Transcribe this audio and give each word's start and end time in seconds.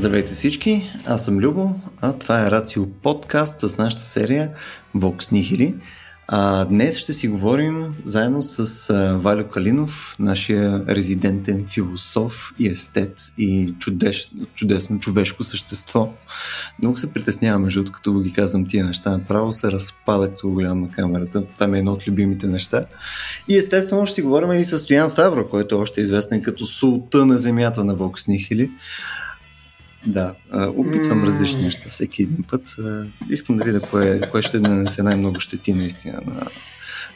Здравейте 0.00 0.32
всички, 0.32 0.90
аз 1.06 1.24
съм 1.24 1.38
Любо, 1.38 1.74
а 2.00 2.12
това 2.12 2.46
е 2.46 2.50
Рацио 2.50 2.86
подкаст 2.86 3.60
с 3.60 3.78
нашата 3.78 4.02
серия 4.02 4.50
Vox 4.96 5.16
Nihili. 5.16 5.74
А, 6.28 6.64
днес 6.64 6.98
ще 6.98 7.12
си 7.12 7.28
говорим 7.28 7.94
заедно 8.04 8.42
с 8.42 8.88
Валю 9.22 9.48
Калинов, 9.48 10.16
нашия 10.18 10.84
резидентен 10.88 11.66
философ 11.66 12.54
и 12.58 12.68
естет 12.68 13.20
и 13.38 13.74
чудес, 13.78 14.28
чудесно 14.54 14.98
човешко 14.98 15.44
същество. 15.44 16.12
Много 16.78 16.96
се 16.96 17.12
притеснявам, 17.12 17.62
между 17.62 17.84
като 17.84 18.20
ги 18.20 18.32
казвам 18.32 18.66
тия 18.66 18.84
неща, 18.84 19.10
направо 19.10 19.52
се 19.52 19.72
разпада, 19.72 20.30
като 20.30 20.48
го 20.48 20.54
гледам 20.54 20.80
на 20.80 20.90
камерата. 20.90 21.44
Това 21.54 21.66
ми 21.66 21.76
е 21.76 21.78
едно 21.78 21.92
от 21.92 22.08
любимите 22.08 22.46
неща. 22.46 22.86
И 23.48 23.56
естествено 23.56 24.06
ще 24.06 24.14
си 24.14 24.22
говорим 24.22 24.52
и 24.52 24.64
с 24.64 24.78
Стоян 24.78 25.10
Ставро, 25.10 25.48
който 25.48 25.74
е 25.74 25.78
още 25.78 26.00
известен 26.00 26.42
като 26.42 26.66
султа 26.66 27.26
на 27.26 27.38
земята 27.38 27.84
на 27.84 27.96
Vox 27.96 28.28
Nihili. 28.28 28.70
Да, 30.06 30.34
опитвам 30.54 31.22
mm. 31.22 31.26
различни 31.26 31.62
неща 31.62 31.88
всеки 31.88 32.22
един 32.22 32.44
път. 32.50 32.76
Искам 33.30 33.56
да 33.56 33.64
видя 33.64 33.80
кое, 33.80 34.20
кое 34.20 34.42
ще 34.42 34.60
нанесе 34.60 35.02
най-много 35.02 35.40
щети 35.40 35.74
наистина 35.74 36.20
на, 36.26 36.46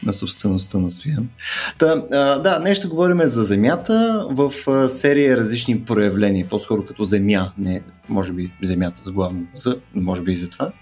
на 0.03 0.13
собствеността 0.13 0.79
на 0.79 0.91
Стоян. 0.91 1.29
Та, 1.79 1.97
да, 2.39 2.59
днес 2.59 2.79
ще 2.79 2.89
говорим 2.89 3.21
за 3.23 3.43
Земята 3.43 4.27
в 4.31 4.53
серия 4.89 5.37
различни 5.37 5.85
проявления, 5.85 6.49
по-скоро 6.49 6.87
като 6.87 7.05
Земя, 7.05 7.53
не 7.59 7.83
може 8.09 8.33
би 8.33 8.53
Земята 8.63 9.05
с 9.05 9.11
главно 9.11 9.47
за, 9.55 9.77
може 9.95 10.23
би 10.23 10.33
и 10.33 10.37
за 10.37 10.49
това. 10.49 10.73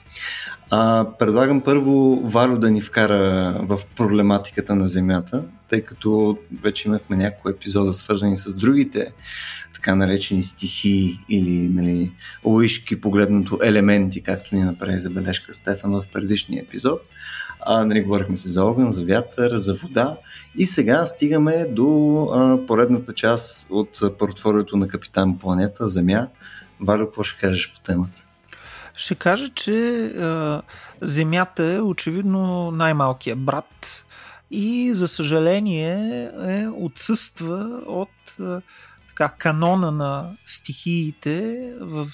А, 0.70 1.06
предлагам 1.18 1.60
първо 1.60 2.20
Валю 2.24 2.58
да 2.58 2.70
ни 2.70 2.80
вкара 2.80 3.54
в 3.62 3.80
проблематиката 3.96 4.74
на 4.74 4.86
Земята, 4.86 5.44
тъй 5.68 5.80
като 5.80 6.38
вече 6.62 6.88
имахме 6.88 7.16
няколко 7.16 7.48
епизода 7.48 7.92
свързани 7.92 8.36
с 8.36 8.56
другите 8.56 9.12
така 9.82 9.94
наречени 9.94 10.42
стихи 10.42 11.20
или 11.28 11.68
нали, 11.68 12.12
лоишки 12.44 13.00
погледнато 13.00 13.58
елементи, 13.62 14.22
както 14.22 14.54
ни 14.54 14.62
направи 14.62 14.98
забележка 14.98 15.52
Стефан 15.52 15.92
в 15.92 16.04
предишния 16.12 16.62
епизод. 16.62 17.00
А, 17.60 17.84
нали, 17.84 18.02
говорихме 18.02 18.36
се 18.36 18.48
за 18.48 18.64
огън, 18.64 18.90
за 18.90 19.04
вятър, 19.04 19.56
за 19.56 19.74
вода 19.74 20.16
и 20.58 20.66
сега 20.66 21.06
стигаме 21.06 21.66
до 21.70 22.22
а, 22.34 22.66
поредната 22.66 23.12
част 23.12 23.66
от 23.70 24.18
портфолиото 24.18 24.76
на 24.76 24.88
Капитан 24.88 25.38
Планета, 25.38 25.88
Земя. 25.88 26.28
Валю, 26.80 27.04
какво 27.04 27.22
ще 27.22 27.40
кажеш 27.40 27.72
по 27.72 27.80
темата? 27.80 28.26
Ще 28.96 29.14
кажа, 29.14 29.48
че 29.48 30.06
а, 30.06 30.62
Земята 31.00 31.64
е 31.64 31.80
очевидно 31.80 32.70
най-малкият 32.70 33.38
брат 33.38 34.04
и 34.50 34.94
за 34.94 35.08
съжаление 35.08 36.30
е, 36.42 36.66
отсъства 36.68 37.80
от 37.86 38.10
така, 39.12 39.34
канона 39.38 39.90
на 39.90 40.36
стихиите 40.46 41.68
в 41.80 42.06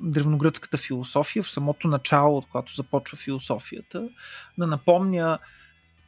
древногръцката 0.00 0.78
философия, 0.78 1.42
в 1.42 1.50
самото 1.50 1.88
начало, 1.88 2.36
от 2.36 2.46
когато 2.46 2.74
започва 2.74 3.18
философията, 3.18 4.08
да 4.58 4.66
напомня, 4.66 5.38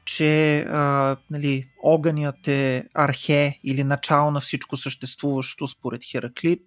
че 0.04 0.60
а, 0.60 1.16
нали, 1.30 1.64
огънят 1.82 2.48
е 2.48 2.88
архе 2.94 3.60
или 3.64 3.84
начало 3.84 4.30
на 4.30 4.40
всичко 4.40 4.76
съществуващо 4.76 5.68
според 5.68 6.04
Хераклит, 6.04 6.66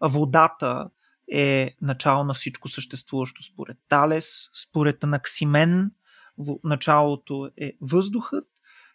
а 0.00 0.08
водата 0.08 0.88
е 1.32 1.74
начало 1.82 2.24
на 2.24 2.34
всичко 2.34 2.68
съществуващо 2.68 3.42
според 3.42 3.76
Талес, 3.88 4.50
според 4.62 5.04
Анаксимен 5.04 5.90
началото 6.64 7.50
е 7.56 7.72
въздухът 7.80 8.44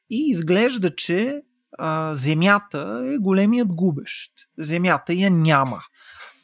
и 0.10 0.30
изглежда, 0.30 0.96
че 0.96 1.42
а, 1.78 2.16
Земята 2.16 3.02
е 3.14 3.18
големият 3.18 3.68
губещ. 3.68 4.32
Земята 4.58 5.14
я 5.14 5.32
няма. 5.32 5.82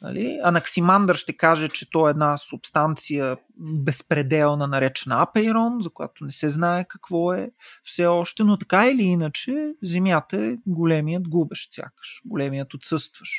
Нали? 0.02 0.40
Анаксимандър 0.42 1.16
ще 1.16 1.36
каже, 1.36 1.68
че 1.68 1.90
то 1.90 2.08
е 2.08 2.10
една 2.10 2.36
субстанция 2.36 3.36
безпределна, 3.58 4.66
наречена 4.66 5.22
апейрон, 5.22 5.80
за 5.80 5.90
която 5.90 6.24
не 6.24 6.30
се 6.32 6.50
знае 6.50 6.84
какво 6.88 7.32
е 7.32 7.50
все 7.82 8.06
още, 8.06 8.44
но 8.44 8.58
така 8.58 8.88
или 8.88 9.02
иначе 9.02 9.72
Земята 9.82 10.44
е 10.44 10.56
големият 10.66 11.28
губещ 11.28 11.72
сякаш, 11.72 12.22
големият 12.24 12.74
отсъстваш, 12.74 13.30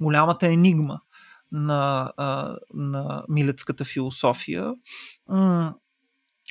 голямата 0.00 0.46
енигма 0.46 1.00
на, 1.52 2.12
на 2.74 3.24
милецката 3.28 3.84
философия 3.84 4.74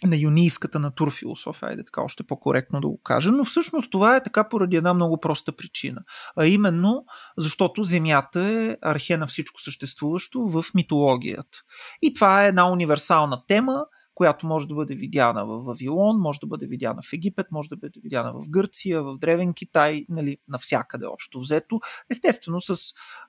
на 0.07 0.15
юнийската 0.15 0.79
натурфилософия, 0.79 1.69
айде 1.69 1.83
така 1.83 2.01
още 2.01 2.23
по-коректно 2.23 2.81
да 2.81 2.87
го 2.87 3.01
кажа, 3.01 3.31
но 3.31 3.45
всъщност 3.45 3.91
това 3.91 4.15
е 4.15 4.23
така 4.23 4.49
поради 4.49 4.75
една 4.75 4.93
много 4.93 5.19
проста 5.19 5.51
причина. 5.51 6.01
А 6.37 6.45
именно, 6.45 7.05
защото 7.37 7.83
Земята 7.83 8.39
е 8.39 8.77
архе 8.81 9.17
на 9.17 9.27
всичко 9.27 9.61
съществуващо 9.61 10.47
в 10.47 10.65
митологията. 10.75 11.57
И 12.01 12.13
това 12.13 12.45
е 12.45 12.47
една 12.47 12.71
универсална 12.71 13.45
тема, 13.47 13.85
която 14.15 14.47
може 14.47 14.67
да 14.67 14.75
бъде 14.75 14.95
видяна 14.95 15.45
в 15.45 15.65
Вавилон, 15.65 16.17
може 16.19 16.39
да 16.39 16.47
бъде 16.47 16.67
видяна 16.67 17.01
в 17.01 17.13
Египет, 17.13 17.47
може 17.51 17.69
да 17.69 17.77
бъде 17.77 17.99
видяна 18.03 18.33
в 18.33 18.49
Гърция, 18.49 19.03
в 19.03 19.17
Древен 19.17 19.53
Китай, 19.53 20.05
нали, 20.09 20.37
навсякъде 20.47 21.05
общо 21.05 21.39
взето. 21.39 21.79
Естествено 22.09 22.61
с, 22.61 22.77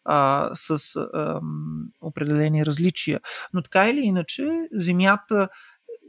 а, 0.05 0.51
с 0.55 0.97
а, 0.97 1.41
определени 2.01 2.67
различия. 2.67 3.21
Но 3.53 3.63
така 3.63 3.89
или 3.91 4.01
иначе, 4.01 4.69
Земята 4.73 5.49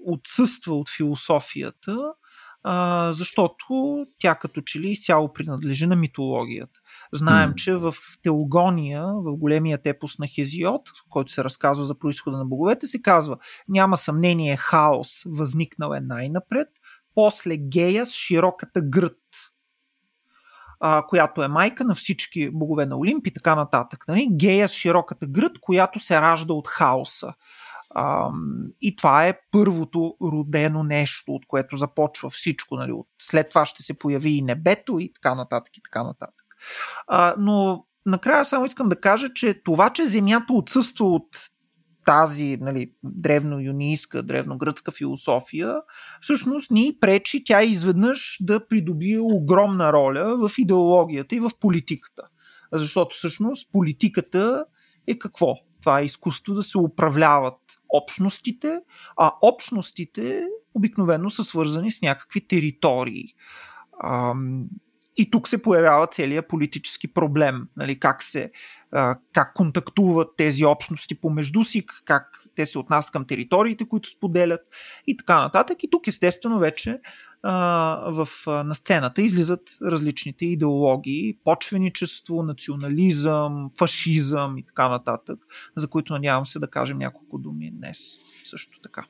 отсъства 0.05 0.75
от 0.75 0.89
философията, 0.89 1.97
а, 2.67 3.13
защото 3.13 3.65
тя 4.19 4.35
като 4.35 4.61
че 4.61 4.79
ли 4.79 4.87
изцяло 4.87 5.33
принадлежи 5.33 5.87
на 5.87 5.95
митологията. 5.95 6.79
Знаем, 7.13 7.51
mm. 7.51 7.55
че 7.55 7.75
в 7.75 7.93
Теогония, 8.23 9.05
в 9.05 9.37
големия 9.37 9.79
епос 9.85 10.19
на 10.19 10.27
Хезиот, 10.27 10.81
който 11.09 11.31
се 11.31 11.43
разказва 11.43 11.85
за 11.85 11.99
происхода 11.99 12.37
на 12.37 12.45
боговете, 12.45 12.87
се 12.87 13.01
казва 13.01 13.37
няма 13.67 13.97
съмнение 13.97 14.57
хаос 14.57 15.23
възникнал 15.25 15.93
е 15.93 15.99
най-напред, 15.99 16.67
после 17.15 17.57
Гея 17.57 18.05
с 18.05 18.13
широката 18.13 18.81
гръд, 18.81 19.19
а, 20.79 21.05
която 21.07 21.43
е 21.43 21.47
майка 21.47 21.83
на 21.83 21.95
всички 21.95 22.49
богове 22.49 22.85
на 22.85 22.97
Олимп 22.97 23.27
и 23.27 23.33
така 23.33 23.55
нататък. 23.55 24.05
Нали? 24.07 24.27
Гея 24.31 24.67
с 24.69 24.73
широката 24.73 25.27
гръд, 25.27 25.59
която 25.61 25.99
се 25.99 26.21
ражда 26.21 26.53
от 26.53 26.67
хаоса. 26.67 27.33
А, 27.97 28.29
и 28.81 28.95
това 28.95 29.27
е 29.27 29.39
първото 29.51 30.15
родено 30.21 30.83
нещо, 30.83 31.31
от 31.31 31.45
което 31.47 31.77
започва 31.77 32.29
всичко. 32.29 32.75
Нали? 32.75 32.93
След 33.21 33.49
това 33.49 33.65
ще 33.65 33.83
се 33.83 33.93
появи 33.93 34.29
и 34.29 34.41
небето 34.41 34.99
и 34.99 35.13
така 35.13 35.35
нататък 35.35 35.77
и 35.77 35.81
така 35.83 36.03
нататък. 36.03 36.45
А, 37.07 37.35
но 37.37 37.85
накрая 38.05 38.45
само 38.45 38.65
искам 38.65 38.89
да 38.89 39.01
кажа, 39.01 39.33
че 39.33 39.61
това, 39.63 39.89
че 39.89 40.05
Земята 40.05 40.53
отсъства 40.53 41.05
от 41.05 41.27
тази 42.05 42.57
нали, 42.61 42.91
древно-юнийска, 43.03 44.21
древно-гръцка 44.21 44.91
философия, 44.91 45.75
всъщност 46.21 46.71
ни 46.71 46.97
пречи 47.01 47.43
тя 47.43 47.63
изведнъж 47.63 48.37
да 48.41 48.67
придобие 48.67 49.19
огромна 49.19 49.93
роля 49.93 50.37
в 50.37 50.51
идеологията 50.57 51.35
и 51.35 51.39
в 51.39 51.51
политиката. 51.59 52.23
Защото 52.73 53.15
всъщност 53.15 53.71
политиката 53.71 54.65
е 55.07 55.19
какво? 55.19 55.55
Това 55.85 55.99
е 55.99 56.05
изкуство 56.05 56.53
да 56.53 56.63
се 56.63 56.77
управляват 56.77 57.59
общностите, 57.89 58.79
а 59.17 59.31
общностите 59.41 60.43
обикновено 60.73 61.29
са 61.29 61.43
свързани 61.43 61.91
с 61.91 62.01
някакви 62.01 62.47
територии. 62.47 63.33
И 65.17 65.31
тук 65.31 65.47
се 65.47 65.61
появява 65.61 66.07
целият 66.07 66.47
политически 66.47 67.13
проблем. 67.13 67.67
Нали, 67.77 67.99
как, 67.99 68.23
се, 68.23 68.51
как 69.33 69.53
контактуват 69.53 70.27
тези 70.37 70.65
общности 70.65 71.21
помежду 71.21 71.63
си, 71.63 71.85
как 72.05 72.43
те 72.55 72.65
се 72.65 72.79
отнасят 72.79 73.11
към 73.11 73.25
териториите, 73.25 73.87
които 73.87 74.09
споделят 74.09 74.61
и 75.07 75.17
така 75.17 75.39
нататък. 75.39 75.83
И 75.83 75.89
тук 75.89 76.07
естествено 76.07 76.59
вече 76.59 76.99
в, 77.45 78.27
на 78.47 78.75
сцената 78.75 79.21
излизат 79.21 79.61
различните 79.81 80.45
идеологии, 80.45 81.37
почвеничество, 81.43 82.43
национализъм, 82.43 83.71
фашизъм 83.77 84.57
и 84.57 84.63
така 84.63 84.89
нататък, 84.89 85.39
за 85.75 85.87
които 85.87 86.13
надявам 86.13 86.45
се 86.45 86.59
да 86.59 86.67
кажем 86.67 86.97
няколко 86.97 87.37
думи 87.37 87.71
днес. 87.71 87.97
Също 88.49 88.79
така. 88.81 89.05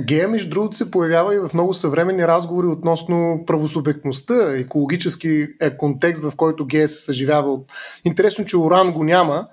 Гея, 0.00 0.28
между 0.28 0.50
другото, 0.50 0.76
се 0.76 0.90
появява 0.90 1.34
и 1.34 1.38
в 1.38 1.50
много 1.54 1.74
съвременни 1.74 2.26
разговори 2.26 2.66
относно 2.66 3.44
правосубектността, 3.46 4.56
екологически 4.56 5.48
е 5.60 5.76
контекст, 5.76 6.22
в 6.22 6.36
който 6.36 6.66
гея 6.66 6.88
се 6.88 7.02
съживява 7.02 7.52
от... 7.52 7.72
Интересно, 8.04 8.44
че 8.44 8.56
Оран 8.56 8.92
го 8.92 9.04
няма, 9.04 9.48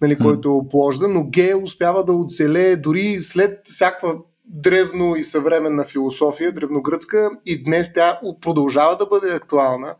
нали, 0.00 0.18
който 0.18 0.48
е 0.48 0.52
опложда, 0.52 1.08
но 1.08 1.24
гея 1.24 1.58
успява 1.58 2.04
да 2.04 2.12
оцелее 2.12 2.76
дори 2.76 3.20
след 3.20 3.60
всякаква 3.64 4.14
древно 4.46 5.16
и 5.16 5.22
съвременна 5.22 5.84
философия, 5.84 6.52
древногръцка, 6.52 7.30
и 7.46 7.64
днес 7.64 7.92
тя 7.92 8.20
продължава 8.40 8.96
да 8.96 9.06
бъде 9.06 9.34
актуална. 9.34 9.94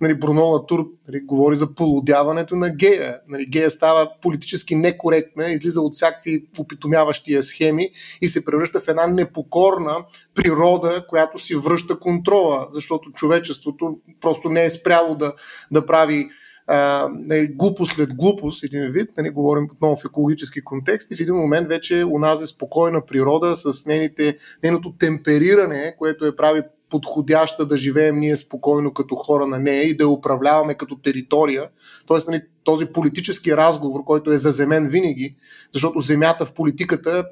Нали, 0.00 0.14
Бруно 0.14 0.44
Латур 0.44 0.88
нали, 1.08 1.20
говори 1.20 1.56
за 1.56 1.74
полудяването 1.74 2.56
на 2.56 2.70
гея. 2.70 3.20
Нали, 3.28 3.46
гея 3.46 3.70
става 3.70 4.10
политически 4.22 4.74
некоректна, 4.74 5.50
излиза 5.50 5.80
от 5.80 5.94
всякакви 5.94 6.46
опитомяващи 6.58 7.42
схеми 7.42 7.90
и 8.20 8.28
се 8.28 8.44
превръща 8.44 8.80
в 8.80 8.88
една 8.88 9.06
непокорна 9.06 10.04
природа, 10.34 11.04
която 11.08 11.38
си 11.38 11.54
връща 11.54 11.98
контрола, 11.98 12.66
защото 12.70 13.12
човечеството 13.12 13.98
просто 14.20 14.48
не 14.48 14.64
е 14.64 14.70
спряло 14.70 15.14
да, 15.14 15.32
да 15.70 15.86
прави 15.86 16.28
а, 16.66 17.08
нали, 17.12 17.46
глупост 17.46 17.92
след 17.94 18.14
глупост, 18.14 18.64
един 18.64 18.90
вид, 18.90 19.10
нали, 19.18 19.30
говорим 19.30 19.68
отново 19.72 19.96
в 19.96 20.04
екологически 20.04 20.64
контекст 20.64 21.10
и 21.10 21.16
в 21.16 21.20
един 21.20 21.34
момент 21.34 21.68
вече 21.68 22.04
унази 22.04 22.46
спокойна 22.46 23.06
природа 23.06 23.56
с 23.56 23.86
нейните, 23.86 24.36
нейното 24.62 24.94
темпериране, 24.98 25.94
което 25.98 26.26
е 26.26 26.36
прави 26.36 26.62
подходяща 26.90 27.66
да 27.66 27.76
живеем 27.76 28.18
ние 28.20 28.36
спокойно 28.36 28.92
като 28.92 29.14
хора 29.14 29.46
на 29.46 29.58
нея 29.58 29.82
и 29.82 29.96
да 29.96 30.04
я 30.04 30.08
управляваме 30.08 30.74
като 30.74 30.96
територия. 30.96 31.68
Тоест, 32.06 32.28
нали, 32.28 32.42
този 32.64 32.86
политически 32.86 33.56
разговор, 33.56 34.04
който 34.04 34.32
е 34.32 34.36
заземен 34.36 34.88
винаги, 34.88 35.34
защото 35.72 36.00
земята 36.00 36.44
в 36.44 36.54
политиката 36.54 37.24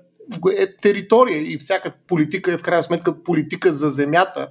е 0.59 0.77
територия 0.77 1.53
и 1.53 1.59
всяка 1.59 1.93
политика 2.07 2.53
е 2.53 2.57
в 2.57 2.63
крайна 2.63 2.83
сметка 2.83 3.23
политика 3.23 3.73
за 3.73 3.89
земята. 3.89 4.49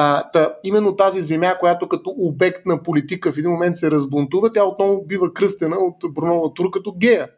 А, 0.00 0.30
та, 0.30 0.54
именно 0.64 0.96
тази 0.96 1.20
земя, 1.20 1.54
която 1.58 1.88
като 1.88 2.14
обект 2.18 2.66
на 2.66 2.82
политика 2.82 3.32
в 3.32 3.38
един 3.38 3.50
момент 3.50 3.76
се 3.76 3.90
разбунтува, 3.90 4.52
тя 4.52 4.64
отново 4.64 5.04
бива 5.06 5.34
кръстена 5.34 5.76
от 5.76 6.14
Бруно 6.14 6.54
Тур 6.54 6.70
като 6.70 6.94
гея. 6.96 7.28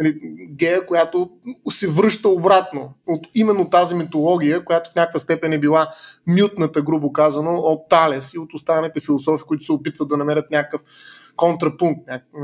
Нали, 0.00 0.20
гея, 0.50 0.86
която 0.86 1.30
се 1.70 1.88
връща 1.88 2.28
обратно 2.28 2.92
от 3.08 3.26
именно 3.34 3.70
тази 3.70 3.94
митология, 3.94 4.64
която 4.64 4.90
в 4.90 4.94
някаква 4.94 5.18
степен 5.18 5.52
е 5.52 5.58
била 5.58 5.90
мютната, 6.26 6.82
грубо 6.82 7.12
казано, 7.12 7.54
от 7.54 7.88
Талес 7.88 8.34
и 8.34 8.38
от 8.38 8.54
останалите 8.54 9.00
философи, 9.00 9.44
които 9.46 9.64
се 9.64 9.72
опитват 9.72 10.08
да 10.08 10.16
намерят 10.16 10.50
някакъв 10.50 10.80
контрапункт, 11.36 12.00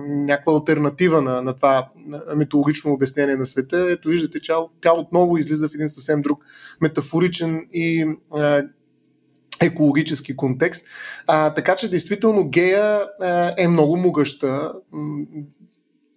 някаква 0.07 0.53
альтернатива 0.53 1.23
на, 1.23 1.43
на 1.43 1.57
това 1.57 1.89
митологично 2.37 2.93
обяснение 2.93 3.37
на 3.37 3.47
света. 3.47 3.87
Ето 3.91 4.09
виждате, 4.09 4.41
че 4.41 4.53
тя 4.81 4.93
отново 4.93 5.37
излиза 5.37 5.69
в 5.69 5.75
един 5.75 5.89
съвсем 5.89 6.23
друг 6.23 6.45
метафоричен 6.81 7.67
и 7.73 8.07
екологически 9.61 10.37
контекст. 10.37 10.83
А, 11.27 11.55
така 11.55 11.77
че, 11.77 11.91
действително, 11.91 12.49
гея 12.49 13.07
а, 13.21 13.55
е 13.59 13.69
много 13.69 13.97
могъща. 13.97 14.73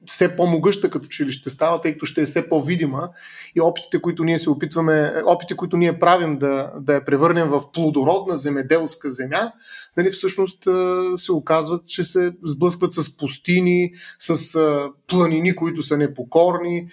Все 0.05 0.35
по-могъща 0.35 0.89
като 0.89 1.09
че 1.09 1.25
ли 1.25 1.31
ще 1.31 1.49
става, 1.49 1.81
тъй 1.81 1.93
като 1.93 2.05
ще 2.05 2.21
е 2.21 2.25
все 2.25 2.49
по-видима. 2.49 3.09
И 3.55 3.61
опитите, 3.61 4.01
които 4.01 4.23
ние 4.23 4.39
се 4.39 4.49
опитваме, 4.49 5.13
опитите, 5.25 5.55
които 5.55 5.77
ние 5.77 5.99
правим 5.99 6.37
да, 6.37 6.71
да 6.81 6.93
я 6.93 7.05
превърнем 7.05 7.47
в 7.47 7.71
плодородна 7.73 8.37
земеделска 8.37 9.09
земя, 9.09 9.51
нали, 9.97 10.11
всъщност 10.11 10.67
се 11.15 11.31
оказват, 11.31 11.87
че 11.87 12.03
се 12.03 12.31
сблъскват 12.45 12.93
с 12.93 13.17
пустини, 13.17 13.91
с 14.19 14.59
планини, 15.07 15.55
които 15.55 15.83
са 15.83 15.97
непокорни, 15.97 16.87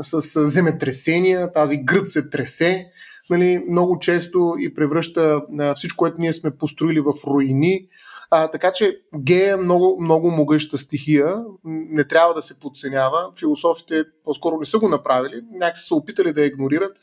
с 0.00 0.46
земетресения, 0.46 1.52
тази 1.52 1.76
гръд 1.76 2.08
се 2.08 2.30
тресе, 2.30 2.86
нали, 3.30 3.64
много 3.70 3.98
често 3.98 4.54
и 4.58 4.74
превръща 4.74 5.42
всичко, 5.74 5.96
което 5.96 6.16
ние 6.20 6.32
сме 6.32 6.56
построили 6.56 7.00
в 7.00 7.12
руини, 7.26 7.86
а, 8.30 8.48
така 8.48 8.72
че 8.72 9.00
гея 9.18 9.52
е 9.52 9.56
много, 9.56 9.98
много 10.00 10.30
могъща 10.30 10.78
стихия, 10.78 11.36
не 11.64 12.04
трябва 12.04 12.34
да 12.34 12.42
се 12.42 12.58
подценява. 12.58 13.32
Философите 13.38 14.04
по-скоро 14.24 14.58
не 14.58 14.64
са 14.64 14.78
го 14.78 14.88
направили, 14.88 15.42
някак 15.52 15.78
са 15.78 15.94
опитали 15.94 16.32
да 16.32 16.40
я 16.40 16.46
игнорират, 16.46 16.96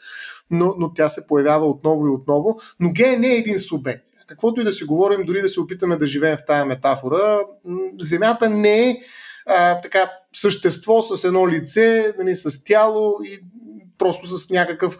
но, 0.52 0.75
но 0.78 0.94
тя 0.94 1.10
се 1.10 1.28
появява 1.28 1.70
отново 1.70 2.08
и 2.08 2.10
отново. 2.10 2.60
Но 2.80 2.92
гея 2.92 3.20
не 3.20 3.28
е 3.28 3.38
един 3.38 3.60
субект. 3.60 4.06
Каквото 4.28 4.62
и 4.62 4.64
да 4.64 4.72
си 4.72 4.84
говорим, 4.84 5.25
дори 5.25 5.42
да 5.42 5.50
се 5.50 5.60
опитаме 5.60 5.98
да 5.98 6.08
живеем 6.08 6.38
в 6.38 6.46
тая 6.48 6.66
метафора, 6.66 7.40
Земята 8.00 8.50
не 8.50 8.90
е 8.90 8.98
а, 9.46 9.81
така 9.81 10.12
същество 10.34 11.02
с 11.02 11.24
едно 11.24 11.48
лице, 11.48 12.14
нали, 12.18 12.36
с 12.36 12.64
тяло 12.64 13.18
и 13.24 13.40
просто 13.98 14.28
с 14.28 14.50
някакъв 14.50 14.98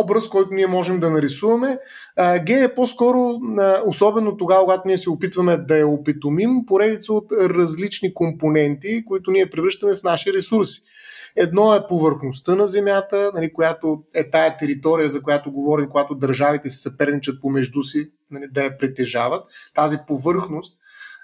образ, 0.00 0.28
който 0.28 0.54
ние 0.54 0.66
можем 0.66 1.00
да 1.00 1.10
нарисуваме. 1.10 1.78
Г 2.16 2.44
е 2.48 2.74
по-скоро, 2.74 3.40
особено 3.86 4.36
тогава, 4.36 4.60
когато 4.60 4.82
ние 4.86 4.98
се 4.98 5.10
опитваме 5.10 5.56
да 5.56 5.78
я 5.78 5.88
опитомим, 5.88 6.66
поредица 6.66 7.12
от 7.12 7.32
различни 7.32 8.14
компоненти, 8.14 9.04
които 9.04 9.30
ние 9.30 9.50
превръщаме 9.50 9.96
в 9.96 10.02
наши 10.02 10.32
ресурси. 10.32 10.82
Едно 11.36 11.74
е 11.74 11.86
повърхността 11.88 12.54
на 12.54 12.66
Земята, 12.66 13.30
нали, 13.34 13.52
която 13.52 14.02
е 14.14 14.30
тая 14.30 14.56
територия, 14.56 15.08
за 15.08 15.22
която 15.22 15.52
говорим, 15.52 15.88
когато 15.88 16.14
държавите 16.14 16.70
се 16.70 16.82
съперничат 16.82 17.40
помежду 17.40 17.82
си, 17.82 18.10
нали, 18.30 18.44
да 18.52 18.64
я 18.64 18.78
притежават. 18.78 19.44
Тази 19.74 19.98
повърхност 20.06 20.78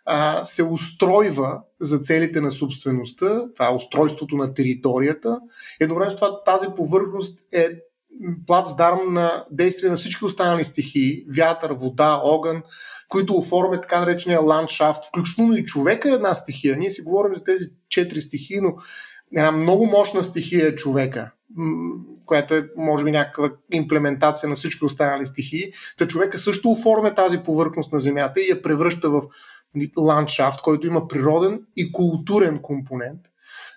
а, 0.05 0.45
се 0.45 0.63
устройва 0.63 1.61
за 1.81 1.99
целите 1.99 2.41
на 2.41 2.51
собствеността, 2.51 3.43
това 3.55 3.67
е 3.71 3.75
устройството 3.75 4.37
на 4.37 4.55
територията. 4.55 5.41
Едновременно 5.81 6.13
с 6.13 6.21
това 6.21 6.45
тази 6.45 6.67
повърхност 6.77 7.39
е 7.53 7.69
плацдарм 8.47 9.13
на 9.13 9.45
действие 9.51 9.91
на 9.91 9.97
всички 9.97 10.25
останали 10.25 10.65
стихии, 10.65 11.25
вятър, 11.37 11.73
вода, 11.73 12.21
огън, 12.25 12.63
които 13.09 13.35
оформят 13.35 13.83
така 13.83 14.01
наречения 14.01 14.41
ландшафт, 14.41 15.05
включително 15.05 15.55
и 15.55 15.65
човека 15.65 16.11
е 16.11 16.13
една 16.13 16.35
стихия. 16.35 16.77
Ние 16.77 16.91
си 16.91 17.03
говорим 17.03 17.35
за 17.35 17.45
тези 17.45 17.65
четири 17.89 18.21
стихии, 18.21 18.61
но 18.61 18.75
една 19.37 19.53
много 19.53 19.87
мощна 19.87 20.23
стихия 20.23 20.67
е 20.67 20.75
човека, 20.75 21.33
която 22.27 22.55
е, 22.55 22.69
може 22.77 23.05
би, 23.05 23.11
някаква 23.11 23.51
имплементация 23.73 24.49
на 24.49 24.57
всички 24.57 24.85
останали 24.85 25.27
стихии. 25.27 25.73
Та 25.99 26.07
човека 26.07 26.39
също 26.39 26.71
оформя 26.71 27.15
тази 27.15 27.39
повърхност 27.39 27.93
на 27.93 28.01
Земята 28.01 28.41
и 28.41 28.51
я 28.51 28.63
превръща 28.63 29.11
в 29.11 29.23
ландшафт, 29.99 30.63
който 30.63 30.87
има 30.87 31.09
природен 31.09 31.63
и 31.77 31.93
културен 31.93 32.59
компонент. 32.63 33.21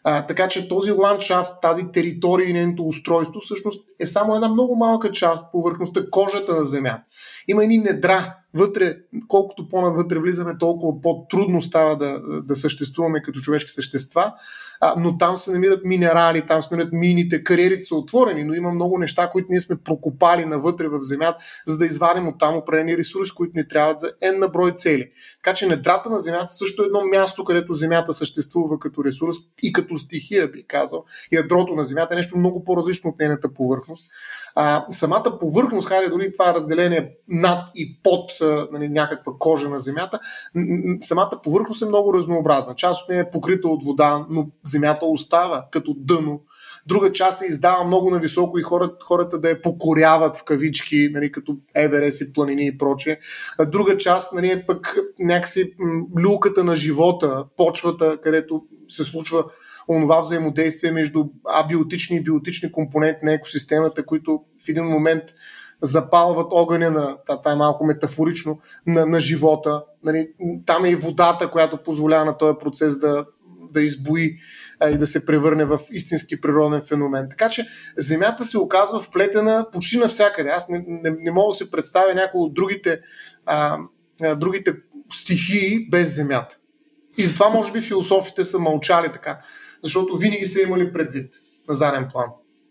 А, 0.03 0.25
така 0.25 0.47
че 0.47 0.67
този 0.67 0.91
ландшафт, 0.91 1.53
тази 1.61 1.83
територия 1.93 2.49
и 2.49 2.53
нейното 2.53 2.83
устройство 2.83 3.39
всъщност 3.39 3.85
е 3.99 4.05
само 4.05 4.35
една 4.35 4.47
много 4.47 4.75
малка 4.75 5.11
част 5.11 5.51
повърхността, 5.51 6.09
кожата 6.09 6.55
на 6.55 6.65
Земята. 6.65 7.03
Има 7.47 7.63
едни 7.63 7.77
недра, 7.77 8.35
вътре, 8.53 8.97
колкото 9.27 9.69
по-навътре 9.69 10.19
влизаме, 10.19 10.57
толкова 10.57 11.01
по-трудно 11.01 11.61
става 11.61 11.97
да, 11.97 12.21
да 12.41 12.55
съществуваме 12.55 13.21
като 13.21 13.39
човешки 13.39 13.71
същества, 13.71 14.33
а, 14.81 14.93
но 14.97 15.17
там 15.17 15.37
се 15.37 15.51
намират 15.51 15.85
минерали, 15.85 16.45
там 16.47 16.61
се 16.61 16.75
намират 16.75 16.93
мините, 16.93 17.43
кариерите 17.43 17.83
са 17.83 17.95
отворени, 17.95 18.43
но 18.43 18.53
има 18.53 18.71
много 18.71 18.97
неща, 18.97 19.29
които 19.29 19.47
ние 19.49 19.59
сме 19.59 19.75
прокопали 19.75 20.45
навътре 20.45 20.87
в 20.87 21.01
земята, 21.01 21.37
за 21.67 21.77
да 21.77 21.85
извадим 21.85 22.27
от 22.27 22.39
там 22.39 22.57
определени 22.57 22.97
ресурси, 22.97 23.31
които 23.35 23.51
ни 23.55 23.67
трябват 23.67 23.99
за 23.99 24.11
N 24.23 24.37
на 24.37 24.47
брой 24.47 24.71
цели. 24.71 25.09
Така 25.43 25.55
че 25.55 25.67
недрата 25.67 26.09
на 26.09 26.19
земята 26.19 26.47
също 26.47 26.83
е 26.83 26.85
едно 26.85 27.05
място, 27.05 27.43
където 27.43 27.73
земята 27.73 28.13
съществува 28.13 28.79
като 28.79 29.03
ресурс 29.03 29.35
и 29.63 29.73
като 29.73 29.97
стихия, 29.97 30.47
би 30.47 30.63
казал. 30.67 31.05
Ядрото 31.31 31.73
на 31.75 31.83
земята 31.83 32.13
е 32.13 32.17
нещо 32.17 32.37
много 32.37 32.63
по-различно 32.63 33.09
от 33.09 33.19
нейната 33.19 33.53
повърхност. 33.53 34.05
А, 34.55 34.85
самата 34.89 35.37
повърхност, 35.39 35.87
хайде 35.87 36.09
дори 36.09 36.31
това 36.31 36.53
разделение 36.53 37.11
над 37.27 37.69
и 37.75 37.99
под 38.03 38.31
нали, 38.71 38.89
някаква 38.89 39.33
кожа 39.39 39.69
на 39.69 39.79
Земята, 39.79 40.19
самата 41.01 41.39
повърхност 41.43 41.81
е 41.81 41.85
много 41.85 42.13
разнообразна. 42.13 42.75
Част 42.75 43.03
от 43.03 43.09
нея 43.09 43.21
е 43.21 43.31
покрита 43.31 43.67
от 43.67 43.83
вода, 43.85 44.25
но 44.29 44.47
Земята 44.63 45.05
остава 45.05 45.65
като 45.71 45.95
дъно. 45.97 46.41
Друга 46.87 47.11
част 47.11 47.39
се 47.39 47.45
издава 47.45 47.83
много 47.83 48.09
нависоко 48.09 48.59
и 48.59 48.63
хората, 48.63 48.95
хората 49.05 49.39
да 49.39 49.49
я 49.49 49.61
покоряват 49.61 50.37
в 50.37 50.43
кавички, 50.43 51.09
нали, 51.13 51.31
като 51.31 51.57
Еверест 51.75 52.21
и 52.21 52.33
планини 52.33 52.67
и 52.67 52.77
прочее. 52.77 53.17
Друга 53.67 53.97
част 53.97 54.33
нали, 54.33 54.51
е 54.51 54.65
пък 54.65 54.97
някакси 55.19 55.73
люката 56.23 56.63
на 56.63 56.75
живота, 56.75 57.45
почвата, 57.57 58.17
където 58.21 58.63
се 58.87 59.03
случва 59.03 59.45
онова 59.87 60.19
взаимодействие 60.19 60.91
между 60.91 61.25
абиотични 61.53 62.17
и 62.17 62.23
биотични 62.23 62.71
компоненти 62.71 63.19
на 63.23 63.33
екосистемата, 63.33 64.05
които 64.05 64.41
в 64.65 64.69
един 64.69 64.85
момент 64.85 65.23
запалват 65.81 66.47
огъня 66.51 66.91
на, 66.91 67.17
това 67.25 67.51
е 67.51 67.55
малко 67.55 67.85
метафорично, 67.85 68.59
на, 68.87 69.05
на 69.05 69.19
живота. 69.19 69.83
Нали, 70.03 70.29
там 70.65 70.85
е 70.85 70.89
и 70.89 70.95
водата, 70.95 71.51
която 71.51 71.83
позволява 71.83 72.25
на 72.25 72.37
този 72.37 72.57
процес 72.59 72.99
да, 72.99 73.25
да 73.71 73.81
избои 73.81 74.37
а, 74.79 74.89
и 74.89 74.97
да 74.97 75.07
се 75.07 75.25
превърне 75.25 75.65
в 75.65 75.79
истински 75.91 76.41
природен 76.41 76.81
феномен. 76.81 77.27
Така 77.29 77.49
че 77.49 77.67
Земята 77.97 78.43
се 78.43 78.57
оказва 78.57 79.01
вплетена 79.01 79.67
почти 79.71 79.97
навсякъде. 79.97 80.49
Аз 80.49 80.69
не, 80.69 80.83
не, 80.87 81.09
не 81.19 81.31
мога 81.31 81.51
да 81.51 81.57
се 81.57 81.71
представя 81.71 82.13
някои 82.13 82.41
от 82.41 82.53
другите, 82.53 82.99
а, 83.45 83.77
другите 84.35 84.73
стихии 85.13 85.89
без 85.89 86.15
Земята. 86.15 86.57
И 87.17 87.23
затова, 87.23 87.49
може 87.49 87.71
би, 87.71 87.81
философите 87.81 88.43
са 88.43 88.59
мълчали 88.59 89.11
така 89.11 89.39
защото 89.83 90.17
винаги 90.17 90.45
са 90.45 90.61
имали 90.61 90.93
предвид 90.93 91.33
на 91.69 91.75
заден 91.75 92.07
план. 92.11 92.25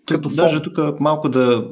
Като 0.07 0.29
Даже 0.29 0.63
тук 0.63 1.01
малко 1.01 1.29
да, 1.29 1.69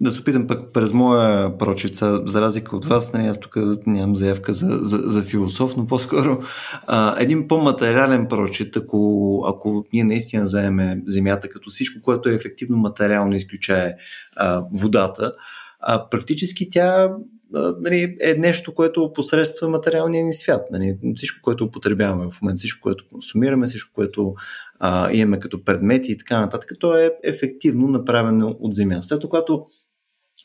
да 0.00 0.12
се 0.12 0.20
опитам 0.20 0.46
пък 0.46 0.72
през 0.72 0.92
моя 0.92 1.58
прочица, 1.58 2.22
за 2.26 2.40
разлика 2.40 2.76
от 2.76 2.84
вас, 2.84 3.12
нали, 3.12 3.26
аз 3.26 3.40
тук 3.40 3.56
нямам 3.86 4.16
заявка 4.16 4.54
за, 4.54 4.66
за, 4.66 4.96
за 4.96 5.22
философ, 5.22 5.76
но 5.76 5.86
по-скоро 5.86 6.38
а, 6.86 7.22
един 7.22 7.48
по-материален 7.48 8.26
прочит, 8.28 8.76
ако, 8.76 9.44
ако 9.48 9.84
ние 9.92 10.04
наистина 10.04 10.46
заеме 10.46 11.02
Земята 11.06 11.48
като 11.48 11.70
всичко, 11.70 12.02
което 12.02 12.28
е 12.28 12.34
ефективно 12.34 12.76
материално, 12.76 13.36
изключая 13.36 13.94
а, 14.36 14.64
водата, 14.72 15.32
а, 15.80 16.08
практически 16.10 16.70
тя 16.70 17.10
нали, 17.80 18.16
е 18.20 18.34
нещо, 18.34 18.74
което 18.74 19.12
посредства 19.12 19.68
материалния 19.68 20.24
ни 20.24 20.32
свят. 20.32 20.62
Нали. 20.70 20.98
Всичко, 21.14 21.42
което 21.42 21.64
употребяваме 21.64 22.30
в 22.30 22.42
момента, 22.42 22.58
всичко, 22.58 22.80
което 22.82 23.04
консумираме, 23.12 23.66
всичко, 23.66 23.90
което 23.94 24.34
а, 24.78 25.12
имаме 25.12 25.40
като 25.40 25.64
предмети 25.64 26.12
и 26.12 26.18
така 26.18 26.40
нататък, 26.40 26.72
то 26.80 26.98
е 26.98 27.12
ефективно 27.24 27.88
направено 27.88 28.56
от 28.60 28.74
Земя. 28.74 29.02
След 29.02 29.22
когато 29.22 29.64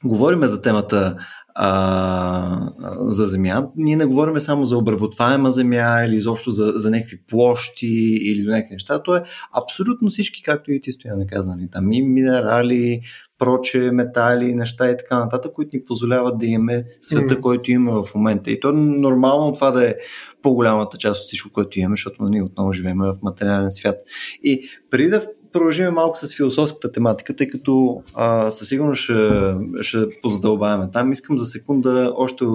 говорим 0.05 0.43
за 0.43 0.61
темата 0.61 1.17
а, 1.59 2.71
за 2.99 3.25
земя, 3.25 3.67
ние 3.75 3.95
не 3.95 4.05
говорим 4.05 4.39
само 4.39 4.65
за 4.65 4.77
обработваема 4.77 5.51
земя 5.51 6.03
или 6.05 6.15
изобщо 6.15 6.51
за, 6.51 6.65
за 6.65 6.91
някакви 6.91 7.17
площи 7.27 8.19
или 8.21 8.41
за 8.41 8.49
някакви 8.49 8.73
неща. 8.73 9.03
То 9.03 9.15
е 9.15 9.23
абсолютно 9.63 10.09
всички, 10.09 10.43
както 10.43 10.71
и 10.71 10.81
ти 10.81 10.91
стоя 10.91 11.17
наказани. 11.17 11.69
Там 11.69 11.91
и 11.91 12.01
минерали, 12.01 13.01
проче, 13.37 13.91
метали, 13.93 14.55
неща 14.55 14.91
и 14.91 14.97
така 14.97 15.19
нататък, 15.19 15.53
които 15.53 15.69
ни 15.73 15.83
позволяват 15.83 16.37
да 16.37 16.45
имаме 16.45 16.85
света, 17.01 17.35
mm. 17.35 17.41
който 17.41 17.71
има 17.71 18.03
в 18.03 18.15
момента. 18.15 18.51
И 18.51 18.59
то 18.59 18.69
е 18.69 18.73
нормално 18.73 19.53
това 19.53 19.71
да 19.71 19.89
е 19.89 19.95
по-голямата 20.41 20.97
част 20.97 21.21
от 21.21 21.25
всичко, 21.25 21.49
което 21.53 21.79
имаме, 21.79 21.93
защото 21.93 22.23
ние 22.23 22.43
отново 22.43 22.71
живеем 22.71 22.97
в 22.97 23.15
материален 23.23 23.71
свят. 23.71 23.95
И 24.43 24.69
преди 24.89 25.09
да 25.09 25.27
продължим 25.57 25.93
малко 25.93 26.17
с 26.17 26.35
философската 26.35 26.91
тематика, 26.91 27.35
тъй 27.35 27.47
като 27.47 28.03
а, 28.13 28.51
със 28.51 28.67
сигурност 28.67 29.01
ще, 29.01 29.53
ще 29.81 29.97
поздълбаваме 30.21 30.91
там. 30.93 31.11
Искам 31.11 31.39
за 31.39 31.45
секунда 31.45 32.13
още 32.15 32.45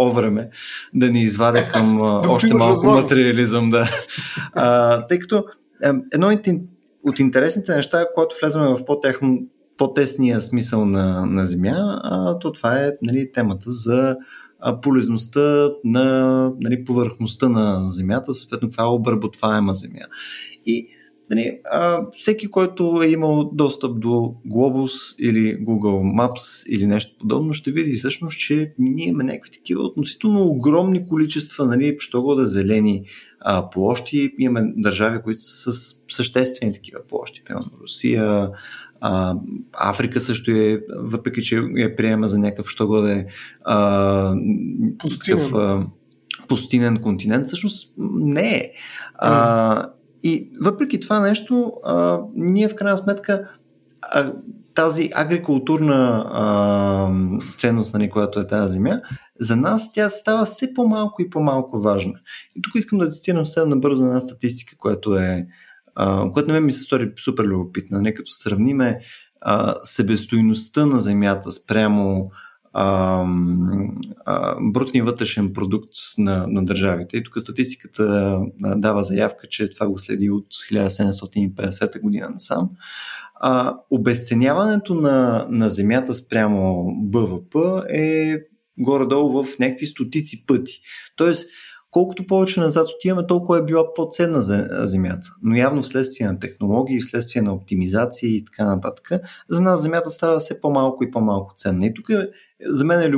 овреме 0.00 0.50
да 0.94 1.10
ни 1.10 1.22
извадя 1.22 1.68
към 1.72 2.00
още 2.28 2.54
малко 2.54 2.86
материализъм. 2.86 3.70
Да. 3.70 3.90
А, 4.52 5.06
тъй 5.06 5.18
като 5.18 5.44
едно 6.12 6.38
от 7.04 7.18
интересните 7.18 7.76
неща, 7.76 8.06
когато 8.14 8.36
влезваме 8.42 8.76
в 8.76 8.84
по-техно 8.84 9.38
по-тесния 9.76 10.40
смисъл 10.40 10.84
на, 10.84 11.26
на 11.26 11.46
Земя, 11.46 12.00
а, 12.02 12.38
то 12.38 12.52
това 12.52 12.80
е 12.80 12.92
нали, 13.02 13.32
темата 13.32 13.70
за 13.70 14.16
полезността 14.82 15.68
на 15.84 16.50
нали, 16.60 16.84
повърхността 16.84 17.48
на 17.48 17.90
Земята, 17.90 18.34
съответно 18.34 18.70
това 18.70 18.84
е 18.84 18.86
обработваема 18.86 19.74
Земя. 19.74 20.06
И 20.66 20.88
Нали, 21.30 21.58
а, 21.72 22.06
всеки, 22.12 22.50
който 22.50 23.00
е 23.04 23.08
имал 23.08 23.50
достъп 23.54 24.00
до 24.00 24.34
Globus 24.48 25.16
или 25.18 25.58
Google 25.58 26.20
Maps 26.20 26.66
или 26.68 26.86
нещо 26.86 27.16
подобно, 27.20 27.54
ще 27.54 27.70
види 27.70 27.92
всъщност, 27.92 28.38
че 28.38 28.72
ние 28.78 29.08
имаме 29.08 29.24
някакви 29.24 29.50
такива 29.50 29.82
относително 29.82 30.46
огромни 30.46 31.08
количества, 31.08 31.64
нали, 31.64 31.96
що 31.98 32.22
го 32.22 32.34
да 32.34 32.46
зелени 32.46 33.04
а, 33.40 33.70
площи. 33.70 34.34
Имаме 34.38 34.72
държави, 34.76 35.18
които 35.24 35.40
са 35.40 35.72
с 35.72 35.94
съществени 36.08 36.72
такива 36.72 37.00
площи. 37.08 37.42
Примерно 37.44 37.70
Русия, 37.82 38.50
а, 39.00 39.34
Африка 39.72 40.20
също 40.20 40.50
е, 40.50 40.80
въпреки 40.98 41.42
че 41.42 41.62
я 41.76 41.96
приема 41.96 42.28
за 42.28 42.38
някакъв, 42.38 42.70
що 42.70 42.86
го 42.86 42.96
да 42.96 43.12
е 43.12 43.26
пустинен. 44.98 45.38
Такъв, 45.40 45.54
а, 45.54 45.86
пустинен 46.48 46.96
континент, 46.96 47.46
всъщност 47.46 47.94
не 47.98 48.56
е. 48.56 48.72
А, 49.14 49.90
и 50.24 50.50
въпреки 50.60 51.00
това 51.00 51.20
нещо, 51.20 51.72
а, 51.84 52.20
ние 52.34 52.68
в 52.68 52.74
крайна 52.74 52.98
сметка 52.98 53.50
а, 54.02 54.32
тази 54.74 55.10
агрикултурна 55.14 56.26
а, 56.32 57.10
ценност, 57.58 57.94
нали, 57.94 58.10
която 58.10 58.40
е 58.40 58.46
тази 58.46 58.72
земя, 58.72 59.00
за 59.40 59.56
нас 59.56 59.92
тя 59.92 60.10
става 60.10 60.44
все 60.44 60.74
по-малко 60.74 61.22
и 61.22 61.30
по-малко 61.30 61.80
важна. 61.80 62.14
И 62.56 62.62
тук 62.62 62.74
искам 62.74 62.98
да 62.98 63.08
цитирам 63.08 63.46
сега 63.46 63.66
набързо 63.66 64.02
една 64.02 64.20
статистика, 64.20 64.76
която 64.78 65.16
е 65.16 65.46
а, 65.94 66.32
която 66.32 66.48
на 66.48 66.54
мен 66.54 66.64
ми 66.64 66.72
се 66.72 66.82
стори 66.82 67.12
супер 67.24 67.44
любопитна. 67.44 68.02
Не? 68.02 68.14
Като 68.14 68.30
сравниме 68.30 69.00
а, 69.40 69.74
себестойността 69.82 70.86
на 70.86 71.00
земята 71.00 71.50
спрямо 71.50 72.30
а, 72.74 73.24
а, 74.26 74.56
брутния 74.60 75.04
вътрешен 75.04 75.52
продукт 75.52 75.92
на, 76.18 76.46
на 76.48 76.64
държавите. 76.64 77.16
И 77.16 77.22
тук 77.22 77.40
статистиката 77.40 78.40
дава 78.76 79.02
заявка, 79.02 79.46
че 79.48 79.70
това 79.70 79.88
го 79.88 79.98
следи 79.98 80.30
от 80.30 80.46
1750 80.72 82.00
година 82.00 82.30
насам. 82.30 82.70
А, 83.34 83.76
обесценяването 83.90 84.94
на, 84.94 85.46
на 85.50 85.70
земята 85.70 86.14
спрямо 86.14 86.92
БВП 87.02 87.56
е 87.90 88.36
горе-долу 88.78 89.44
в 89.44 89.58
някакви 89.58 89.86
стотици 89.86 90.46
пъти. 90.46 90.80
Тоест, 91.16 91.48
колкото 91.94 92.26
повече 92.26 92.60
назад 92.60 92.88
отиваме, 92.94 93.26
толкова 93.26 93.58
е 93.58 93.62
била 93.62 93.94
по-ценна 93.94 94.42
Земята. 94.86 95.28
Но 95.42 95.56
явно 95.56 95.82
вследствие 95.82 96.26
на 96.26 96.38
технологии, 96.38 97.00
вследствие 97.00 97.42
на 97.42 97.54
оптимизация 97.54 98.30
и 98.30 98.44
така 98.44 98.64
нататък, 98.64 99.10
за 99.48 99.60
нас 99.60 99.82
Земята 99.82 100.10
става 100.10 100.38
все 100.38 100.60
по-малко 100.60 101.04
и 101.04 101.10
по-малко 101.10 101.54
ценна. 101.56 101.86
И 101.86 101.94
тук 101.94 102.10
е, 102.10 102.28
за 102.66 102.84
мен 102.84 103.00
е 103.00 103.08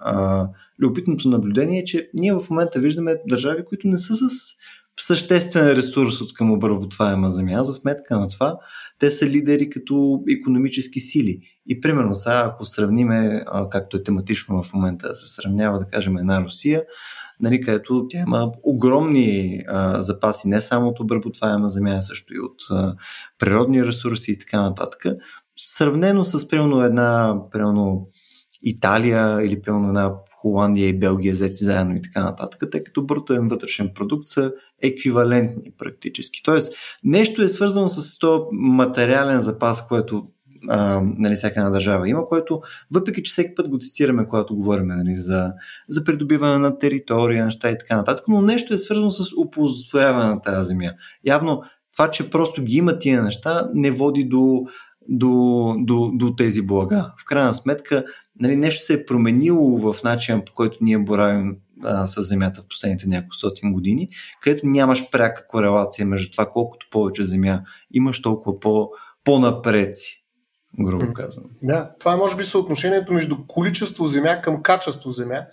а, 0.00 0.48
любопитното 0.80 1.28
наблюдение, 1.28 1.84
че 1.84 2.10
ние 2.14 2.32
в 2.32 2.50
момента 2.50 2.80
виждаме 2.80 3.16
държави, 3.28 3.64
които 3.64 3.88
не 3.88 3.98
са 3.98 4.16
с 4.16 4.54
съществен 5.02 5.72
ресурс 5.72 6.20
от 6.20 6.34
към 6.34 6.52
обработваема 6.52 7.30
земя. 7.30 7.64
За 7.64 7.74
сметка 7.74 8.18
на 8.18 8.28
това, 8.28 8.58
те 8.98 9.10
са 9.10 9.26
лидери 9.26 9.70
като 9.70 10.22
економически 10.40 11.00
сили. 11.00 11.38
И 11.66 11.80
примерно 11.80 12.16
сега, 12.16 12.42
ако 12.46 12.66
сравниме, 12.66 13.44
както 13.70 13.96
е 13.96 14.02
тематично 14.02 14.62
в 14.62 14.72
момента, 14.72 15.14
се 15.14 15.26
сравнява, 15.26 15.78
да 15.78 15.84
кажем, 15.84 16.18
една 16.18 16.44
Русия, 16.44 16.84
нали, 17.40 17.60
където 17.60 18.06
тя 18.10 18.18
има 18.18 18.52
огромни 18.62 19.60
а, 19.68 20.00
запаси, 20.00 20.48
не 20.48 20.60
само 20.60 20.88
от 20.88 21.00
обработваема 21.00 21.68
земя, 21.68 21.94
а 21.98 22.02
също 22.02 22.34
и 22.34 22.40
от 22.40 22.56
а, 22.70 22.94
природни 23.38 23.86
ресурси 23.86 24.32
и 24.32 24.38
така 24.38 24.62
нататък. 24.62 25.04
Сравнено 25.56 26.24
с 26.24 26.48
примерно 26.48 26.82
една 26.82 27.36
примерно, 27.50 28.08
Италия 28.62 29.42
или 29.42 29.62
примерно 29.62 29.88
една 29.88 30.12
Холандия 30.40 30.88
и 30.88 30.98
Белгия 30.98 31.32
взети 31.32 31.64
заедно 31.64 31.96
и 31.96 32.02
така 32.02 32.24
нататък, 32.24 32.62
тъй 32.72 32.84
като 32.84 33.06
брутен 33.06 33.48
вътрешен 33.48 33.90
продукт 33.94 34.24
са 34.24 34.52
еквивалентни 34.82 35.72
практически. 35.78 36.42
Тоест, 36.42 36.74
нещо 37.04 37.42
е 37.42 37.48
свързано 37.48 37.88
с 37.88 38.18
този 38.18 38.42
материален 38.52 39.40
запас, 39.40 39.88
което 39.88 40.26
а, 40.68 41.00
нали, 41.18 41.34
всяка 41.34 41.60
една 41.60 41.70
държава 41.70 42.08
има, 42.08 42.26
което 42.26 42.60
въпреки, 42.90 43.22
че 43.22 43.32
всеки 43.32 43.54
път 43.54 43.68
го 43.68 43.78
цитираме, 43.78 44.28
когато 44.28 44.56
говорим 44.56 44.86
нали, 44.86 45.14
за, 45.14 45.52
за 45.88 46.04
придобиване 46.04 46.58
на 46.58 46.78
територия, 46.78 47.44
неща 47.44 47.70
и 47.70 47.78
така 47.78 47.96
нататък, 47.96 48.28
но 48.28 48.42
нещо 48.42 48.74
е 48.74 48.78
свързано 48.78 49.10
с 49.10 49.24
оползотворяване 49.36 50.30
на 50.30 50.40
тази 50.40 50.68
земя. 50.68 50.92
Явно 51.24 51.62
това, 51.92 52.10
че 52.10 52.30
просто 52.30 52.62
ги 52.62 52.76
има 52.76 52.98
тия 52.98 53.22
неща, 53.22 53.68
не 53.74 53.90
води 53.90 54.24
до, 54.24 54.62
до, 55.08 55.74
до, 55.78 56.10
до 56.14 56.34
тези 56.36 56.62
блага. 56.62 57.12
В 57.20 57.24
крайна 57.24 57.54
сметка, 57.54 58.04
нали, 58.40 58.56
нещо 58.56 58.84
се 58.84 58.94
е 58.94 59.06
променило 59.06 59.78
в 59.78 60.02
начина 60.04 60.44
по 60.44 60.54
който 60.54 60.78
ние 60.80 60.98
боравим 60.98 61.56
а, 61.84 62.06
с 62.06 62.20
Земята 62.20 62.62
в 62.62 62.68
последните 62.68 63.08
няколко 63.08 63.34
сотин 63.36 63.72
години, 63.72 64.08
където 64.40 64.66
нямаш 64.66 65.10
пряка 65.10 65.46
корелация 65.46 66.06
между 66.06 66.30
това 66.30 66.46
колкото 66.46 66.86
повече 66.90 67.24
Земя 67.24 67.62
имаш, 67.90 68.22
толкова 68.22 68.60
по, 68.60 68.90
по-напред 69.24 69.96
си 69.96 70.24
грубо 70.80 71.12
казано. 71.12 71.48
Да, 71.62 71.90
това 72.00 72.12
е 72.12 72.16
може 72.16 72.36
би 72.36 72.44
съотношението 72.44 73.12
между 73.12 73.36
количество 73.46 74.06
земя 74.06 74.40
към 74.40 74.62
качество 74.62 75.10
земя, 75.10 75.46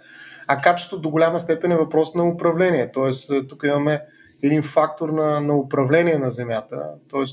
а 0.47 0.61
качеството 0.61 1.01
до 1.01 1.09
голяма 1.09 1.39
степен 1.39 1.71
е 1.71 1.77
въпрос 1.77 2.15
на 2.15 2.27
управление. 2.27 2.91
Тоест, 2.91 3.31
е, 3.31 3.47
тук 3.47 3.63
имаме 3.67 4.01
един 4.45 4.63
фактор 4.63 5.09
на, 5.09 5.39
на 5.39 5.57
управление 5.57 6.17
на 6.17 6.29
земята, 6.29 6.83
т.е. 7.11 7.23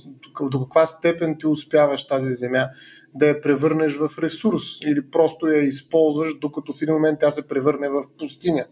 до 0.50 0.60
каква 0.60 0.86
степен 0.86 1.36
ти 1.38 1.46
успяваш 1.46 2.06
тази 2.06 2.32
земя 2.32 2.68
да 3.14 3.26
я 3.26 3.40
превърнеш 3.40 3.96
в 3.96 4.18
ресурс 4.18 4.62
или 4.86 5.10
просто 5.10 5.46
я 5.46 5.62
използваш, 5.62 6.38
докато 6.38 6.72
в 6.72 6.82
един 6.82 6.94
момент 6.94 7.20
тя 7.20 7.30
се 7.30 7.48
превърне 7.48 7.88
в 7.88 8.02
пустиня. 8.18 8.66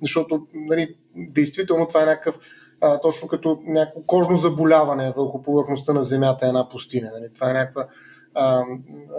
Защото, 0.00 0.46
нали, 0.54 0.96
действително 1.16 1.86
това 1.86 2.02
е 2.02 2.06
някакъв 2.06 2.38
а, 2.80 3.00
точно 3.00 3.28
като 3.28 3.58
някакво 3.64 4.00
кожно 4.06 4.36
заболяване 4.36 5.12
върху 5.16 5.42
повърхността 5.42 5.92
на 5.92 6.02
земята 6.02 6.46
е 6.46 6.48
една 6.48 6.68
пустиня. 6.68 7.10
Нали? 7.14 7.32
Това 7.34 7.50
е 7.50 7.54
някаква 7.54 7.86
а, 8.34 8.62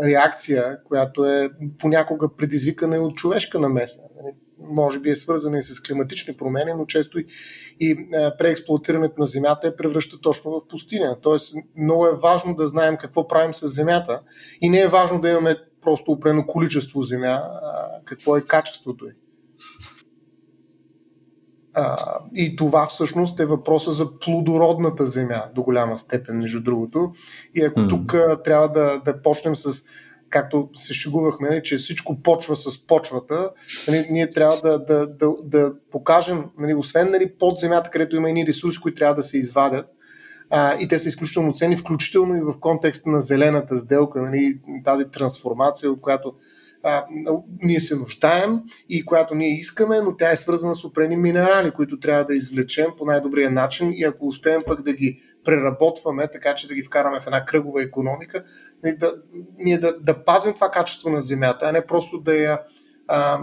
реакция, 0.03 0.83
която 0.83 1.25
е 1.25 1.49
понякога 1.79 2.35
предизвикана 2.35 2.95
и 2.95 2.99
от 2.99 3.15
човешка 3.15 3.59
намеса. 3.59 3.99
Нали, 4.15 4.35
може 4.69 4.99
би 4.99 5.09
е 5.09 5.15
свързана 5.15 5.57
и 5.57 5.63
с 5.63 5.81
климатични 5.81 6.33
промени, 6.33 6.71
но 6.77 6.85
често 6.85 7.19
и, 7.19 7.25
и 7.79 8.07
преексплуатирането 8.39 9.15
на 9.17 9.25
земята 9.25 9.67
е 9.67 9.75
превръща 9.75 10.21
точно 10.21 10.51
в 10.51 10.67
пустиня. 10.67 11.17
Тоест, 11.21 11.55
много 11.77 12.07
е 12.07 12.19
важно 12.23 12.55
да 12.55 12.67
знаем 12.67 12.97
какво 12.97 13.27
правим 13.27 13.53
с 13.53 13.67
земята 13.67 14.21
и 14.61 14.69
не 14.69 14.79
е 14.79 14.87
важно 14.87 15.21
да 15.21 15.29
имаме 15.29 15.55
просто 15.81 16.11
опрено 16.11 16.45
количество 16.45 17.01
земя, 17.01 17.43
какво 18.05 18.37
е 18.37 18.41
качеството 18.41 19.05
й. 19.05 19.11
А, 21.75 21.97
и 22.35 22.55
това 22.55 22.85
всъщност 22.85 23.39
е 23.39 23.45
въпроса 23.45 23.91
за 23.91 24.19
плодородната 24.19 25.07
земя 25.07 25.43
до 25.55 25.63
голяма 25.63 25.97
степен, 25.97 26.37
между 26.37 26.63
другото. 26.63 27.11
И 27.55 27.63
ако 27.63 27.79
mm. 27.79 27.89
тук 27.89 28.13
а, 28.13 28.41
трябва 28.43 28.67
да, 28.67 29.01
да 29.05 29.21
почнем 29.21 29.55
с, 29.55 29.83
както 30.33 30.69
се 30.75 30.93
шегувахме, 30.93 31.49
нали, 31.49 31.63
че 31.63 31.77
всичко 31.77 32.21
почва 32.21 32.55
с 32.55 32.87
почвата, 32.87 33.49
нали, 33.87 34.07
ние 34.09 34.29
трябва 34.29 34.57
да, 34.57 34.85
да, 34.85 35.07
да, 35.07 35.33
да 35.43 35.73
покажем, 35.91 36.45
нали, 36.59 36.73
освен 36.73 37.11
нали, 37.11 37.33
под 37.39 37.57
земята, 37.57 37.89
където 37.89 38.15
има 38.15 38.29
едни 38.29 38.47
ресурси, 38.47 38.79
които 38.81 38.97
трябва 38.97 39.15
да 39.15 39.23
се 39.23 39.37
извадят, 39.37 39.85
а, 40.49 40.77
и 40.79 40.87
те 40.87 40.99
са 40.99 41.09
изключително 41.09 41.53
ценни, 41.53 41.77
включително 41.77 42.35
и 42.35 42.41
в 42.41 42.59
контекста 42.59 43.09
на 43.09 43.21
зелената 43.21 43.77
сделка, 43.77 44.21
нали, 44.21 44.59
тази 44.85 45.05
трансформация, 45.05 45.91
от 45.91 46.01
която 46.01 46.33
а, 46.83 47.05
ние 47.61 47.79
се 47.79 47.95
нуждаем 47.95 48.59
и 48.89 49.05
която 49.05 49.35
ние 49.35 49.57
искаме, 49.57 50.01
но 50.01 50.17
тя 50.17 50.31
е 50.31 50.35
свързана 50.35 50.75
с 50.75 50.85
опрени 50.85 51.15
минерали, 51.15 51.71
които 51.71 51.99
трябва 51.99 52.25
да 52.25 52.35
извлечем 52.35 52.87
по 52.97 53.05
най-добрия 53.05 53.51
начин 53.51 53.93
и 53.95 54.03
ако 54.03 54.27
успеем 54.27 54.63
пък 54.67 54.81
да 54.81 54.93
ги 54.93 55.17
преработваме, 55.43 56.27
така 56.27 56.55
че 56.55 56.67
да 56.67 56.75
ги 56.75 56.83
вкараме 56.83 57.19
в 57.19 57.27
една 57.27 57.45
кръгова 57.45 57.83
економика, 57.83 58.43
нали, 58.83 58.97
да, 58.97 59.13
ние 59.57 59.77
да, 59.77 59.99
да 59.99 60.23
пазим 60.23 60.53
това 60.53 60.69
качество 60.71 61.09
на 61.09 61.21
земята, 61.21 61.65
а 61.65 61.71
не 61.71 61.85
просто 61.85 62.19
да 62.19 62.35
я 62.35 62.61
а, 63.07 63.39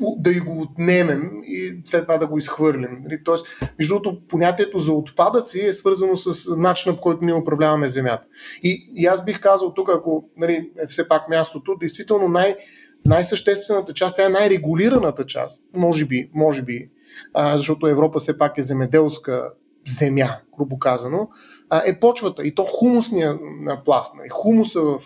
да 0.00 0.30
и 0.30 0.40
го 0.40 0.60
отнемем 0.60 1.30
и 1.44 1.82
след 1.84 2.02
това 2.02 2.16
да 2.16 2.26
го 2.26 2.38
изхвърлим. 2.38 3.02
Нали, 3.02 3.24
тоест, 3.24 3.46
между 3.78 3.94
другото, 3.94 4.26
понятието 4.28 4.78
за 4.78 4.92
отпадъци 4.92 5.60
е 5.60 5.72
свързано 5.72 6.16
с 6.16 6.56
начина 6.56 6.96
по 6.96 7.02
който 7.02 7.24
ние 7.24 7.34
управляваме 7.34 7.88
земята. 7.88 8.24
И, 8.62 8.92
и 8.94 9.06
аз 9.06 9.24
бих 9.24 9.40
казал 9.40 9.74
тук, 9.74 9.88
ако 9.88 10.24
нали, 10.36 10.70
е 10.78 10.86
все 10.86 11.08
пак 11.08 11.28
мястото, 11.28 11.76
действително 11.80 12.28
най- 12.28 12.56
най-съществената 13.04 13.92
част, 13.92 14.16
тя 14.16 14.26
е 14.26 14.28
най-регулираната 14.28 15.26
част, 15.26 15.62
може 15.74 16.06
би, 16.06 16.30
може 16.34 16.62
би, 16.62 16.90
а, 17.34 17.56
защото 17.56 17.86
Европа 17.86 18.18
все 18.18 18.38
пак 18.38 18.58
е 18.58 18.62
земеделска 18.62 19.50
земя, 19.88 20.36
грубо 20.56 20.78
казано, 20.78 21.28
а, 21.70 21.82
е 21.86 22.00
почвата. 22.00 22.42
И 22.42 22.54
то 22.54 22.64
хумусния 22.64 23.38
пласт, 23.84 24.14
нали, 24.16 24.28
хумуса 24.28 24.80
в, 24.80 25.00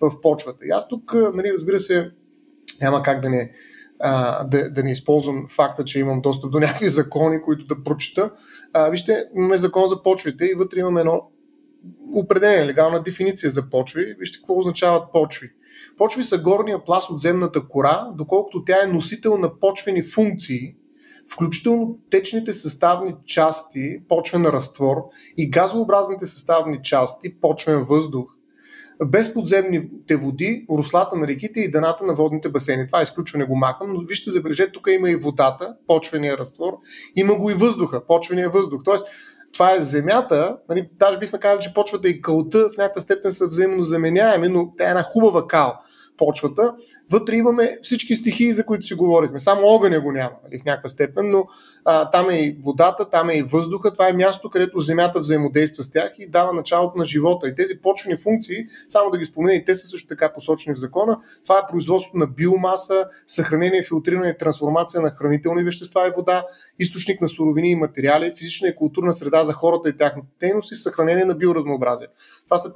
в 0.00 0.20
почвата. 0.22 0.66
И 0.66 0.70
аз 0.70 0.88
тук, 0.88 1.14
нали, 1.34 1.52
разбира 1.52 1.80
се, 1.80 2.10
няма 2.80 3.02
как 3.02 3.20
да 3.20 3.30
не, 3.30 3.52
а, 4.02 4.44
да, 4.44 4.70
да 4.70 4.82
не 4.82 4.90
използвам 4.90 5.46
факта, 5.48 5.84
че 5.84 6.00
имам 6.00 6.20
достъп 6.20 6.50
до 6.50 6.60
някакви 6.60 6.88
закони, 6.88 7.42
които 7.42 7.66
да 7.66 7.84
прочита. 7.84 8.30
А, 8.72 8.90
вижте, 8.90 9.24
имаме 9.36 9.56
закон 9.56 9.88
за 9.88 10.02
почвите 10.02 10.44
и 10.44 10.54
вътре 10.54 10.80
имаме 10.80 11.00
едно 11.00 11.22
определение, 12.14 12.66
легална 12.66 13.02
дефиниция 13.02 13.50
за 13.50 13.70
почви. 13.70 14.14
Вижте 14.18 14.38
какво 14.38 14.58
означават 14.58 15.12
почви. 15.12 15.50
Почви 15.98 16.22
са 16.22 16.38
горния 16.38 16.84
пласт 16.84 17.10
от 17.10 17.20
земната 17.20 17.68
кора, 17.68 18.08
доколкото 18.14 18.64
тя 18.64 18.82
е 18.84 18.92
носител 18.92 19.38
на 19.38 19.58
почвени 19.58 20.02
функции, 20.02 20.74
включително 21.32 21.98
течните 22.10 22.54
съставни 22.54 23.14
части, 23.26 24.02
почвен 24.08 24.46
разтвор 24.46 24.96
и 25.36 25.50
газообразните 25.50 26.26
съставни 26.26 26.78
части, 26.82 27.40
почвен 27.40 27.80
въздух, 27.80 28.24
без 29.06 29.34
подземните 29.34 30.16
води, 30.16 30.66
руслата 30.70 31.16
на 31.16 31.26
реките 31.26 31.60
и 31.60 31.70
дъната 31.70 32.04
на 32.04 32.14
водните 32.14 32.48
басейни. 32.48 32.86
Това 32.86 33.02
изключване 33.02 33.44
го 33.44 33.56
махам, 33.56 33.92
но 33.92 34.00
вижте, 34.00 34.30
забележете, 34.30 34.72
тук 34.72 34.86
има 34.90 35.10
и 35.10 35.16
водата, 35.16 35.74
почвения 35.86 36.38
разтвор, 36.38 36.72
има 37.16 37.34
го 37.34 37.50
и 37.50 37.54
въздуха, 37.54 38.06
почвения 38.06 38.50
въздух. 38.50 38.82
Тоест, 38.84 39.06
това 39.52 39.72
е 39.72 39.80
земята, 39.80 40.56
нали, 40.68 40.88
даже 40.98 41.18
бихме 41.18 41.38
казали, 41.38 41.62
че 41.62 41.74
почвата 41.74 42.08
и 42.08 42.20
кълта 42.20 42.70
в 42.74 42.76
някаква 42.76 43.00
степен 43.00 43.30
са 43.30 43.46
взаимно 43.46 43.82
заменяеми, 43.82 44.48
но 44.48 44.72
тя 44.76 44.86
е 44.86 44.90
една 44.90 45.02
хубава 45.02 45.46
кал 45.46 45.74
почвата. 46.16 46.74
Вътре 47.10 47.36
имаме 47.36 47.78
всички 47.82 48.16
стихии, 48.16 48.52
за 48.52 48.66
които 48.66 48.86
си 48.86 48.94
говорихме. 48.94 49.38
Само 49.38 49.66
огъня 49.66 50.00
го 50.00 50.12
няма 50.12 50.32
нали, 50.44 50.60
в 50.60 50.64
някаква 50.64 50.88
степен, 50.88 51.30
но 51.30 51.46
а, 51.84 52.10
там 52.10 52.30
е 52.30 52.38
и 52.38 52.58
водата, 52.62 53.10
там 53.10 53.30
е 53.30 53.34
и 53.34 53.42
въздуха. 53.42 53.92
Това 53.92 54.08
е 54.08 54.12
място, 54.12 54.50
където 54.50 54.80
земята 54.80 55.18
взаимодейства 55.18 55.82
с 55.82 55.90
тях 55.90 56.12
и 56.18 56.28
дава 56.28 56.52
началото 56.52 56.98
на 56.98 57.04
живота. 57.04 57.48
И 57.48 57.54
тези 57.54 57.80
почвени 57.80 58.16
функции, 58.16 58.66
само 58.88 59.10
да 59.10 59.18
ги 59.18 59.24
спомена, 59.24 59.54
и 59.54 59.64
те 59.64 59.76
са 59.76 59.86
също 59.86 60.08
така 60.08 60.32
посочени 60.32 60.74
в 60.74 60.78
закона. 60.78 61.18
Това 61.44 61.58
е 61.58 61.70
производство 61.70 62.18
на 62.18 62.26
биомаса, 62.26 63.04
съхранение, 63.26 63.82
филтриране 63.82 64.36
трансформация 64.36 65.00
на 65.00 65.10
хранителни 65.10 65.64
вещества 65.64 66.06
и 66.08 66.10
вода, 66.16 66.46
източник 66.78 67.20
на 67.20 67.28
суровини 67.28 67.70
и 67.70 67.74
материали, 67.74 68.32
физична 68.38 68.68
и 68.68 68.76
културна 68.76 69.12
среда 69.12 69.42
за 69.42 69.52
хората 69.52 69.88
и 69.88 69.96
тяхната 69.96 70.28
дейност 70.40 70.72
и 70.72 70.74
съхранение 70.74 71.24
на 71.24 71.34
биоразнообразие. 71.34 72.08
Това 72.44 72.58
са 72.58 72.72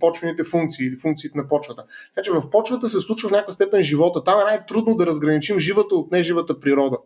почвените 0.00 0.44
функции 0.44 0.86
или 0.86 0.96
функциите 0.96 1.38
на 1.38 1.48
почвата. 1.48 1.84
Така 2.14 2.24
че 2.24 2.30
в 2.30 2.50
почвата 2.50 2.88
се 2.88 3.00
случва 3.00 3.30
някаква 3.42 3.52
степен 3.52 3.82
живота. 3.82 4.24
Там 4.24 4.40
е 4.40 4.44
най-трудно 4.44 4.94
да 4.94 5.06
разграничим 5.06 5.58
живата 5.58 5.94
от 5.94 6.12
неживата 6.12 6.60
природа. 6.60 6.98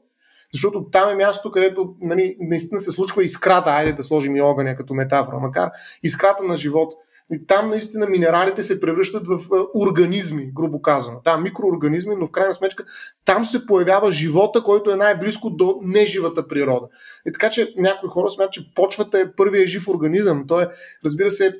Защото 0.53 0.91
там 0.91 1.09
е 1.09 1.15
място, 1.15 1.51
където 1.51 1.95
нали, 2.01 2.37
наистина 2.41 2.81
се 2.81 2.91
случва 2.91 3.23
искрата, 3.23 3.71
айде 3.71 3.93
да 3.93 4.03
сложим 4.03 4.37
и 4.37 4.41
огъня 4.41 4.77
като 4.77 4.95
метафора, 4.95 5.39
макар 5.39 5.71
искрата 6.03 6.45
на 6.45 6.57
живот. 6.57 6.93
И 7.33 7.47
там 7.47 7.69
наистина 7.69 8.07
минералите 8.07 8.63
се 8.63 8.81
превръщат 8.81 9.27
в 9.29 9.39
организми, 9.75 10.51
грубо 10.55 10.83
казано. 10.83 11.21
Да, 11.25 11.37
микроорганизми, 11.37 12.15
но 12.19 12.27
в 12.27 12.31
крайна 12.31 12.55
сметка 12.55 12.85
там 13.25 13.45
се 13.45 13.67
появява 13.67 14.13
живота, 14.13 14.63
който 14.63 14.91
е 14.91 14.97
най-близко 14.97 15.51
до 15.51 15.79
неживата 15.83 16.49
природа. 16.49 16.89
И 17.27 17.33
така 17.33 17.51
че 17.51 17.75
някои 17.77 18.09
хора 18.09 18.29
смятат, 18.29 18.53
че 18.53 18.75
почвата 18.75 19.19
е 19.19 19.33
първия 19.37 19.67
жив 19.67 19.89
организъм. 19.89 20.45
Той 20.49 20.63
е, 20.63 20.67
разбира 21.05 21.31
се, 21.31 21.53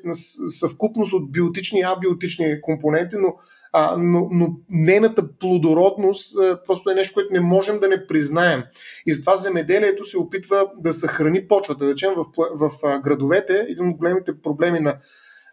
съвкупност 0.59 1.13
от 1.13 1.31
биотични 1.31 1.79
и 1.79 1.83
абиотични 1.83 2.61
компоненти, 2.61 3.15
но, 3.19 3.35
а, 3.73 3.97
но, 3.97 4.27
но 4.31 4.47
нейната 4.69 5.37
плодородност 5.39 6.37
а, 6.37 6.59
просто 6.67 6.89
е 6.89 6.95
нещо, 6.95 7.13
което 7.13 7.33
не 7.33 7.39
можем 7.39 7.79
да 7.79 7.87
не 7.87 8.07
признаем. 8.07 8.63
И 9.05 9.13
затова 9.13 9.35
земеделието 9.35 10.05
се 10.05 10.17
опитва 10.17 10.71
да 10.77 10.93
съхрани 10.93 11.47
почвата. 11.47 11.85
Да 11.85 11.91
речем, 11.91 12.13
в, 12.15 12.25
в, 12.55 12.71
в 12.81 13.01
градовете 13.01 13.65
един 13.69 13.89
от 13.89 13.97
големите 13.97 14.41
проблеми 14.41 14.79
на 14.79 14.97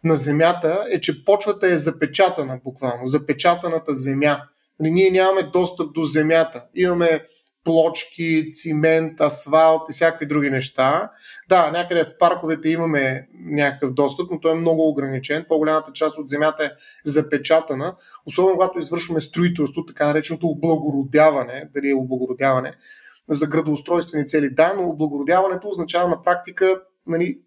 на 0.05 0.17
земята 0.17 0.85
е, 0.91 1.01
че 1.01 1.25
почвата 1.25 1.67
е 1.67 1.77
запечатана 1.77 2.61
буквално, 2.65 3.07
запечатаната 3.07 3.95
земя. 3.95 4.43
Нали, 4.81 4.91
ние 4.91 5.11
нямаме 5.11 5.43
достъп 5.43 5.93
до 5.93 6.03
земята. 6.03 6.65
Имаме 6.75 7.25
плочки, 7.65 8.51
цимент, 8.53 9.21
асфалт 9.21 9.83
и 9.91 9.93
всякакви 9.93 10.27
други 10.27 10.51
неща. 10.51 11.11
Да, 11.49 11.71
някъде 11.71 12.05
в 12.05 12.19
парковете 12.19 12.69
имаме 12.69 13.29
някакъв 13.35 13.93
достъп, 13.93 14.31
но 14.31 14.41
той 14.41 14.53
е 14.53 14.55
много 14.61 14.89
ограничен. 14.89 15.45
По-голямата 15.49 15.93
част 15.93 16.19
от 16.19 16.29
земята 16.29 16.65
е 16.65 16.71
запечатана, 17.05 17.97
особено 18.27 18.55
когато 18.55 18.79
извършваме 18.79 19.21
строителство, 19.21 19.87
така 19.87 20.07
нареченото 20.07 20.47
облагородяване, 20.47 21.69
дали 21.75 21.91
е 21.91 21.95
облагородяване, 21.95 22.73
за 23.29 23.47
градоустройствени 23.47 24.27
цели. 24.27 24.51
Да, 24.51 24.75
но 24.75 24.89
облагородяването 24.89 25.69
означава 25.69 26.09
на 26.09 26.23
практика 26.23 26.81
нали, 27.07 27.39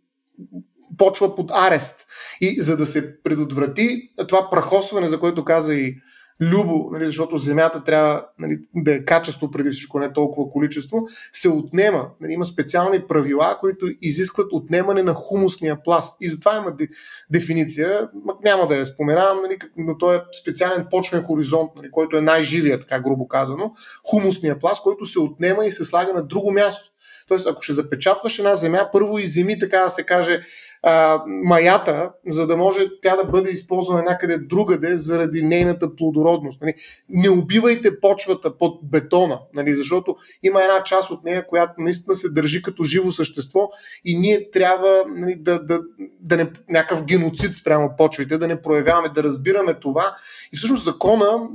почва 0.98 1.36
под 1.36 1.52
арест. 1.54 2.06
И 2.42 2.62
за 2.62 2.78
да 2.78 2.86
се 2.86 3.24
предотврати 3.24 4.10
това 4.28 4.50
прахосване, 4.50 5.08
за 5.08 5.20
което 5.20 5.46
каза 5.46 5.76
и 5.76 5.96
Любо, 6.42 6.90
нали, 6.92 7.06
защото 7.06 7.38
земята 7.38 7.84
трябва 7.84 8.26
нали, 8.40 8.60
да 8.76 8.94
е 8.94 9.06
качество 9.06 9.52
преди 9.52 9.70
всичко, 9.70 10.00
не 10.00 10.14
толкова 10.14 10.50
количество, 10.50 11.04
се 11.32 11.50
отнема. 11.50 12.10
Нали, 12.22 12.34
има 12.34 12.46
специални 12.46 13.08
правила, 13.08 13.58
които 13.60 13.86
изискват 14.02 14.48
отнемане 14.52 15.04
на 15.04 15.14
хумусния 15.14 15.84
пласт. 15.84 16.18
И 16.22 16.30
затова 16.30 16.58
има 16.58 16.72
де, 16.72 16.88
дефиниция, 17.32 18.10
няма 18.46 18.68
да 18.68 18.76
я 18.78 18.86
споменавам, 18.86 19.42
нали, 19.42 19.58
но 19.78 19.98
той 19.98 20.16
е 20.16 20.22
специален 20.42 20.88
почвен 20.92 21.24
хоризонт, 21.24 21.72
нали, 21.76 21.92
който 21.92 22.18
е 22.18 22.22
най-живия, 22.22 22.80
така 22.80 23.00
грубо 23.00 23.28
казано, 23.28 23.72
хумусния 24.10 24.60
пласт, 24.60 24.84
който 24.84 25.06
се 25.06 25.20
отнема 25.20 25.66
и 25.66 25.72
се 25.72 25.86
слага 25.86 26.14
на 26.14 26.24
друго 26.24 26.52
място. 26.52 26.90
Тоест, 27.28 27.48
ако 27.48 27.62
ще 27.62 27.74
запечатваш 27.74 28.40
една 28.40 28.56
земя, 28.56 28.90
първо 28.92 29.20
изземи, 29.20 29.60
така 29.60 29.80
да 29.80 29.90
се 29.90 30.04
каже, 30.04 30.42
а, 30.84 31.24
маята, 31.28 32.12
за 32.28 32.48
да 32.48 32.58
може 32.58 32.88
тя 33.02 33.16
да 33.16 33.24
бъде 33.24 33.50
използвана 33.50 34.04
някъде 34.04 34.38
другаде 34.38 34.98
заради 34.98 35.46
нейната 35.46 35.96
плодородност. 35.96 36.62
Нали. 36.62 36.74
Не 37.10 37.30
убивайте 37.30 38.00
почвата 38.00 38.58
под 38.58 38.80
бетона, 38.84 39.40
нали, 39.54 39.76
защото 39.76 40.16
има 40.44 40.64
една 40.64 40.84
част 40.84 41.12
от 41.12 41.24
нея, 41.24 41.48
която 41.48 41.74
наистина 41.78 42.16
се 42.16 42.30
държи 42.30 42.62
като 42.62 42.84
живо 42.84 43.12
същество 43.12 43.70
и 44.06 44.18
ние 44.18 44.52
трябва 44.52 45.04
нали, 45.16 45.36
да, 45.36 45.64
да, 45.64 45.82
да 46.20 46.38
не 46.38 46.52
някакъв 46.70 47.04
геноцид 47.04 47.56
спрямо 47.56 47.94
почвите, 47.98 48.38
да 48.38 48.48
не 48.48 48.62
проявяваме, 48.62 49.10
да 49.10 49.24
разбираме 49.24 49.80
това. 49.80 50.16
И 50.54 50.58
всъщност 50.58 50.86
закона, 50.86 51.48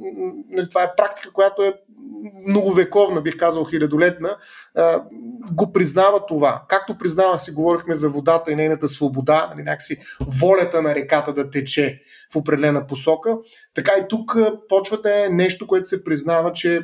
нали, 0.51 0.69
това 0.69 0.83
е 0.83 0.95
практика, 0.97 1.33
която 1.33 1.63
е 1.63 1.75
многовековна, 2.49 3.21
бих 3.21 3.37
казал 3.37 3.65
хилядолетна, 3.65 4.37
го 5.53 5.73
признава 5.73 6.27
това. 6.27 6.63
Както 6.69 6.99
признавах 6.99 7.43
си, 7.43 7.51
говорихме 7.51 7.95
за 7.95 8.09
водата 8.09 8.53
и 8.53 8.57
нейната 8.57 8.89
свобода, 8.89 9.12
нали, 9.51 9.62
някакси 9.62 9.96
волята 10.40 10.83
на 10.83 10.94
реката 10.94 11.33
да 11.33 11.51
тече 11.51 12.01
в 12.33 12.37
определена 12.37 12.87
посока, 12.87 13.37
така 13.75 13.92
и 13.92 14.05
тук 14.09 14.37
почвата 14.68 15.25
е 15.25 15.29
нещо, 15.29 15.66
което 15.66 15.88
се 15.88 16.05
признава, 16.05 16.53
че 16.53 16.81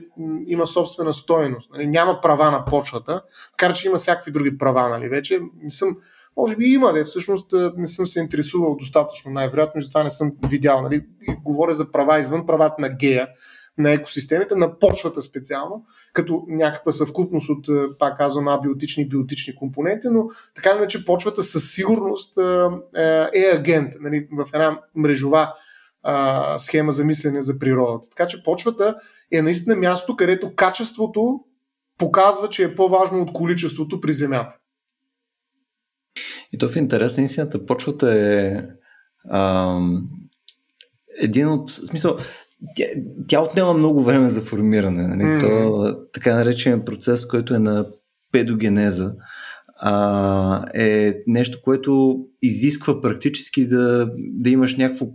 има 0.46 0.66
собствена 0.66 1.14
стоеност. 1.14 1.70
Нали, 1.72 1.86
няма 1.86 2.20
права 2.20 2.50
на 2.50 2.64
почвата, 2.64 3.22
така 3.58 3.74
че 3.74 3.88
има 3.88 3.96
всякакви 3.96 4.32
други 4.32 4.58
права. 4.58 4.88
Нали, 4.88 5.08
вече 5.08 5.40
не 5.62 5.70
съм, 5.70 5.96
може 6.36 6.56
би 6.56 6.64
има, 6.64 6.92
да 6.92 7.04
всъщност 7.04 7.54
не 7.76 7.86
съм 7.86 8.06
се 8.06 8.20
интересувал 8.20 8.76
достатъчно, 8.76 9.30
най-вероятно, 9.30 9.78
и 9.78 9.84
затова 9.84 10.04
не 10.04 10.10
съм 10.10 10.32
видял. 10.48 10.82
Нали, 10.82 11.06
говоря 11.44 11.74
за 11.74 11.92
права 11.92 12.18
извън 12.18 12.46
правата 12.46 12.82
на 12.82 12.88
гея, 12.88 13.28
на 13.78 13.90
екосистемите, 13.90 14.54
на 14.54 14.78
почвата 14.78 15.22
специално, 15.22 15.84
като 16.12 16.44
някаква 16.48 16.92
съвкупност 16.92 17.50
от, 17.50 17.68
е, 17.68 17.98
пак 17.98 18.16
казвам, 18.16 18.48
абиотични 18.48 19.02
и 19.02 19.08
биотични 19.08 19.54
компоненти, 19.54 20.06
но 20.10 20.28
така 20.54 20.70
иначе 20.70 21.04
почвата 21.04 21.44
със 21.44 21.72
сигурност 21.72 22.38
е, 22.38 22.66
е, 23.00 23.28
е 23.34 23.56
агент 23.56 23.92
нали, 24.00 24.28
в 24.32 24.48
една 24.54 24.80
мрежова 24.94 25.54
схема 26.58 26.92
за 26.92 27.04
мислене 27.04 27.42
за 27.42 27.58
природата. 27.58 28.08
Така 28.08 28.26
че 28.26 28.42
почвата 28.42 28.94
е 29.32 29.42
наистина 29.42 29.76
място, 29.76 30.16
където 30.16 30.54
качеството 30.54 31.40
показва, 31.98 32.48
че 32.48 32.64
е 32.64 32.74
по-важно 32.74 33.22
от 33.22 33.32
количеството 33.32 34.00
при 34.00 34.12
Земята. 34.12 34.58
И 36.52 36.58
то 36.58 36.68
в 36.68 36.76
интерес 36.76 37.16
на 37.16 37.24
истината, 37.24 37.66
почвата 37.66 38.14
е 38.14 38.62
ам, 39.30 40.08
един 41.20 41.48
от... 41.48 41.70
смисъл, 41.70 42.16
тя, 42.74 42.84
тя 43.26 43.40
отнема 43.40 43.74
много 43.74 44.02
време 44.02 44.28
за 44.28 44.42
формиране. 44.42 45.06
Нали? 45.06 45.22
Mm. 45.22 45.40
То, 45.40 45.96
така 46.12 46.34
наречен 46.34 46.84
процес, 46.84 47.26
който 47.26 47.54
е 47.54 47.58
на 47.58 47.86
педогенеза, 48.32 49.14
а, 49.80 50.64
е 50.74 51.14
нещо, 51.26 51.58
което 51.64 52.18
изисква 52.42 53.00
практически 53.00 53.68
да, 53.68 54.10
да 54.16 54.50
имаш 54.50 54.76
някакво 54.76 55.06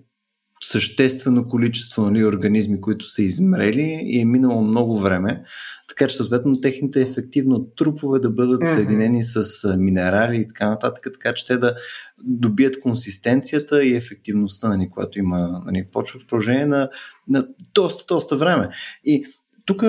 съществено 0.66 1.48
количество 1.48 2.10
нали, 2.10 2.26
организми, 2.26 2.82
които 2.82 3.06
са 3.06 3.24
измрели 3.24 4.02
и 4.04 4.20
е 4.20 4.26
минало 4.26 4.62
много 4.62 4.98
време, 4.98 5.44
така 5.90 6.08
че 6.08 6.18
съответно 6.18 6.62
техните 6.62 7.02
ефективно 7.02 7.66
трупове 7.66 8.20
да 8.20 8.30
бъдат 8.30 8.68
съединени 8.68 9.24
с 9.24 9.44
минерали 9.78 10.38
и 10.38 10.48
така 10.48 10.70
нататък, 10.70 11.08
така 11.14 11.34
че 11.34 11.48
те 11.48 11.58
да 11.58 11.76
добият 12.24 12.80
консистенцията 12.80 13.86
и 13.86 13.96
ефективността, 13.96 14.70
нали, 14.70 14.90
която 14.90 15.20
има 15.20 15.62
нали, 15.66 15.86
почва 15.92 16.20
в 16.20 16.26
продължение 16.26 16.66
на, 16.66 16.90
на 17.28 17.48
доста, 17.74 18.16
доста 18.16 18.38
време. 18.38 18.70
И 19.06 19.26
тук 19.66 19.84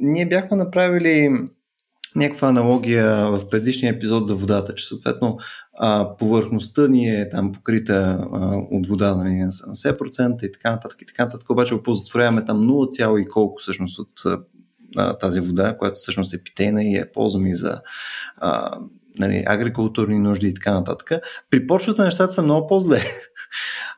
ние 0.00 0.26
бяхме 0.26 0.56
направили 0.56 1.30
някаква 2.16 2.48
аналогия 2.48 3.30
в 3.30 3.48
предишния 3.48 3.92
епизод 3.92 4.26
за 4.26 4.34
водата, 4.34 4.74
че 4.74 4.86
съответно 4.86 5.38
а, 5.78 6.16
повърхността 6.16 6.88
ни 6.88 7.20
е 7.20 7.28
там 7.28 7.52
покрита 7.52 8.18
а, 8.32 8.56
от 8.70 8.86
вода 8.86 9.14
нали, 9.14 9.34
на 9.34 9.52
70% 9.52 10.44
и 10.44 10.52
така 10.52 10.70
нататък 10.70 11.02
и 11.02 11.06
така 11.06 11.24
нататък, 11.24 11.50
обаче 11.50 11.74
оползотворяваме 11.74 12.44
там 12.44 12.68
0, 12.68 13.20
и 13.20 13.28
колко 13.28 13.60
всъщност 13.60 13.98
от 13.98 14.12
а, 14.96 15.18
тази 15.18 15.40
вода, 15.40 15.76
която 15.78 15.96
всъщност 15.96 16.34
е 16.34 16.42
питейна 16.44 16.84
и 16.84 16.96
е 16.96 17.12
ползваме 17.12 17.50
и 17.50 17.54
за 17.54 17.80
а, 18.36 18.78
нали, 19.18 19.44
агрикултурни 19.46 20.18
нужди 20.18 20.48
и 20.48 20.54
така 20.54 20.74
нататък. 20.74 21.12
При 21.50 21.66
почвата 21.66 22.04
нещата 22.04 22.32
са 22.32 22.42
много 22.42 22.66
по-зле. 22.66 23.04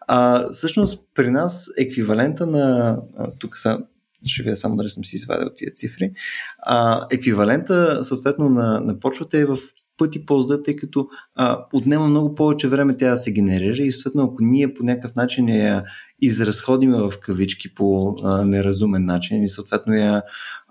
А, 0.09 0.49
всъщност 0.51 1.09
при 1.15 1.31
нас 1.31 1.71
еквивалента 1.79 2.47
на, 2.47 2.99
тук 3.41 3.57
са 3.59 3.79
ще 4.25 4.43
видя 4.43 4.57
само 4.57 4.77
дали 4.77 4.89
съм 4.89 5.05
си 5.05 5.17
извадил 5.17 5.49
тия 5.57 5.73
цифри, 5.73 6.11
а, 6.59 7.07
еквивалента 7.11 8.05
съответно 8.05 8.49
на, 8.49 8.81
на 8.81 9.01
почвата 9.01 9.39
е 9.39 9.45
в 9.45 9.59
пъти 9.99 10.27
по-зле, 10.27 10.63
тъй 10.63 10.77
като 10.77 11.09
а, 11.35 11.67
отнема 11.73 12.09
много 12.09 12.35
повече 12.35 12.69
време 12.69 12.97
тя 12.97 13.11
да 13.11 13.17
се 13.17 13.33
генерира 13.33 13.83
и 13.83 13.93
съответно 13.93 14.23
ако 14.23 14.37
ние 14.41 14.75
по 14.75 14.85
някакъв 14.85 15.17
начин 15.17 15.49
я 15.49 15.85
изразходиме 16.21 16.97
в 16.97 17.13
кавички 17.21 17.75
по 17.75 18.17
а, 18.23 18.45
неразумен 18.45 19.05
начин 19.05 19.45
и 19.45 19.49
съответно 19.49 19.95
я 19.95 20.23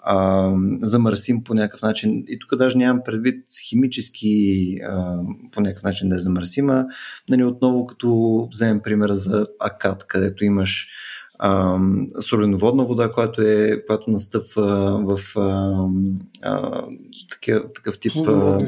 а, 0.07 0.51
замърсим 0.81 1.43
по 1.43 1.53
някакъв 1.53 1.81
начин. 1.81 2.23
И 2.27 2.39
тук 2.39 2.57
даже 2.57 2.77
нямам 2.77 3.01
предвид 3.05 3.45
химически 3.69 4.77
а, 4.89 5.17
по 5.51 5.61
някакъв 5.61 5.83
начин 5.83 6.09
да 6.09 6.15
е 6.15 6.19
замърсима. 6.19 6.85
Нали, 7.29 7.43
отново 7.43 7.85
като 7.85 8.47
вземем 8.51 8.81
примера 8.81 9.15
за 9.15 9.47
Акад, 9.59 10.07
където 10.07 10.45
имаш 10.45 10.87
а, 11.39 11.79
соленоводна 12.21 12.83
вода, 12.83 13.11
която, 13.11 13.41
е, 13.41 13.85
която 13.85 14.09
настъпва 14.09 14.99
в 15.05 15.37
а, 15.37 15.85
а, 16.41 16.83
такъв, 17.31 17.63
такъв 17.75 17.99
тип 17.99 18.27
а, 18.27 18.59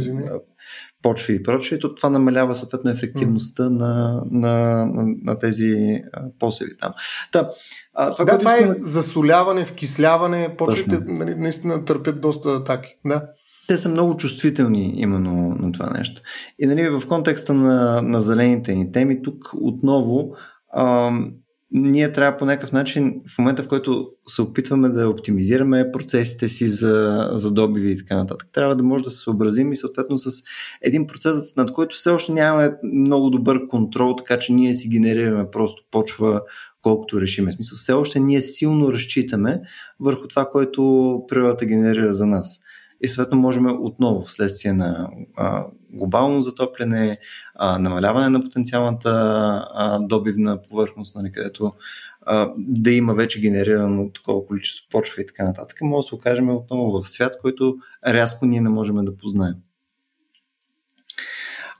почви 1.02 1.36
и 1.36 1.44
прочее, 1.44 1.80
то 1.80 1.96
това 1.96 2.10
намалява 2.10 2.56
съответно 2.56 2.92
ефективността 2.92 3.64
mm. 3.64 3.70
на, 3.70 4.22
на, 4.32 4.86
на, 4.86 5.16
на 5.24 5.40
тези 5.40 6.02
посеви 6.40 6.78
там. 6.78 6.94
Та, 7.32 7.50
а, 7.94 8.16
това, 8.16 8.26
да, 8.26 8.38
това 8.38 8.58
искам... 8.58 8.72
е 8.72 8.76
засоляване, 8.82 9.66
вкисляване, 9.66 10.56
почвите 10.58 11.00
нали, 11.06 11.36
наистина 11.36 11.86
търпят 11.86 12.22
доста 12.22 12.50
атаки. 12.50 12.90
Да. 13.06 13.24
Те 13.68 13.78
са 13.78 13.90
много 13.90 14.18
чувствителни 14.18 14.94
именно 14.96 15.56
на 15.60 15.72
това 15.72 15.90
нещо. 15.90 16.22
И 16.60 16.66
нали, 16.66 16.90
в 16.90 17.04
контекста 17.08 17.54
на, 17.54 18.02
на 18.02 18.22
зелените 18.22 18.76
ни 18.76 18.92
теми, 18.92 19.24
тук 19.24 19.52
отново 19.54 20.32
ам, 20.76 21.34
ние 21.72 22.12
трябва 22.12 22.38
по 22.38 22.46
някакъв 22.46 22.72
начин, 22.72 23.22
в 23.36 23.38
момента 23.38 23.64
в 23.64 23.68
който 23.68 24.10
се 24.28 24.42
опитваме 24.42 24.90
да 24.90 25.10
оптимизираме 25.10 25.92
процесите 25.94 26.50
си 26.50 26.68
за, 26.68 27.30
за 27.32 27.52
добиви 27.52 27.92
и 27.92 27.98
така 27.98 28.18
нататък, 28.18 28.50
трябва 28.54 28.76
да 28.76 28.84
може 28.84 29.04
да 29.04 29.12
се 29.12 29.20
съобразим 29.20 29.72
и 29.72 29.76
съответно 29.76 30.18
с 30.18 30.44
един 30.82 31.08
процес, 31.08 31.56
над 31.56 31.72
който 31.72 31.96
все 31.96 32.10
още 32.10 32.32
нямаме 32.32 32.72
много 32.94 33.30
добър 33.30 33.68
контрол, 33.68 34.16
така 34.16 34.40
че 34.40 34.54
ние 34.54 34.74
си 34.74 34.90
генерираме 34.90 35.52
просто 35.52 35.84
почва 35.92 36.42
колкото 36.82 37.22
решиме. 37.22 37.52
Смисъл, 37.52 37.76
все 37.76 37.94
още 37.94 38.20
ние 38.20 38.42
силно 38.42 38.94
разчитаме 38.94 39.62
върху 40.00 40.28
това, 40.28 40.50
което 40.50 41.22
природата 41.28 41.66
генерира 41.66 42.14
за 42.14 42.26
нас 42.26 42.60
и 43.02 43.08
съответно 43.08 43.38
можем 43.38 43.66
отново 43.66 44.22
вследствие 44.22 44.74
на 44.74 45.10
глобално 45.90 46.42
затопляне, 46.42 47.18
намаляване 47.80 48.30
на 48.30 48.44
потенциалната 48.44 49.12
а, 49.74 50.00
добивна 50.00 50.62
повърхност, 50.62 51.16
нали, 51.16 51.32
където 51.32 51.74
да 52.58 52.92
има 52.92 53.14
вече 53.14 53.42
генерирано 53.42 54.12
такова 54.12 54.46
количество 54.46 54.90
почва 54.90 55.22
и 55.22 55.26
така 55.26 55.44
нататък, 55.44 55.78
може 55.82 56.06
да 56.06 56.08
се 56.08 56.16
окажем 56.16 56.50
отново 56.50 57.02
в 57.02 57.10
свят, 57.10 57.38
който 57.42 57.78
рязко 58.08 58.46
ние 58.46 58.62
не 58.62 58.70
можем 58.70 58.96
да 58.96 59.18
познаем. 59.18 59.56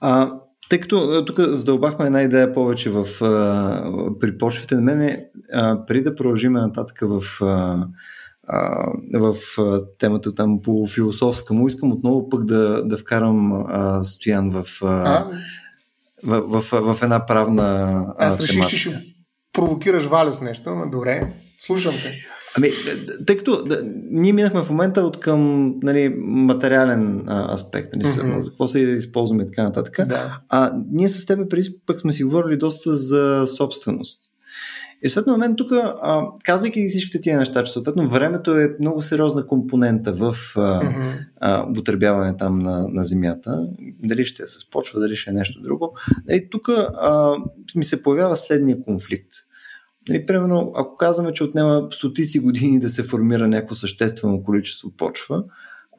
А, 0.00 0.32
тъй 0.70 0.80
като 0.80 1.24
тук 1.24 1.40
задълбахме 1.40 2.06
една 2.06 2.22
идея 2.22 2.52
повече 2.52 2.90
в, 2.90 3.06
а, 3.22 4.16
при 4.20 4.38
почвите, 4.38 4.74
на 4.74 4.80
мене, 4.80 5.28
а, 5.52 5.86
преди 5.86 6.04
да 6.04 6.14
продължим 6.14 6.52
нататък 6.52 6.98
в 7.02 7.22
а, 7.42 7.86
а, 8.48 8.90
в 9.14 9.36
а, 9.58 9.82
темата 9.98 10.34
там 10.34 10.62
по 10.62 10.86
философска 10.86 11.54
му, 11.54 11.66
искам 11.66 11.92
отново 11.92 12.28
пък 12.28 12.44
да, 12.44 12.84
да 12.84 12.98
вкарам 12.98 13.52
а, 13.68 14.04
Стоян 14.04 14.50
в, 14.50 14.64
а, 14.82 15.26
в, 16.24 16.40
в, 16.40 16.60
в, 16.70 16.94
в 16.94 17.02
една 17.02 17.26
правна 17.26 17.62
а, 18.18 18.26
Аз 18.26 18.40
реших, 18.40 18.66
че 18.66 18.76
ще 18.76 19.02
провокираш 19.52 20.04
Валю 20.04 20.34
с 20.34 20.40
нещо, 20.40 20.74
но 20.74 20.90
добре, 20.90 21.32
слушам 21.58 21.92
те. 22.02 22.26
Ами, 22.56 22.70
тъй 23.26 23.36
като 23.36 23.64
да, 23.64 23.82
ние 24.10 24.32
минахме 24.32 24.62
в 24.62 24.70
момента 24.70 25.00
от 25.00 25.20
към 25.20 25.72
нали, 25.82 26.14
материален 26.18 27.24
а, 27.26 27.54
аспект, 27.54 27.94
нали, 27.96 28.04
mm-hmm. 28.04 28.38
за 28.38 28.50
какво 28.50 28.66
се 28.66 28.80
използваме 28.80 29.42
и 29.42 29.46
така 29.46 29.62
нататък, 29.62 29.96
да. 30.08 30.40
а 30.48 30.72
ние 30.90 31.08
с 31.08 31.26
теб 31.26 31.50
преди 31.50 31.68
пък 31.86 32.00
сме 32.00 32.12
си 32.12 32.24
говорили 32.24 32.56
доста 32.56 32.96
за 32.96 33.46
собственост. 33.56 34.20
И 35.02 35.08
съответно 35.08 35.32
на 35.32 35.38
мен 35.38 35.56
тук, 35.56 35.72
казвайки 36.44 36.88
всичките 36.88 37.20
тия 37.20 37.38
неща, 37.38 37.64
че 37.64 37.72
съответно 37.72 38.08
времето 38.08 38.56
е 38.58 38.76
много 38.80 39.02
сериозна 39.02 39.46
компонента 39.46 40.12
в 40.12 40.36
а, 40.56 40.60
mm-hmm. 40.60 41.18
а, 41.40 41.66
употребяване 41.70 42.36
там 42.36 42.58
на, 42.58 42.88
на 42.88 43.02
земята, 43.02 43.68
дали 44.02 44.24
ще 44.24 44.46
се 44.46 44.58
спочва, 44.58 45.00
дали 45.00 45.16
ще 45.16 45.30
е 45.30 45.34
нещо 45.34 45.62
друго. 45.62 45.94
Нали, 46.28 46.48
тук 46.50 46.68
ми 47.76 47.84
се 47.84 48.02
появява 48.02 48.36
следния 48.36 48.82
конфликт. 48.82 49.32
Нали, 50.08 50.26
примерно, 50.26 50.72
ако 50.76 50.96
казваме, 50.96 51.32
че 51.32 51.44
отнема 51.44 51.88
стотици 51.90 52.38
години 52.38 52.78
да 52.78 52.88
се 52.88 53.02
формира 53.02 53.48
някакво 53.48 53.74
съществено 53.74 54.42
количество 54.42 54.90
почва, 54.96 55.44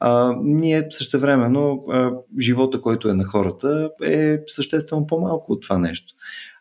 а, 0.00 0.34
ние 0.42 0.86
същевременно 0.90 1.84
а, 1.90 2.12
живота, 2.38 2.80
който 2.80 3.08
е 3.08 3.14
на 3.14 3.24
хората, 3.24 3.90
е 4.04 4.38
съществено 4.46 5.06
по-малко 5.06 5.52
от 5.52 5.62
това 5.62 5.78
нещо 5.78 6.14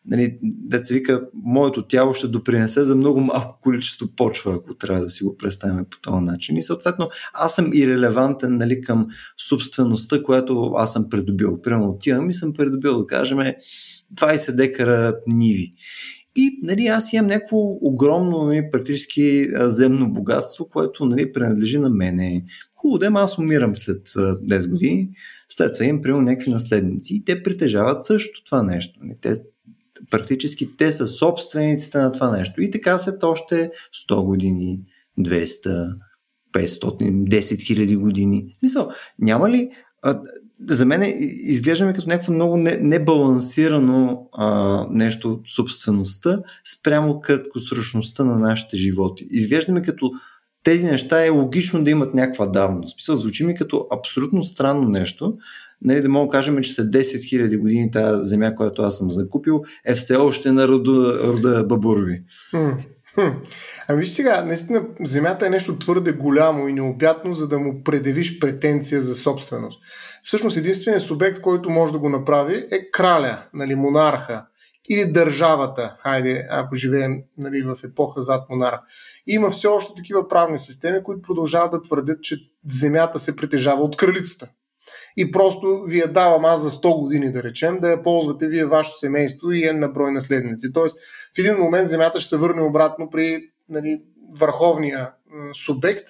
нали, 0.10 0.38
деца 0.42 0.94
вика, 0.94 1.28
моето 1.34 1.82
тяло 1.82 2.14
ще 2.14 2.28
допринесе 2.28 2.84
за 2.84 2.96
много 2.96 3.20
малко 3.20 3.60
количество 3.62 4.08
почва, 4.16 4.56
ако 4.56 4.74
трябва 4.74 5.04
да 5.04 5.10
си 5.10 5.24
го 5.24 5.38
представим 5.38 5.86
по 5.90 6.00
този 6.02 6.24
начин. 6.24 6.58
И 6.58 6.64
съответно, 6.64 7.10
аз 7.34 7.56
съм 7.56 7.72
ирелевантен 7.74 8.58
нали, 8.58 8.82
към 8.82 9.08
собствеността, 9.50 10.24
която 10.24 10.72
аз 10.76 10.94
съм 10.94 11.10
придобил. 11.10 11.62
Примерно 11.62 11.90
отивам 11.90 12.30
и 12.30 12.34
съм 12.34 12.54
придобил, 12.54 12.98
да 12.98 13.06
кажем, 13.06 13.38
20 14.16 14.56
декара 14.56 15.20
ниви. 15.28 15.72
И 16.36 16.60
нали, 16.64 16.88
аз 16.88 17.14
имам 17.14 17.28
някакво 17.28 17.58
огромно, 17.82 18.46
нали, 18.46 18.72
практически 18.72 19.48
земно 19.56 20.14
богатство, 20.14 20.70
което 20.70 21.06
нали, 21.06 21.34
принадлежи 21.34 21.80
на 21.80 21.90
мене. 21.90 22.46
Хубаво, 22.76 22.98
да, 22.98 23.12
аз 23.16 23.38
умирам 23.38 23.78
след 23.78 24.08
10 24.08 24.70
години, 24.70 25.10
след 25.50 25.74
това 25.74 25.86
имам, 25.86 26.02
примерно, 26.02 26.22
някакви 26.22 26.52
наследници 26.52 27.16
и 27.16 27.24
те 27.24 27.44
притежават 27.44 28.04
също 28.04 28.44
това 28.44 28.64
нещо. 28.64 29.00
Нали. 29.04 29.18
Те 29.22 29.36
практически 30.12 30.78
те 30.78 30.92
са 30.92 31.08
собствениците 31.08 31.98
на 31.98 32.12
това 32.12 32.38
нещо. 32.38 32.62
И 32.62 32.72
така 32.72 32.98
след 32.98 33.24
още 33.24 33.72
100 34.10 34.24
години, 34.24 34.80
200, 35.20 35.96
500, 36.54 36.80
10 37.30 37.62
хиляди 37.62 37.96
години. 37.96 38.58
Мисъл, 38.64 38.92
няма 39.20 39.50
ли... 39.50 39.70
За 40.68 40.86
мен 40.86 41.14
изглеждаме 41.44 41.94
като 41.94 42.08
някакво 42.08 42.34
много 42.34 42.58
небалансирано 42.58 44.30
а, 44.34 44.88
нещо 44.90 45.32
от 45.32 45.50
собствеността 45.50 46.40
спрямо 46.78 47.22
краткосрочността 47.22 48.24
на 48.24 48.40
нашите 48.40 48.78
животи. 48.78 49.28
Изглеждаме 49.32 49.82
като 49.82 50.12
тези 50.64 50.86
неща 50.86 51.26
е 51.26 51.30
логично 51.30 51.84
да 51.84 51.90
имат 51.90 52.14
някаква 52.14 52.46
давност. 52.46 52.98
Мисъл, 52.98 53.16
звучи 53.16 53.46
ми 53.46 53.56
като 53.56 53.88
абсолютно 53.92 54.44
странно 54.44 54.90
нещо, 54.90 55.38
нали, 55.82 56.02
да 56.02 56.10
мога 56.10 56.28
да 56.28 56.32
кажем, 56.32 56.62
че 56.62 56.74
след 56.74 56.88
10 56.88 57.00
000 57.00 57.58
години 57.58 57.92
тази 57.92 58.30
земя, 58.30 58.56
която 58.56 58.82
аз 58.82 58.98
съм 58.98 59.12
закупил, 59.12 59.62
е 59.86 59.96
все 59.96 60.16
още 60.16 60.52
на 60.52 60.68
рода, 60.68 61.20
рода 61.24 61.64
Бабурови. 61.64 62.24
Хм. 62.50 62.70
Хм. 63.16 63.30
Ами 63.88 64.06
сега, 64.06 64.46
наистина 64.46 64.86
земята 65.02 65.48
е 65.48 65.50
нещо 65.50 65.80
твърде 65.80 66.12
голямо 66.12 66.68
и 66.68 66.74
необятно, 66.74 67.34
за 67.34 67.48
да 67.48 67.60
му 67.60 67.84
предявиш 67.84 68.40
претенция 68.40 69.02
за 69.02 69.16
собственост. 69.16 69.82
Всъщност 70.24 70.58
единственият 70.58 71.04
субект, 71.04 71.42
който 71.42 71.70
може 71.70 71.94
да 71.94 72.00
го 72.00 72.10
направи 72.10 72.68
е 72.72 72.92
краля, 72.92 73.44
нали, 73.54 73.76
монарха. 73.76 74.46
или 74.90 75.12
държавата, 75.12 75.98
хайде, 76.00 76.48
ако 76.50 76.76
живеем 76.76 77.22
нали, 77.38 77.62
в 77.62 77.78
епоха 77.84 78.22
зад 78.22 78.50
монарх. 78.50 78.80
Има 79.28 79.52
все 79.52 79.68
още 79.68 79.94
такива 79.96 80.28
правни 80.28 80.60
системи, 80.60 81.04
които 81.04 81.22
продължават 81.22 81.72
да 81.72 81.82
твърдят, 81.82 82.24
че 82.24 82.36
земята 82.66 83.20
се 83.20 83.36
притежава 83.36 83.82
от 83.82 83.98
кралицата. 83.98 84.50
И 85.18 85.32
просто 85.32 85.84
ви 85.88 86.00
я 86.00 86.08
давам 86.08 86.46
аз 86.46 86.62
за 86.62 86.70
100 86.70 87.00
години, 87.00 87.32
да 87.32 87.44
речем, 87.44 87.80
да 87.80 87.90
я 87.90 88.04
ползвате 88.04 88.48
вие, 88.48 88.66
вашето 88.66 89.00
семейство 89.00 89.52
и 89.52 89.64
една 89.64 89.88
брой 89.88 90.12
наследници. 90.12 90.74
Тоест, 90.74 90.98
в 91.36 91.40
един 91.40 91.58
момент 91.58 91.90
земята 91.90 92.20
ще 92.20 92.30
се 92.30 92.38
върне 92.38 92.62
обратно 92.62 93.10
при 93.10 93.50
нали, 93.70 94.02
върховния 94.40 95.12
субект, 95.66 96.08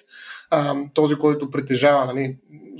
този, 0.94 1.14
който 1.14 1.50
притежава 1.50 2.06
нали, 2.06 2.36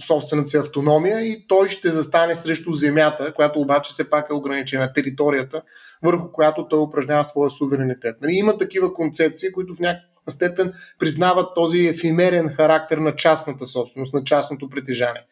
собствената 0.07 0.51
си 0.51 0.57
автономия 0.57 1.21
и 1.21 1.45
той 1.49 1.69
ще 1.69 1.89
застане 1.89 2.35
срещу 2.35 2.73
земята, 2.73 3.35
която 3.35 3.61
обаче 3.61 3.93
все 3.93 4.11
пак 4.11 4.31
е 4.31 4.35
ограничена 4.35 4.93
територията, 4.93 5.63
върху 6.03 6.33
която 6.33 6.69
той 6.69 6.81
упражнява 6.81 7.25
своя 7.25 7.51
суверенитет. 7.51 8.17
Нали, 8.23 8.33
има 8.33 8.59
такива 8.59 8.95
концепции, 8.95 9.53
които 9.53 9.75
в 9.75 9.81
някаква 9.81 10.31
степен 10.31 10.73
признават 10.99 11.55
този 11.55 11.87
ефимерен 11.87 12.49
характер 12.49 12.99
на 12.99 13.17
частната 13.17 13.67
собственост, 13.67 14.15
на 14.15 14.25
частното 14.25 14.69
притежание. 14.69 15.23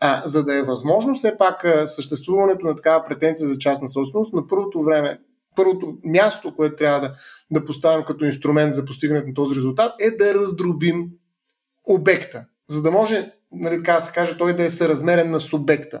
А, 0.00 0.22
за 0.24 0.44
да 0.44 0.58
е 0.58 0.62
възможно 0.62 1.14
все 1.14 1.38
пак 1.38 1.66
съществуването 1.86 2.66
на 2.66 2.76
такава 2.76 3.04
претенция 3.04 3.48
за 3.48 3.58
частна 3.58 3.88
собственост, 3.88 4.34
на 4.34 4.46
първото 4.46 4.82
време 4.82 5.18
първото 5.56 5.94
място, 6.04 6.54
което 6.56 6.76
трябва 6.76 7.00
да, 7.00 7.12
да 7.50 7.64
поставим 7.64 8.04
като 8.04 8.24
инструмент 8.24 8.74
за 8.74 8.84
постигането 8.84 9.28
на 9.28 9.34
този 9.34 9.54
резултат, 9.54 9.92
е 10.00 10.10
да 10.10 10.34
раздробим 10.34 11.08
обекта, 11.84 12.44
за 12.68 12.82
да 12.82 12.90
може, 12.90 13.32
нали, 13.52 13.76
така 13.76 13.92
да 13.92 14.00
се 14.00 14.12
каже, 14.12 14.38
той 14.38 14.56
да 14.56 14.64
е 14.64 14.70
съразмерен 14.70 15.30
на 15.30 15.40
субекта. 15.40 16.00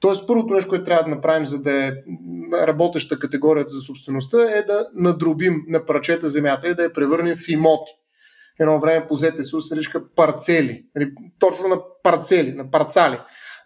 Тоест, 0.00 0.26
първото 0.26 0.54
нещо, 0.54 0.68
което 0.70 0.84
трябва 0.84 1.04
да 1.04 1.16
направим, 1.16 1.46
за 1.46 1.62
да 1.62 1.86
е 1.86 1.92
работеща 2.54 3.18
категорията 3.18 3.70
за 3.70 3.80
собствеността, 3.80 4.58
е 4.58 4.62
да 4.62 4.88
надробим 4.94 5.64
на 5.68 5.86
парчета 5.86 6.28
земята 6.28 6.68
и 6.68 6.74
да 6.74 6.82
я 6.82 6.92
превърнем 6.92 7.36
в 7.36 7.48
имоти. 7.48 7.92
Едно 8.60 8.80
време 8.80 9.06
по 9.06 9.14
ЗТСУ 9.14 9.60
се 9.60 9.74
наричаха 9.74 10.08
парцели. 10.16 10.84
Нали, 10.96 11.12
точно 11.38 11.68
на 11.68 11.76
парцели, 12.02 12.52
на 12.52 12.70
парцали 12.70 13.18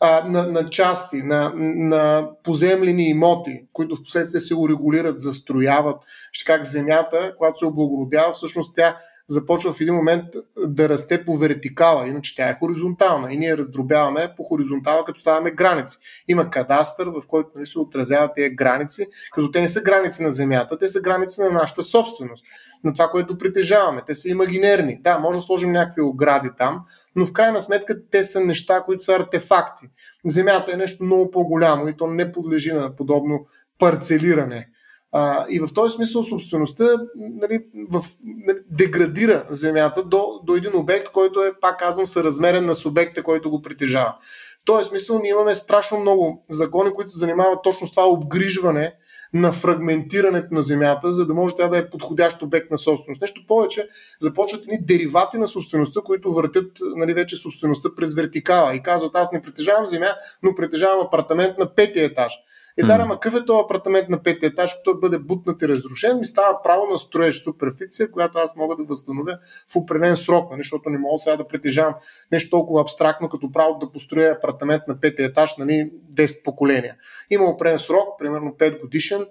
на, 0.02 0.46
на 0.46 0.70
части, 0.70 1.16
на, 1.16 1.52
на 1.56 2.28
поземлени 2.44 3.08
имоти, 3.08 3.64
които 3.72 3.96
в 3.96 4.02
последствие 4.02 4.40
се 4.40 4.54
урегулират, 4.54 5.18
застрояват. 5.18 6.02
Ще 6.32 6.52
как 6.52 6.64
земята, 6.64 7.34
когато 7.38 7.58
се 7.58 7.66
облагородява, 7.66 8.32
всъщност 8.32 8.76
тя 8.76 8.96
започва 9.28 9.72
в 9.72 9.80
един 9.80 9.94
момент 9.94 10.24
да 10.66 10.88
расте 10.88 11.24
по 11.24 11.36
вертикала, 11.36 12.08
иначе 12.08 12.36
тя 12.36 12.48
е 12.48 12.56
хоризонтална 12.58 13.32
и 13.32 13.36
ние 13.36 13.56
раздробяваме 13.56 14.34
по 14.36 14.44
хоризонтала, 14.44 15.04
като 15.04 15.20
ставаме 15.20 15.50
граници. 15.50 15.98
Има 16.28 16.50
кадастър, 16.50 17.06
в 17.06 17.22
който 17.28 17.50
нали, 17.54 17.66
се 17.66 17.78
отразяват 17.78 18.30
тези 18.36 18.54
граници, 18.54 19.06
като 19.32 19.50
те 19.50 19.60
не 19.60 19.68
са 19.68 19.82
граници 19.82 20.22
на 20.22 20.30
земята, 20.30 20.78
те 20.78 20.88
са 20.88 21.00
граници 21.00 21.40
на 21.40 21.50
нашата 21.50 21.82
собственост, 21.82 22.44
на 22.84 22.92
това, 22.92 23.08
което 23.08 23.38
притежаваме. 23.38 24.02
Те 24.06 24.14
са 24.14 24.28
имагинерни. 24.28 24.98
Да, 25.02 25.18
може 25.18 25.36
да 25.36 25.42
сложим 25.42 25.72
някакви 25.72 26.02
огради 26.02 26.50
там, 26.58 26.80
но 27.16 27.26
в 27.26 27.32
крайна 27.32 27.60
сметка 27.60 27.96
те 28.10 28.24
са 28.24 28.40
неща, 28.40 28.82
които 28.86 29.02
са 29.02 29.14
артефакти. 29.14 29.86
Земята 30.26 30.72
е 30.72 30.76
нещо 30.76 31.04
много 31.04 31.30
по-голямо 31.30 31.88
и 31.88 31.96
то 31.96 32.06
не 32.06 32.32
подлежи 32.32 32.72
на 32.72 32.96
подобно 32.96 33.46
парцелиране. 33.78 34.68
А, 35.12 35.46
и 35.50 35.60
в 35.60 35.74
този 35.74 35.94
смисъл 35.94 36.22
собствеността 36.22 36.84
нали, 37.16 37.64
в, 37.90 38.04
нали, 38.24 38.58
деградира 38.70 39.46
земята 39.50 40.04
до, 40.04 40.40
до 40.44 40.56
един 40.56 40.76
обект, 40.76 41.08
който 41.08 41.44
е, 41.44 41.52
пак 41.60 41.78
казвам, 41.78 42.06
съразмерен 42.06 42.66
на 42.66 42.74
субекта, 42.74 43.22
който 43.22 43.50
го 43.50 43.62
притежава. 43.62 44.14
В 44.62 44.64
този 44.64 44.88
смисъл 44.88 45.18
ние 45.18 45.30
имаме 45.30 45.54
страшно 45.54 46.00
много 46.00 46.42
закони, 46.50 46.92
които 46.92 47.10
се 47.10 47.18
занимават 47.18 47.58
точно 47.62 47.86
с 47.86 47.90
това 47.90 48.08
обгрижване 48.08 48.94
на 49.34 49.52
фрагментирането 49.52 50.54
на 50.54 50.62
земята, 50.62 51.12
за 51.12 51.26
да 51.26 51.34
може 51.34 51.56
тя 51.56 51.68
да 51.68 51.78
е 51.78 51.90
подходящ 51.90 52.42
обект 52.42 52.70
на 52.70 52.78
собственост. 52.78 53.20
Нещо 53.20 53.44
повече, 53.48 53.88
започват 54.20 54.66
ни 54.66 54.78
деривати 54.82 55.38
на 55.38 55.48
собствеността, 55.48 56.00
които 56.00 56.32
въртят 56.32 56.78
нали, 56.96 57.14
вече 57.14 57.36
собствеността 57.36 57.88
през 57.96 58.14
вертикала 58.14 58.74
и 58.74 58.82
казват, 58.82 59.14
аз 59.14 59.32
не 59.32 59.42
притежавам 59.42 59.86
земя, 59.86 60.14
но 60.42 60.54
притежавам 60.54 61.06
апартамент 61.06 61.58
на 61.58 61.74
петия 61.74 62.04
етаж. 62.04 62.32
Е, 62.78 62.86
да, 62.86 62.98
ама 63.00 63.20
какъв 63.20 63.40
е 63.40 63.44
този 63.44 63.60
апартамент 63.64 64.08
на 64.08 64.22
петия 64.22 64.46
етаж, 64.46 64.74
който 64.84 65.00
бъде 65.00 65.18
бутнат 65.18 65.62
и 65.62 65.68
разрушен, 65.68 66.18
ми 66.18 66.24
става 66.24 66.62
право 66.62 66.86
на 66.90 66.98
строеж 66.98 67.42
суперфиция, 67.42 68.10
която 68.10 68.38
аз 68.38 68.56
мога 68.56 68.76
да 68.76 68.84
възстановя 68.84 69.38
в 69.72 69.76
определен 69.76 70.16
срок, 70.16 70.50
нали, 70.50 70.60
защото 70.60 70.90
не 70.90 70.98
мога 70.98 71.18
сега 71.18 71.36
да 71.36 71.48
притежавам 71.48 71.94
нещо 72.32 72.50
толкова 72.50 72.80
абстрактно, 72.80 73.28
като 73.28 73.52
право 73.52 73.78
да 73.78 73.92
построя 73.92 74.32
апартамент 74.32 74.82
на 74.88 75.00
петия 75.00 75.26
етаж, 75.26 75.56
нали, 75.56 75.90
10 76.14 76.44
поколения. 76.44 76.96
Има 77.30 77.44
определен 77.44 77.78
срок, 77.78 78.18
примерно 78.18 78.54
5 78.58 78.80
годишен, 78.80 79.26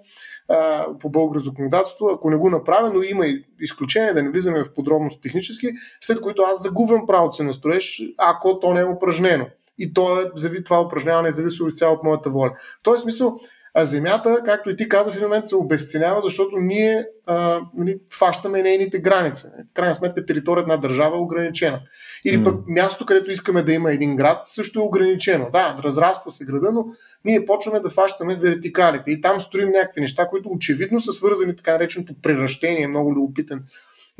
по 1.00 1.10
българско 1.10 1.44
законодателство, 1.44 2.08
ако 2.08 2.30
не 2.30 2.36
го 2.36 2.50
направя, 2.50 2.90
но 2.94 3.02
има 3.02 3.26
и 3.26 3.44
изключение, 3.60 4.12
да 4.12 4.22
не 4.22 4.30
влизаме 4.30 4.64
в 4.64 4.74
подробност 4.74 5.22
технически, 5.22 5.66
след 6.00 6.20
които 6.20 6.42
аз 6.42 6.62
загубвам 6.62 7.06
правото 7.06 7.36
си 7.36 7.42
на 7.42 7.52
строеж, 7.52 8.02
ако 8.18 8.60
то 8.60 8.74
не 8.74 8.80
е 8.80 8.84
упражнено 8.84 9.46
и 9.78 9.92
то 9.92 10.20
е, 10.20 10.30
зави, 10.34 10.64
това 10.64 10.80
упражняване 10.80 11.28
е 11.28 11.32
зависи 11.32 11.62
изцяло 11.66 11.94
от 11.94 12.04
моята 12.04 12.30
воля. 12.30 12.52
В 12.80 12.82
този 12.82 13.02
смисъл, 13.02 13.36
а 13.74 13.84
земята, 13.84 14.42
както 14.44 14.70
и 14.70 14.76
ти 14.76 14.88
каза, 14.88 15.10
в 15.10 15.16
един 15.16 15.28
момент 15.28 15.48
се 15.48 15.56
обесценява, 15.56 16.20
защото 16.20 16.56
ние 16.56 17.06
а, 17.26 17.60
нали, 17.74 17.98
фащаме 18.18 18.62
нейните 18.62 18.98
граници. 18.98 19.46
В 19.70 19.74
крайна 19.74 19.94
сметка 19.94 20.26
територията 20.26 20.68
на 20.68 20.80
държава 20.80 21.16
е 21.16 21.20
ограничена. 21.20 21.80
Или 22.24 22.38
mm. 22.38 22.44
пък 22.44 22.54
място, 22.68 23.06
където 23.06 23.30
искаме 23.30 23.62
да 23.62 23.72
има 23.72 23.92
един 23.92 24.16
град, 24.16 24.40
също 24.44 24.80
е 24.80 24.82
ограничено. 24.82 25.48
Да, 25.52 25.78
разраства 25.84 26.30
се 26.30 26.44
града, 26.44 26.72
но 26.72 26.84
ние 27.24 27.44
почваме 27.44 27.80
да 27.80 27.90
фащаме 27.90 28.36
вертикалите 28.36 29.10
и 29.10 29.20
там 29.20 29.40
строим 29.40 29.68
някакви 29.68 30.00
неща, 30.00 30.28
които 30.28 30.48
очевидно 30.48 31.00
са 31.00 31.12
свързани 31.12 31.56
така 31.56 31.72
нареченото 31.72 32.14
приращение, 32.22 32.88
много 32.88 33.14
любопитен 33.14 33.64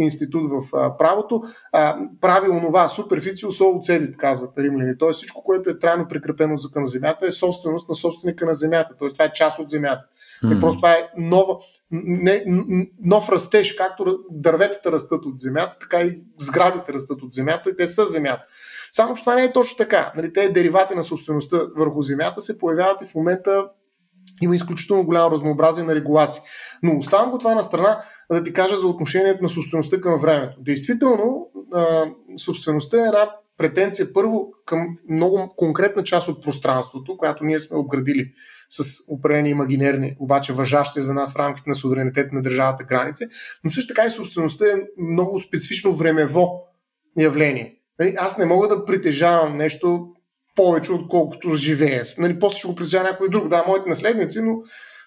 институт 0.04 0.50
в 0.50 0.76
а, 0.76 0.96
правото, 0.96 1.42
а, 1.72 1.96
прави 2.20 2.50
онова, 2.50 2.88
суперфицио 2.88 3.48
целит, 3.82 4.16
казват 4.16 4.58
римляни. 4.58 4.98
Тоест 4.98 5.16
всичко, 5.16 5.42
което 5.44 5.70
е 5.70 5.78
трайно 5.78 6.08
прикрепено 6.08 6.56
за 6.56 6.70
към 6.70 6.86
земята, 6.86 7.26
е 7.26 7.32
собственост 7.32 7.88
на 7.88 7.94
собственика 7.94 8.46
на 8.46 8.54
земята. 8.54 8.94
Тоест 8.98 9.14
това 9.14 9.24
е 9.24 9.32
част 9.32 9.58
от 9.58 9.68
земята. 9.68 10.02
Mm-hmm. 10.44 10.60
просто 10.60 10.78
това 10.78 10.92
е 10.92 11.08
нова, 11.16 11.56
не, 11.90 12.44
нов 13.04 13.28
растеж, 13.28 13.72
както 13.72 14.18
дърветата 14.30 14.92
растат 14.92 15.24
от 15.26 15.40
земята, 15.40 15.76
така 15.80 16.00
и 16.00 16.22
сградите 16.38 16.92
растат 16.92 17.22
от 17.22 17.32
земята 17.32 17.70
и 17.70 17.76
те 17.76 17.86
са 17.86 18.04
земята. 18.04 18.42
Само, 18.92 19.14
че 19.14 19.22
това 19.22 19.34
не 19.34 19.44
е 19.44 19.52
точно 19.52 19.76
така. 19.76 20.12
Нали, 20.16 20.32
те 20.32 20.48
деривати 20.48 20.94
на 20.94 21.04
собствеността 21.04 21.58
върху 21.76 22.02
земята 22.02 22.40
се 22.40 22.58
появяват 22.58 23.02
и 23.02 23.06
в 23.06 23.14
момента 23.14 23.64
има 24.42 24.54
изключително 24.54 25.04
голямо 25.04 25.30
разнообразие 25.30 25.84
на 25.84 25.94
регулации. 25.94 26.42
Но 26.82 26.98
оставам 26.98 27.30
го 27.30 27.38
това 27.38 27.54
на 27.54 27.62
страна 27.62 28.02
да 28.32 28.44
ти 28.44 28.52
кажа 28.52 28.76
за 28.76 28.86
отношението 28.86 29.42
на 29.42 29.48
собствеността 29.48 30.00
към 30.00 30.20
времето. 30.20 30.56
Действително, 30.60 31.46
собствеността 32.38 32.96
е 32.98 33.06
една 33.06 33.30
претенция 33.58 34.12
първо 34.12 34.50
към 34.66 34.98
много 35.10 35.52
конкретна 35.56 36.04
част 36.04 36.28
от 36.28 36.42
пространството, 36.42 37.16
която 37.16 37.44
ние 37.44 37.58
сме 37.58 37.76
обградили 37.76 38.28
с 38.68 38.84
определени 39.08 39.50
имагинерни, 39.50 40.16
обаче 40.20 40.52
въжащи 40.52 41.00
за 41.00 41.14
нас 41.14 41.32
в 41.32 41.36
рамките 41.36 41.70
на 41.70 41.74
суверенитет 41.74 42.32
на 42.32 42.42
държавата 42.42 42.84
граници, 42.84 43.24
но 43.64 43.70
също 43.70 43.94
така 43.94 44.06
и 44.06 44.10
собствеността 44.10 44.64
е 44.66 44.82
много 44.98 45.40
специфично 45.40 45.94
времево 45.94 46.64
явление. 47.18 47.76
Нали, 47.98 48.14
аз 48.18 48.38
не 48.38 48.46
мога 48.46 48.68
да 48.68 48.84
притежавам 48.84 49.56
нещо 49.56 50.08
повече, 50.54 50.92
отколкото 50.92 51.54
живее. 51.54 52.02
Нали, 52.18 52.38
после 52.38 52.58
ще 52.58 52.68
го 52.68 52.74
притежава 52.74 53.04
някой 53.04 53.28
друг. 53.28 53.48
Да, 53.48 53.64
моите 53.66 53.88
наследници, 53.88 54.40
но 54.40 54.56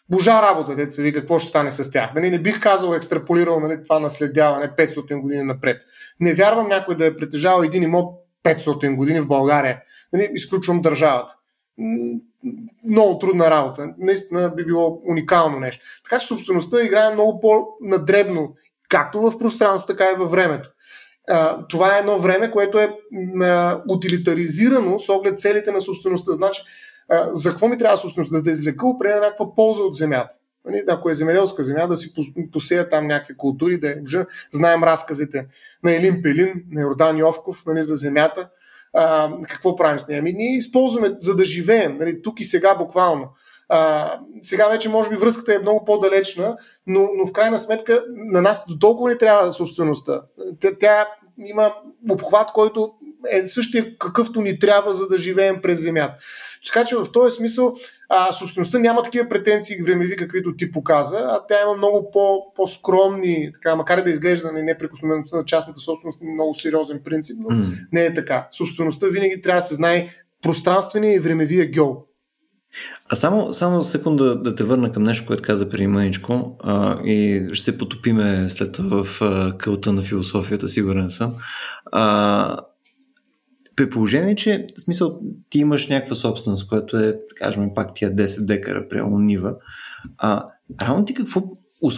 божа 0.09 0.41
работа, 0.41 0.75
деца 0.75 1.01
ви, 1.01 1.13
какво 1.13 1.39
ще 1.39 1.49
стане 1.49 1.71
с 1.71 1.91
тях. 1.91 2.13
Нали, 2.15 2.29
не 2.29 2.39
бих 2.39 2.59
казал, 2.59 2.93
екстраполирал 2.93 3.59
нали, 3.59 3.83
това 3.83 3.99
наследяване 3.99 4.71
500 4.77 5.21
години 5.21 5.43
напред. 5.43 5.81
Не 6.19 6.33
вярвам 6.33 6.67
някой 6.67 6.95
да 6.95 7.05
е 7.05 7.15
притежавал 7.15 7.63
един 7.63 7.83
имот 7.83 8.25
500 8.43 8.95
години 8.95 9.19
в 9.19 9.27
България. 9.27 9.81
Нали, 10.13 10.29
изключвам 10.33 10.81
държавата. 10.81 11.35
Много 12.87 13.19
трудна 13.19 13.51
работа. 13.51 13.87
Наистина 13.97 14.53
би 14.55 14.65
било 14.65 15.01
уникално 15.05 15.59
нещо. 15.59 15.85
Така 16.03 16.19
че 16.19 16.27
собствеността 16.27 16.83
играе 16.83 17.13
много 17.13 17.39
по-надребно, 17.39 18.55
както 18.89 19.21
в 19.21 19.37
пространството, 19.39 19.93
така 19.93 20.11
и 20.11 20.15
във 20.15 20.31
времето 20.31 20.69
това 21.69 21.95
е 21.95 21.99
едно 21.99 22.17
време, 22.17 22.51
което 22.51 22.79
е 22.79 22.89
а, 23.41 23.81
утилитаризирано 23.89 24.99
с 24.99 25.09
оглед 25.09 25.39
целите 25.39 25.71
на 25.71 25.81
собствеността. 25.81 26.33
Значи, 26.33 26.61
а, 27.09 27.29
за 27.33 27.49
какво 27.49 27.67
ми 27.67 27.77
трябва 27.77 27.97
собствеността? 27.97 28.41
Да 28.41 28.51
извлека 28.51 28.87
определена 28.87 29.21
някаква 29.21 29.55
полза 29.55 29.81
от 29.81 29.95
земята. 29.95 30.35
Нали, 30.65 30.83
ако 30.87 31.09
е 31.09 31.13
земеделска 31.13 31.63
земя, 31.63 31.87
да 31.87 31.97
си 31.97 32.13
посея 32.51 32.89
там 32.89 33.07
някакви 33.07 33.37
култури, 33.37 33.79
да 33.79 33.89
е 33.89 33.95
уже 34.03 34.25
знаем 34.51 34.83
разказите 34.83 35.47
на 35.83 35.95
Елин 35.95 36.21
Пелин, 36.21 36.63
на 36.71 36.81
Йордан 36.81 37.17
Йовков 37.17 37.65
нали, 37.65 37.83
за 37.83 37.95
земята. 37.95 38.49
А, 38.93 39.31
какво 39.49 39.75
правим 39.75 39.99
с 39.99 40.07
нея? 40.07 40.19
Ами, 40.19 40.33
ние 40.33 40.55
използваме, 40.55 41.15
за 41.19 41.35
да 41.35 41.45
живеем, 41.45 41.97
нали, 41.97 42.21
тук 42.21 42.39
и 42.39 42.43
сега 42.43 42.75
буквално. 42.75 43.29
А, 43.69 44.11
сега 44.41 44.67
вече 44.67 44.89
може 44.89 45.09
би 45.09 45.15
връзката 45.15 45.55
е 45.55 45.59
много 45.59 45.85
по-далечна, 45.85 46.57
но, 46.87 47.09
но 47.15 47.25
в 47.25 47.31
крайна 47.31 47.59
сметка 47.59 48.03
на 48.09 48.41
нас 48.41 48.61
до 48.67 48.79
толкова 48.79 49.09
не 49.09 49.17
трябва 49.17 49.51
собствеността. 49.51 50.21
Тя, 50.59 50.71
тя 50.79 51.07
има 51.47 51.73
обхват, 52.09 52.51
който 52.51 52.93
е 53.31 53.47
същия 53.47 53.97
какъвто 53.97 54.41
ни 54.41 54.59
трябва, 54.59 54.93
за 54.93 55.07
да 55.07 55.17
живеем 55.17 55.61
през 55.61 55.81
земята. 55.81 56.15
Така 56.65 56.85
че 56.85 56.95
в 56.95 57.11
този 57.11 57.35
смисъл 57.35 57.75
а, 58.09 58.33
собствеността 58.33 58.79
няма 58.79 59.03
такива 59.03 59.29
претенции 59.29 59.81
времеви, 59.81 60.15
каквито 60.15 60.55
ти 60.55 60.71
показа, 60.71 61.17
а 61.17 61.45
тя 61.47 61.61
има 61.61 61.73
много 61.73 62.11
по, 62.11 62.53
по-скромни, 62.55 63.51
така, 63.53 63.75
макар 63.75 63.97
и 63.97 64.03
да 64.03 64.09
изглежда 64.09 64.51
на 64.51 64.63
неприкосновеността 64.63 65.37
на 65.37 65.45
частната 65.45 65.79
собственост 65.79 66.21
много 66.21 66.53
сериозен 66.53 67.01
принцип, 67.03 67.37
но 67.39 67.57
mm. 67.57 67.87
не 67.91 68.05
е 68.05 68.13
така. 68.13 68.47
Собствеността 68.51 69.07
винаги 69.07 69.41
трябва 69.41 69.61
да 69.61 69.67
се 69.67 69.75
знае 69.75 70.09
пространствения 70.41 71.15
и 71.15 71.19
времевия 71.19 71.65
геол. 71.65 72.05
А 73.09 73.15
само, 73.15 73.53
само 73.53 73.83
секунда 73.83 74.41
да 74.41 74.55
те 74.55 74.63
върна 74.63 74.91
към 74.91 75.03
нещо, 75.03 75.27
което 75.27 75.43
каза 75.43 75.69
преди 75.69 75.87
мъничко 75.87 76.57
а, 76.63 77.01
и 77.03 77.47
ще 77.53 77.63
се 77.63 77.77
потопиме 77.77 78.49
след 78.49 78.73
това 78.73 79.03
в 79.03 79.21
а, 79.21 79.57
кълта 79.57 79.93
на 79.93 80.01
философията, 80.01 80.67
сигурен 80.67 81.09
съм. 81.09 81.35
А, 81.91 82.57
при 83.75 83.89
положение, 83.89 84.35
че 84.35 84.67
в 84.77 84.81
смисъл 84.81 85.19
ти 85.49 85.59
имаш 85.59 85.87
някаква 85.87 86.15
собственост, 86.15 86.67
която 86.67 86.97
е, 86.97 87.19
кажем, 87.35 87.69
пак 87.75 87.93
тия 87.93 88.15
10 88.15 88.45
декара 88.45 88.87
прямо 88.89 89.19
нива, 89.19 89.55
а 90.17 90.45
рано 90.81 91.05
ти 91.05 91.13
какво, 91.13 91.43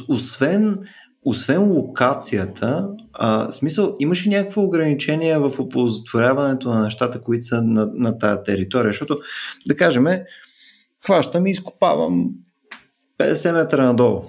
освен, 0.10 0.80
освен 1.26 1.64
локацията, 1.64 2.88
а, 3.14 3.52
смисъл, 3.52 3.96
имаш 4.00 4.26
ли 4.26 4.30
някакво 4.30 4.62
ограничение 4.62 5.38
в 5.38 5.60
оползотворяването 5.60 6.70
на 6.70 6.84
нещата, 6.84 7.22
които 7.22 7.46
са 7.46 7.64
на, 7.64 7.88
на 7.94 8.18
тая 8.18 8.44
територия? 8.44 8.92
Защото, 8.92 9.20
да 9.68 9.76
кажем, 9.76 10.08
хващам 11.08 11.48
и 11.48 11.52
изкопавам 11.52 12.30
50 13.20 13.52
метра 13.52 13.86
надолу. 13.86 14.24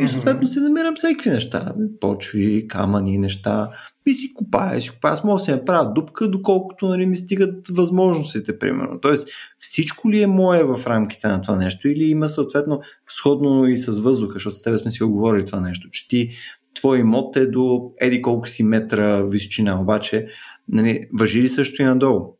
И 0.00 0.08
съответно 0.08 0.46
си 0.48 0.60
намирам 0.60 0.94
всеки 0.96 1.30
неща. 1.30 1.74
Почви, 2.00 2.68
камъни, 2.68 3.18
неща. 3.18 3.70
И 4.06 4.14
си 4.14 4.34
копая, 4.34 4.82
си 4.82 4.90
копая. 4.90 5.12
Аз 5.12 5.24
мога 5.24 5.38
да 5.38 5.44
се 5.44 5.52
направя 5.52 5.92
дупка, 5.92 6.30
доколкото 6.30 6.88
нали, 6.88 7.06
ми 7.06 7.16
стигат 7.16 7.68
възможностите, 7.70 8.58
примерно. 8.58 9.00
Тоест, 9.00 9.28
всичко 9.58 10.10
ли 10.10 10.22
е 10.22 10.26
мое 10.26 10.64
в 10.64 10.80
рамките 10.86 11.28
на 11.28 11.42
това 11.42 11.56
нещо 11.56 11.88
или 11.88 12.04
има 12.04 12.28
съответно 12.28 12.80
сходно 13.08 13.66
и 13.66 13.76
с 13.76 13.98
въздуха, 13.98 14.34
защото 14.34 14.56
с 14.56 14.62
тебе 14.62 14.78
сме 14.78 14.90
си 14.90 15.04
оговорили 15.04 15.44
това 15.44 15.60
нещо, 15.60 15.90
че 15.90 16.08
ти, 16.08 16.30
твой 16.74 16.98
имот 16.98 17.36
е 17.36 17.46
до 17.46 17.92
еди 18.00 18.22
колко 18.22 18.48
си 18.48 18.62
метра 18.62 19.22
височина, 19.22 19.80
обаче 19.80 20.26
нали, 20.68 21.08
въжи 21.12 21.42
ли 21.42 21.48
също 21.48 21.82
и 21.82 21.84
надолу? 21.84 22.35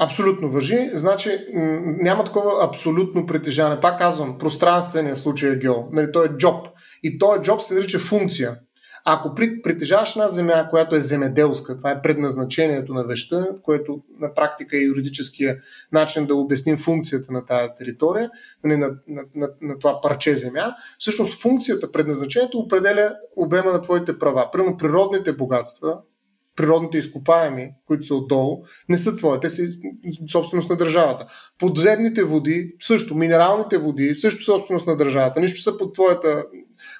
Абсолютно 0.00 0.50
въжи. 0.50 0.90
Значи 0.94 1.46
няма 1.84 2.24
такова 2.24 2.64
абсолютно 2.64 3.26
притежание. 3.26 3.80
Пак 3.80 3.98
казвам, 3.98 4.38
пространствения 4.38 5.16
случай 5.16 5.50
е 5.50 5.56
гео. 5.56 5.74
Нали, 5.92 6.12
той 6.12 6.26
е 6.26 6.28
джоб. 6.28 6.66
И 7.02 7.18
този 7.18 7.42
джоб 7.42 7.62
се 7.62 7.74
нарича 7.74 7.98
функция. 7.98 8.56
Ако 9.04 9.34
притежаваш 9.34 10.10
една 10.10 10.28
земя, 10.28 10.68
която 10.70 10.94
е 10.94 11.00
земеделска, 11.00 11.76
това 11.76 11.90
е 11.90 12.02
предназначението 12.02 12.94
на 12.94 13.04
веща, 13.04 13.48
което 13.62 14.02
на 14.20 14.34
практика 14.34 14.76
е 14.76 14.80
юридическия 14.80 15.56
начин 15.92 16.26
да 16.26 16.34
обясним 16.34 16.76
функцията 16.76 17.32
на 17.32 17.46
тази 17.46 17.68
територия, 17.78 18.30
нали, 18.64 18.76
на, 18.76 18.90
на, 19.08 19.22
на, 19.34 19.48
на 19.60 19.78
това 19.78 20.00
парче 20.00 20.36
земя, 20.36 20.74
всъщност 20.98 21.42
функцията, 21.42 21.92
предназначението 21.92 22.58
определя 22.58 23.14
обема 23.36 23.72
на 23.72 23.82
твоите 23.82 24.18
права. 24.18 24.48
Примерно 24.52 24.76
природните 24.76 25.32
богатства, 25.32 25.98
природните 26.58 26.98
изкопаеми, 26.98 27.70
които 27.86 28.06
са 28.06 28.14
отдолу, 28.14 28.62
не 28.88 28.98
са 28.98 29.16
твои, 29.16 29.40
те 29.40 29.50
са 29.50 29.62
собственост 30.32 30.70
на 30.70 30.76
държавата. 30.76 31.26
Подземните 31.58 32.24
води, 32.24 32.74
също, 32.80 33.14
минералните 33.14 33.78
води, 33.78 34.14
също 34.14 34.44
собственост 34.44 34.86
на 34.86 34.96
държавата. 34.96 35.40
Нищо 35.40 35.60
са 35.60 35.78
под 35.78 35.94
твоята 35.94 36.44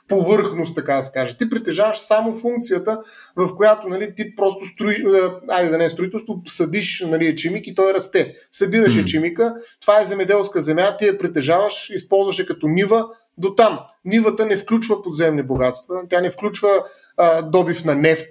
повърхност, 0.08 0.74
така 0.74 0.94
да 0.94 1.02
се 1.02 1.12
каже. 1.12 1.38
Ти 1.38 1.50
притежаваш 1.50 1.98
само 1.98 2.32
функцията, 2.32 3.00
в 3.36 3.56
която 3.56 3.88
нали, 3.88 4.14
ти 4.14 4.34
просто 4.34 4.64
строиш, 4.64 4.98
е, 4.98 5.02
айде 5.48 5.70
да 5.70 5.78
не 5.78 5.84
е 5.84 5.90
строителство, 5.90 6.42
съдиш 6.46 7.04
нали, 7.08 7.26
ечемик 7.26 7.66
и 7.66 7.74
той 7.74 7.94
расте. 7.94 8.32
Събираш 8.52 8.96
mm. 8.96 9.02
ечемика, 9.02 9.54
това 9.80 10.00
е 10.00 10.04
земеделска 10.04 10.60
земя, 10.60 10.96
ти 10.96 11.06
я 11.06 11.18
притежаваш, 11.18 11.90
използваш 11.90 12.38
я 12.38 12.46
като 12.46 12.68
нива 12.68 13.06
до 13.38 13.54
там. 13.54 13.78
Нивата 14.04 14.46
не 14.46 14.56
включва 14.56 15.02
подземни 15.02 15.42
богатства, 15.42 16.02
тя 16.10 16.20
не 16.20 16.30
включва 16.30 16.84
а, 17.16 17.42
добив 17.42 17.84
на 17.84 17.94
нефт, 17.94 18.28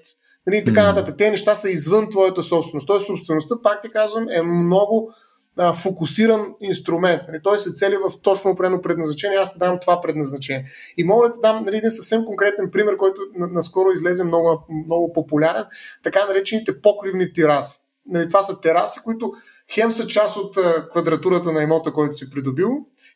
Нали, 0.48 0.66
така 0.66 0.84
нататък. 0.84 1.16
Те 1.18 1.30
неща 1.30 1.56
са 1.56 1.70
извън 1.70 2.10
твоята 2.10 2.44
собственост. 2.44 2.88
Тоест, 2.88 3.08
собствеността, 3.08 3.56
пак 3.64 3.82
ти 3.82 3.90
казвам, 3.90 4.28
е 4.30 4.42
много 4.42 5.12
а, 5.58 5.74
фокусиран 5.74 6.54
инструмент. 6.62 7.22
Нали, 7.28 7.40
той 7.44 7.60
се 7.60 7.74
цели 7.74 7.96
в 7.96 8.22
точно 8.22 8.52
определено 8.52 8.82
предназначение. 8.82 9.38
Аз 9.38 9.54
те 9.54 9.60
дам 9.60 9.80
това 9.80 10.02
предназначение. 10.02 10.66
И 10.98 11.04
мога 11.04 11.28
да 11.28 11.34
ти 11.34 11.40
дам 11.42 11.64
нали, 11.66 11.78
един 11.78 11.92
съвсем 11.92 12.26
конкретен 12.26 12.72
пример, 12.72 12.98
който 12.98 13.22
наскоро 13.36 13.92
излезе 13.92 14.24
много, 14.24 14.64
много 14.86 15.14
популярен. 15.14 15.66
Така 16.04 16.26
наречените 16.26 16.82
покривни 16.82 17.34
тераси. 17.34 17.80
Нали, 18.06 18.28
това 18.28 18.42
са 18.42 18.62
тераси, 18.62 19.00
които 19.04 19.34
хем 19.74 19.92
са 19.92 20.08
част 20.08 20.38
от 20.38 20.58
квадратурата 20.92 21.52
на 21.52 21.64
имота, 21.64 21.94
който 21.94 22.18
си 22.18 22.30
придобил, 22.30 22.70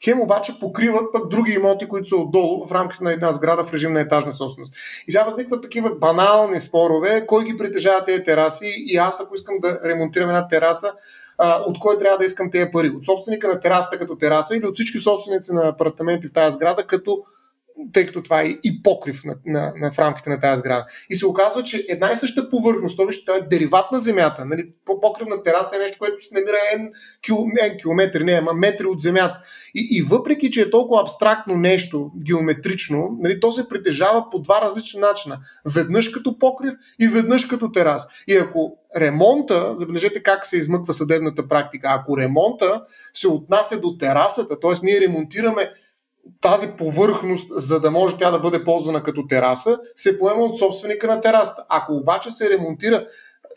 хем 0.04 0.22
обаче 0.22 0.60
покриват 0.60 1.14
пък 1.14 1.30
други 1.30 1.52
имоти, 1.52 1.88
които 1.88 2.10
са 2.10 2.16
отдолу 2.16 2.68
в 2.68 2.72
рамките 2.72 3.04
на 3.04 3.14
една 3.14 3.32
сграда 3.32 3.64
в 3.64 3.74
режим 3.74 3.94
на 3.94 4.00
етажна 4.00 4.32
собственост. 4.32 4.74
И 5.08 5.12
сега 5.12 5.24
възникват 5.24 5.62
такива 5.62 5.96
банални 5.96 6.60
спорове, 6.60 7.26
кой 7.28 7.44
ги 7.44 7.58
притежава 7.58 8.06
тези 8.06 8.24
тераси 8.24 8.74
и 8.78 8.98
аз 8.98 9.22
ако 9.22 9.36
искам 9.36 9.56
да 9.60 9.80
ремонтирам 9.86 10.30
една 10.30 10.48
тераса, 10.48 10.92
от 11.68 11.80
кой 11.80 12.00
трябва 12.00 12.18
да 12.18 12.26
искам 12.26 12.52
тези 12.52 12.72
пари? 12.72 12.90
От 12.90 13.06
собственика 13.06 13.48
на 13.48 13.60
терасата 13.60 14.00
като 14.00 14.16
тераса 14.16 14.56
или 14.56 14.66
от 14.66 14.76
всички 14.76 15.00
собственици 15.00 15.54
на 15.54 15.68
апартаменти 15.68 16.28
в 16.28 16.34
тази 16.34 16.56
сграда 16.56 16.88
като 16.88 17.24
тъй 17.94 18.06
като 18.06 18.24
това 18.24 18.42
е 18.42 18.46
и 18.46 18.84
покрив 18.84 19.24
на, 19.24 19.36
на, 19.46 19.74
на, 19.76 19.92
в 19.92 20.00
рамките 20.00 20.30
на 20.30 20.40
тази 20.40 20.60
сграда. 20.60 20.86
И 21.10 21.16
се 21.16 21.26
оказва, 21.26 21.64
че 21.64 21.86
една 21.90 22.12
и 22.12 22.16
съща 22.16 22.50
повърхност, 22.50 22.98
това 22.98 23.08
вижте, 23.08 23.32
е 23.32 23.42
дериват 23.42 23.92
на 23.92 24.00
земята. 24.00 24.46
Нали? 24.46 24.70
Покривна 25.02 25.44
тераса 25.44 25.76
е 25.76 25.80
нещо, 25.80 25.98
което 26.00 26.26
се 26.26 26.34
намира 26.34 26.58
N, 26.76 26.90
N 27.30 27.80
километри, 27.80 28.24
не, 28.24 28.32
ама 28.32 28.54
метри 28.54 28.86
от 28.86 29.02
земята. 29.02 29.40
И, 29.76 29.88
и 29.92 30.02
въпреки, 30.02 30.52
че 30.52 30.62
е 30.62 30.70
толкова 30.70 31.02
абстрактно 31.02 31.56
нещо, 31.56 32.12
геометрично, 32.26 33.18
нали, 33.20 33.40
то 33.40 33.52
се 33.52 33.70
притежава 33.70 34.30
по 34.32 34.40
два 34.40 34.62
различни 34.62 35.00
начина. 35.00 35.40
Веднъж 35.76 36.10
като 36.10 36.40
покрив 36.40 36.74
и 37.00 37.08
веднъж 37.08 37.46
като 37.46 37.72
терас. 37.72 38.08
И 38.28 38.38
ако 38.38 38.78
ремонта, 38.98 39.72
забележете 39.76 40.24
как 40.24 40.46
се 40.46 40.58
измъква 40.58 40.94
съдебната 40.94 41.48
практика, 41.48 41.88
ако 41.92 42.18
ремонта 42.18 42.82
се 43.14 43.28
отнася 43.28 43.82
до 43.82 43.98
терасата, 43.98 44.60
т.е. 44.60 44.72
ние 44.84 45.02
ремонтираме 45.02 45.72
тази 46.42 46.68
повърхност, 46.78 47.48
за 47.56 47.80
да 47.80 47.92
може 47.92 48.18
тя 48.18 48.32
да 48.32 48.40
бъде 48.40 48.64
ползвана 48.64 49.04
като 49.04 49.28
тераса, 49.28 49.80
се 49.96 50.20
поема 50.20 50.44
от 50.44 50.60
собственика 50.60 51.08
на 51.08 51.22
терасата. 51.22 51.66
Ако 51.70 51.94
обаче 51.94 52.32
се 52.32 52.50
ремонтира 52.50 53.06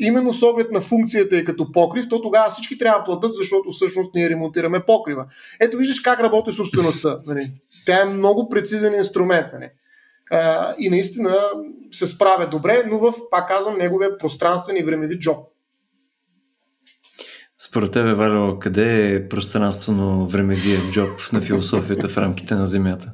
именно 0.00 0.32
с 0.32 0.42
оглед 0.42 0.70
на 0.70 0.80
функцията 0.80 1.36
и 1.36 1.44
като 1.44 1.72
покрив, 1.72 2.08
то 2.08 2.22
тогава 2.22 2.50
всички 2.50 2.78
трябва 2.78 2.98
да 2.98 3.04
платят, 3.04 3.34
защото 3.34 3.70
всъщност 3.70 4.14
ние 4.14 4.30
ремонтираме 4.30 4.84
покрива. 4.86 5.26
Ето 5.60 5.76
виждаш 5.76 6.00
как 6.00 6.20
работи 6.20 6.52
собствеността. 6.52 7.18
Нали? 7.26 7.52
Тя 7.86 8.00
е 8.00 8.04
много 8.04 8.48
прецизен 8.48 8.94
инструмент. 8.94 9.46
Нали? 9.52 9.70
А, 10.30 10.74
и 10.78 10.90
наистина 10.90 11.38
се 11.92 12.06
справя 12.06 12.46
добре, 12.46 12.82
но 12.86 12.98
в, 12.98 13.14
пак 13.30 13.48
казвам, 13.48 13.78
неговия 13.78 14.18
пространствен 14.18 14.76
и 14.76 14.82
времеви 14.82 15.18
джоб. 15.18 15.36
Според 17.68 17.92
тебе, 17.92 18.14
Вало, 18.14 18.58
къде 18.58 19.14
е 19.14 19.28
пространствено 19.28 20.26
времевия 20.26 20.80
джоб 20.90 21.20
на 21.32 21.40
философията 21.40 22.08
в 22.08 22.18
рамките 22.18 22.54
на 22.54 22.66
Земята? 22.66 23.12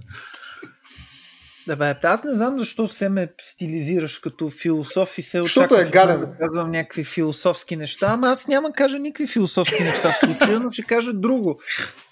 Да, 1.66 1.76
бе, 1.76 1.94
аз 2.02 2.24
не 2.24 2.34
знам 2.34 2.58
защо 2.58 2.88
все 2.88 3.08
ме 3.08 3.32
стилизираш 3.40 4.18
като 4.18 4.50
философ 4.50 5.18
и 5.18 5.22
се 5.22 5.40
очакваш 5.40 5.88
е 5.88 5.90
гаден. 5.90 6.20
да 6.20 6.36
казвам 6.40 6.70
някакви 6.70 7.04
философски 7.04 7.76
неща, 7.76 8.06
ама 8.10 8.28
аз 8.28 8.48
няма 8.48 8.68
да 8.68 8.74
кажа 8.74 8.98
никакви 8.98 9.26
философски 9.26 9.82
неща 9.82 10.10
в 10.10 10.18
случая, 10.18 10.60
но 10.60 10.70
ще 10.70 10.82
кажа 10.82 11.12
друго. 11.12 11.60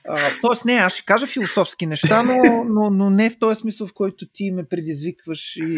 А, 0.09 0.19
тоест 0.43 0.65
не, 0.65 0.73
аз 0.73 0.93
ще 0.93 1.05
кажа 1.05 1.27
философски 1.27 1.87
неща, 1.87 2.23
но, 2.23 2.65
но, 2.65 2.91
но 2.91 3.11
не 3.11 3.31
в 3.31 3.39
този 3.39 3.61
смисъл, 3.61 3.87
в 3.87 3.95
който 3.95 4.27
ти 4.33 4.51
ме 4.51 4.65
предизвикваш 4.65 5.57
и 5.57 5.77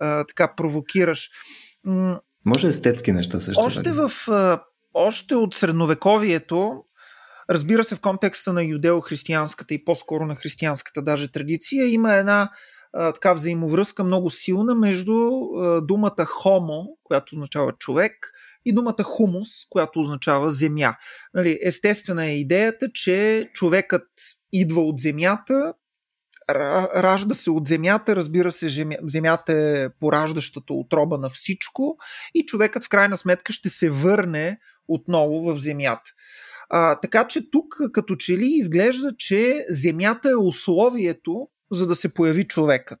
а, 0.00 0.24
така 0.24 0.54
провокираш. 0.56 1.30
Може 2.46 2.66
естетски 2.66 3.12
неща 3.12 3.40
също. 3.40 3.62
Още 3.62 3.92
в 3.92 4.12
още 4.96 5.34
от 5.34 5.54
средновековието, 5.54 6.84
разбира 7.50 7.84
се 7.84 7.94
в 7.94 8.00
контекста 8.00 8.52
на 8.52 8.62
юдео-християнската 8.62 9.72
и 9.72 9.84
по-скоро 9.84 10.26
на 10.26 10.34
християнската 10.34 11.02
даже 11.02 11.32
традиция, 11.32 11.86
има 11.92 12.14
една 12.14 12.50
а, 12.92 13.12
така 13.12 13.32
взаимовръзка 13.32 14.04
много 14.04 14.30
силна 14.30 14.74
между 14.74 15.14
а, 15.14 15.80
думата 15.80 16.24
хомо, 16.24 16.84
която 17.04 17.34
означава 17.34 17.72
човек, 17.72 18.32
и 18.64 18.72
думата 18.72 19.02
хумус, 19.02 19.48
която 19.70 20.00
означава 20.00 20.50
земя. 20.50 20.94
Нали, 21.34 21.58
естествена 21.62 22.26
е 22.26 22.36
идеята, 22.36 22.88
че 22.94 23.48
човекът 23.54 24.08
идва 24.52 24.80
от 24.80 25.00
земята, 25.00 25.74
ражда 26.50 27.34
се 27.34 27.50
от 27.50 27.68
земята, 27.68 28.16
разбира 28.16 28.52
се, 28.52 28.86
земята 29.02 29.52
е 29.52 29.88
пораждащата 30.00 30.74
отроба 30.74 31.18
на 31.18 31.28
всичко 31.28 31.96
и 32.34 32.46
човекът 32.46 32.84
в 32.84 32.88
крайна 32.88 33.16
сметка 33.16 33.52
ще 33.52 33.68
се 33.68 33.90
върне 33.90 34.58
отново 34.88 35.42
в 35.42 35.58
земята. 35.58 36.10
А, 36.70 37.00
така 37.00 37.28
че 37.28 37.50
тук 37.50 37.74
като 37.92 38.16
че 38.16 38.38
ли 38.38 38.46
изглежда, 38.46 39.16
че 39.18 39.66
земята 39.68 40.30
е 40.30 40.36
условието 40.36 41.48
за 41.70 41.86
да 41.86 41.96
се 41.96 42.14
появи 42.14 42.48
човекът. 42.48 43.00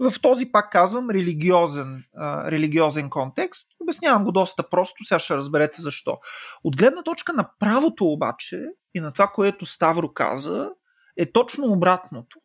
В 0.00 0.14
този, 0.22 0.52
пак 0.52 0.72
казвам, 0.72 1.10
религиозен, 1.10 2.04
а, 2.16 2.50
религиозен 2.50 3.10
контекст. 3.10 3.68
Обяснявам 3.80 4.24
го 4.24 4.32
доста 4.32 4.70
просто, 4.70 5.04
сега 5.04 5.18
ще 5.18 5.36
разберете 5.36 5.82
защо. 5.82 6.18
От 6.64 6.76
гледна 6.76 7.02
точка 7.02 7.32
на 7.32 7.50
правото 7.58 8.06
обаче 8.06 8.64
и 8.94 9.00
на 9.00 9.12
това, 9.12 9.26
което 9.26 9.66
Ставро 9.66 10.12
каза, 10.12 10.70
е 11.16 11.32
точно 11.32 11.72
обратното. 11.72 12.38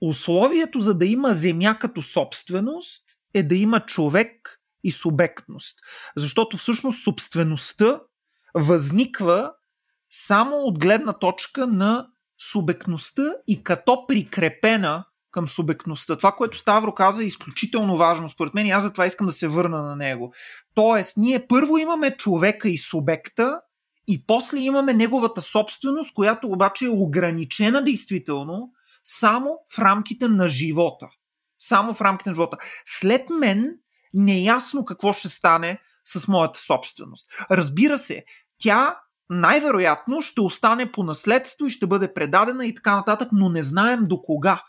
Условието 0.00 0.78
за 0.78 0.94
да 0.94 1.06
има 1.06 1.34
земя 1.34 1.78
като 1.80 2.02
собственост 2.02 3.04
е 3.34 3.42
да 3.42 3.54
има 3.54 3.86
човек 3.86 4.57
и 4.88 4.90
субектност. 4.90 5.78
Защото 6.16 6.56
всъщност 6.56 7.04
собствеността 7.04 8.00
възниква 8.54 9.52
само 10.10 10.56
от 10.56 10.78
гледна 10.78 11.12
точка 11.12 11.66
на 11.66 12.06
субектността 12.52 13.32
и 13.46 13.64
като 13.64 14.06
прикрепена 14.06 15.04
към 15.30 15.48
субектността. 15.48 16.16
Това, 16.16 16.32
което 16.32 16.58
Ставро 16.58 16.94
каза 16.94 17.22
е 17.22 17.26
изключително 17.26 17.96
важно 17.96 18.28
според 18.28 18.54
мен 18.54 18.66
и 18.66 18.70
аз 18.70 18.84
затова 18.84 19.06
искам 19.06 19.26
да 19.26 19.32
се 19.32 19.48
върна 19.48 19.82
на 19.82 19.96
него. 19.96 20.32
Тоест, 20.74 21.16
ние 21.16 21.46
първо 21.46 21.78
имаме 21.78 22.16
човека 22.16 22.68
и 22.68 22.76
субекта 22.76 23.60
и 24.08 24.26
после 24.26 24.58
имаме 24.58 24.94
неговата 24.94 25.40
собственост, 25.40 26.14
която 26.14 26.48
обаче 26.48 26.84
е 26.84 26.88
ограничена 26.88 27.84
действително 27.84 28.72
само 29.04 29.58
в 29.72 29.78
рамките 29.78 30.28
на 30.28 30.48
живота. 30.48 31.08
Само 31.58 31.94
в 31.94 32.00
рамките 32.00 32.30
на 32.30 32.34
живота. 32.34 32.56
След 32.86 33.30
мен 33.30 33.78
неясно 34.14 34.84
какво 34.84 35.12
ще 35.12 35.28
стане 35.28 35.78
с 36.04 36.28
моята 36.28 36.58
собственост. 36.58 37.26
Разбира 37.50 37.98
се, 37.98 38.24
тя 38.58 39.00
най-вероятно 39.30 40.20
ще 40.20 40.40
остане 40.40 40.92
по 40.92 41.02
наследство 41.02 41.66
и 41.66 41.70
ще 41.70 41.86
бъде 41.86 42.14
предадена 42.14 42.66
и 42.66 42.74
така 42.74 42.96
нататък, 42.96 43.28
но 43.32 43.48
не 43.48 43.62
знаем 43.62 44.00
до 44.02 44.22
кога. 44.22 44.62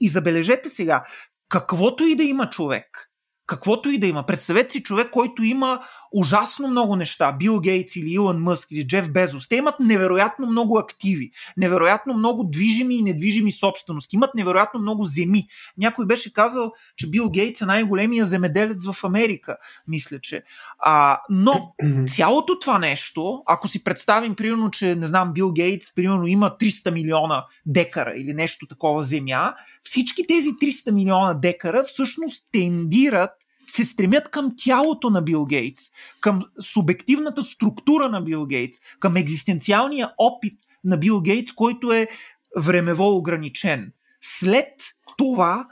И 0.00 0.08
забележете 0.08 0.68
сега, 0.68 1.04
каквото 1.48 2.04
и 2.04 2.16
да 2.16 2.22
има 2.22 2.50
човек, 2.50 3.07
каквото 3.48 3.90
и 3.90 3.98
да 3.98 4.06
има. 4.06 4.22
Представете 4.22 4.72
си 4.72 4.82
човек, 4.82 5.10
който 5.10 5.42
има 5.42 5.80
ужасно 6.12 6.68
много 6.68 6.96
неща. 6.96 7.32
Бил 7.32 7.60
Гейтс 7.60 7.96
или 7.96 8.12
Илон 8.12 8.42
Мъск 8.42 8.68
или 8.70 8.86
Джеф 8.86 9.12
Безос. 9.12 9.48
Те 9.48 9.56
имат 9.56 9.80
невероятно 9.80 10.46
много 10.46 10.78
активи, 10.78 11.30
невероятно 11.56 12.14
много 12.14 12.44
движими 12.44 12.96
и 12.96 13.02
недвижими 13.02 13.52
собствености. 13.52 14.16
Имат 14.16 14.34
невероятно 14.34 14.80
много 14.80 15.04
земи. 15.04 15.46
Някой 15.78 16.06
беше 16.06 16.32
казал, 16.32 16.72
че 16.96 17.10
Бил 17.10 17.30
Гейтс 17.30 17.60
е 17.60 17.66
най-големия 17.66 18.24
земеделец 18.24 18.86
в 18.92 19.04
Америка. 19.04 19.56
Мисля, 19.88 20.18
че. 20.20 20.42
А, 20.78 21.20
но 21.30 21.74
цялото 22.08 22.58
това 22.58 22.78
нещо, 22.78 23.42
ако 23.46 23.68
си 23.68 23.84
представим, 23.84 24.34
примерно, 24.34 24.70
че, 24.70 24.94
не 24.94 25.06
знам, 25.06 25.32
Бил 25.32 25.52
Гейтс, 25.52 25.94
примерно, 25.94 26.26
има 26.26 26.56
300 26.60 26.90
милиона 26.90 27.44
декара 27.66 28.12
или 28.16 28.34
нещо 28.34 28.66
такова 28.66 29.02
земя, 29.02 29.54
всички 29.82 30.26
тези 30.26 30.48
300 30.48 30.90
милиона 30.90 31.34
декара 31.34 31.84
всъщност 31.84 32.44
тендират 32.52 33.37
се 33.70 33.84
стремят 33.84 34.30
към 34.30 34.54
тялото 34.56 35.10
на 35.10 35.22
Бил 35.22 35.46
Гейтс, 35.46 35.84
към 36.20 36.42
субективната 36.60 37.42
структура 37.42 38.08
на 38.08 38.20
Бил 38.20 38.46
Гейтс, 38.46 38.78
към 39.00 39.16
екзистенциалния 39.16 40.12
опит 40.18 40.60
на 40.84 40.96
Бил 40.96 41.20
Гейтс, 41.20 41.52
който 41.52 41.92
е 41.92 42.08
времево 42.56 43.16
ограничен. 43.16 43.92
След 44.20 44.74
това 45.16 45.68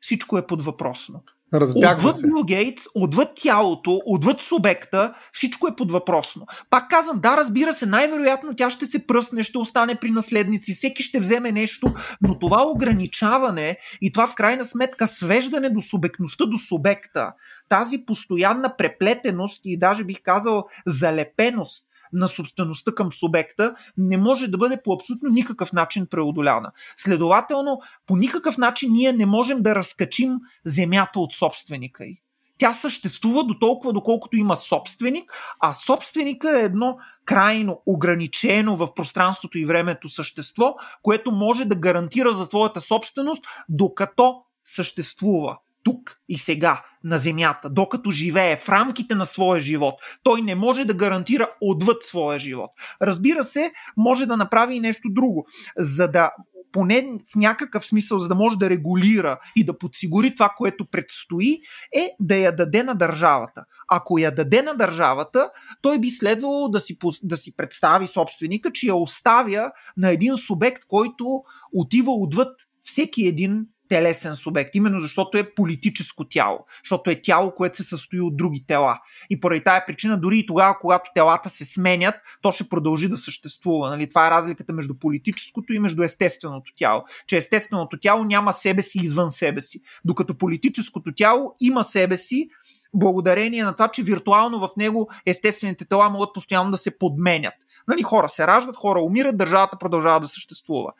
всичко 0.00 0.38
е 0.38 0.46
подвъпросно. 0.46 1.22
Разбягва 1.54 2.08
отвъд 2.08 2.16
се. 2.16 2.26
Бил 2.26 2.44
Гейтс, 2.44 2.84
отвъд 2.94 3.28
тялото, 3.34 4.00
отвъд 4.06 4.40
субекта, 4.40 5.14
всичко 5.32 5.68
е 5.68 5.76
подвъпросно. 5.76 6.46
Пак 6.70 6.90
казвам, 6.90 7.20
да, 7.20 7.36
разбира 7.36 7.72
се, 7.72 7.86
най-вероятно 7.86 8.54
тя 8.56 8.70
ще 8.70 8.86
се 8.86 9.06
пръсне, 9.06 9.42
ще 9.42 9.58
остане 9.58 9.94
при 9.94 10.10
наследници, 10.10 10.72
всеки 10.72 11.02
ще 11.02 11.20
вземе 11.20 11.52
нещо, 11.52 11.94
но 12.20 12.38
това 12.38 12.62
ограничаване 12.66 13.76
и 14.02 14.12
това 14.12 14.26
в 14.26 14.34
крайна 14.34 14.64
сметка 14.64 15.06
свеждане 15.06 15.70
до 15.70 15.80
субектността, 15.80 16.46
до 16.46 16.56
субекта, 16.56 17.32
тази 17.68 18.04
постоянна 18.06 18.76
преплетеност 18.76 19.60
и 19.64 19.78
даже 19.78 20.04
бих 20.04 20.22
казал 20.22 20.64
залепеност 20.86 21.86
на 22.12 22.28
собствеността 22.28 22.92
към 22.92 23.12
субекта 23.12 23.74
не 23.96 24.16
може 24.16 24.48
да 24.48 24.58
бъде 24.58 24.82
по 24.84 24.92
абсолютно 24.92 25.28
никакъв 25.28 25.72
начин 25.72 26.06
преодоляна. 26.06 26.72
Следователно, 26.96 27.80
по 28.06 28.16
никакъв 28.16 28.58
начин 28.58 28.92
ние 28.92 29.12
не 29.12 29.26
можем 29.26 29.62
да 29.62 29.74
разкачим 29.74 30.36
земята 30.64 31.20
от 31.20 31.32
собственика 31.32 32.04
й. 32.04 32.22
Тя 32.58 32.72
съществува 32.72 33.44
до 33.44 33.58
толкова, 33.58 33.92
доколкото 33.92 34.36
има 34.36 34.56
собственик, 34.56 35.32
а 35.60 35.72
собственика 35.72 36.60
е 36.60 36.64
едно 36.64 36.98
крайно 37.24 37.82
ограничено 37.86 38.76
в 38.76 38.94
пространството 38.94 39.58
и 39.58 39.64
времето 39.64 40.08
същество, 40.08 40.74
което 41.02 41.32
може 41.32 41.64
да 41.64 41.74
гарантира 41.74 42.32
за 42.32 42.48
твоята 42.48 42.80
собственост, 42.80 43.44
докато 43.68 44.42
съществува 44.64 45.58
тук 45.84 46.20
и 46.28 46.38
сега 46.38 46.82
на 47.04 47.18
Земята, 47.18 47.70
докато 47.70 48.10
живее 48.10 48.56
в 48.56 48.68
рамките 48.68 49.14
на 49.14 49.26
своя 49.26 49.60
живот. 49.60 49.94
Той 50.22 50.42
не 50.42 50.54
може 50.54 50.84
да 50.84 50.94
гарантира 50.94 51.50
отвъд 51.60 52.02
своя 52.02 52.38
живот. 52.38 52.70
Разбира 53.02 53.44
се, 53.44 53.72
може 53.96 54.26
да 54.26 54.36
направи 54.36 54.74
и 54.74 54.80
нещо 54.80 55.08
друго, 55.10 55.46
за 55.76 56.08
да 56.08 56.30
поне 56.72 57.06
в 57.32 57.36
някакъв 57.36 57.86
смисъл, 57.86 58.18
за 58.18 58.28
да 58.28 58.34
може 58.34 58.58
да 58.58 58.70
регулира 58.70 59.38
и 59.56 59.64
да 59.64 59.78
подсигури 59.78 60.34
това, 60.34 60.54
което 60.56 60.84
предстои, 60.84 61.60
е 61.96 62.10
да 62.20 62.36
я 62.36 62.56
даде 62.56 62.82
на 62.82 62.94
държавата. 62.94 63.64
Ако 63.90 64.18
я 64.18 64.34
даде 64.34 64.62
на 64.62 64.74
държавата, 64.74 65.50
той 65.82 65.98
би 65.98 66.10
следвало 66.10 66.68
да 66.68 66.80
си, 66.80 66.98
да 67.22 67.36
си 67.36 67.56
представи 67.56 68.06
собственика, 68.06 68.72
че 68.72 68.86
я 68.86 68.94
оставя 68.94 69.70
на 69.96 70.10
един 70.10 70.36
субект, 70.36 70.84
който 70.88 71.42
отива 71.72 72.12
отвъд 72.12 72.48
всеки 72.84 73.26
един 73.26 73.66
телесен 73.92 74.36
субект, 74.36 74.74
именно 74.74 75.00
защото 75.00 75.38
е 75.38 75.54
политическо 75.54 76.24
тяло, 76.24 76.58
защото 76.84 77.10
е 77.10 77.20
тяло, 77.22 77.54
което 77.54 77.76
се 77.76 77.82
състои 77.82 78.20
от 78.20 78.36
други 78.36 78.64
тела. 78.66 78.98
И 79.30 79.40
поради 79.40 79.64
тая 79.64 79.86
причина, 79.86 80.20
дори 80.20 80.38
и 80.38 80.46
тогава, 80.46 80.78
когато 80.80 81.10
телата 81.14 81.50
се 81.50 81.64
сменят, 81.64 82.14
то 82.42 82.52
ще 82.52 82.68
продължи 82.68 83.08
да 83.08 83.16
съществува. 83.16 83.90
Нали? 83.90 84.08
Това 84.08 84.26
е 84.26 84.30
разликата 84.30 84.72
между 84.72 84.98
политическото 84.98 85.72
и 85.72 85.78
между 85.78 86.02
естественото 86.02 86.72
тяло. 86.76 87.02
Че 87.26 87.36
естественото 87.36 87.98
тяло 87.98 88.24
няма 88.24 88.52
себе 88.52 88.82
си 88.82 88.98
извън 89.02 89.30
себе 89.30 89.60
си, 89.60 89.80
докато 90.04 90.38
политическото 90.38 91.12
тяло 91.12 91.54
има 91.60 91.84
себе 91.84 92.16
си, 92.16 92.48
благодарение 92.94 93.64
на 93.64 93.72
това, 93.72 93.88
че 93.88 94.02
виртуално 94.02 94.60
в 94.60 94.68
него 94.76 95.10
естествените 95.26 95.84
тела 95.84 96.10
могат 96.10 96.34
постоянно 96.34 96.70
да 96.70 96.76
се 96.76 96.98
подменят. 96.98 97.54
Нали, 97.88 98.02
хора 98.02 98.28
се 98.28 98.46
раждат, 98.46 98.76
хора 98.76 99.00
умират, 99.00 99.36
държавата 99.36 99.76
продължава 99.76 100.20
да 100.20 100.28
съществува. 100.28 100.92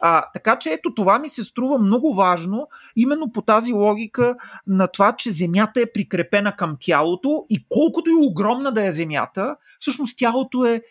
А, 0.00 0.24
така 0.34 0.58
че 0.58 0.70
ето 0.70 0.94
това 0.94 1.18
ми 1.18 1.28
се 1.28 1.44
струва 1.44 1.78
много 1.78 2.14
важно, 2.14 2.68
именно 2.96 3.32
по 3.32 3.42
тази 3.42 3.72
логика 3.72 4.36
на 4.66 4.88
това, 4.88 5.12
че 5.12 5.30
Земята 5.30 5.80
е 5.80 5.92
прикрепена 5.92 6.56
към 6.56 6.76
тялото 6.80 7.46
и 7.50 7.66
колкото 7.68 8.10
и 8.10 8.26
огромна 8.26 8.72
да 8.72 8.86
е 8.86 8.92
Земята, 8.92 9.56
всъщност 9.80 10.18
тялото 10.18 10.64
е 10.64 10.82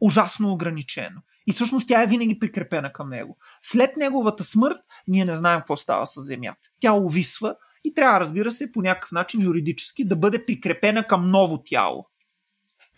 ужасно 0.00 0.52
ограничено. 0.52 1.20
И 1.46 1.52
всъщност 1.52 1.88
тя 1.88 2.02
е 2.02 2.06
винаги 2.06 2.38
прикрепена 2.38 2.92
към 2.92 3.10
него. 3.10 3.36
След 3.62 3.96
неговата 3.96 4.44
смърт 4.44 4.76
ние 5.08 5.24
не 5.24 5.34
знаем 5.34 5.58
какво 5.58 5.76
става 5.76 6.06
с 6.06 6.22
Земята. 6.22 6.68
Тя 6.80 6.92
увисва 6.92 7.54
и 7.86 7.94
трябва, 7.94 8.20
разбира 8.20 8.50
се, 8.50 8.72
по 8.72 8.82
някакъв 8.82 9.12
начин 9.12 9.42
юридически 9.42 10.04
да 10.04 10.16
бъде 10.16 10.44
прикрепена 10.44 11.06
към 11.06 11.26
ново 11.26 11.62
тяло. 11.64 12.06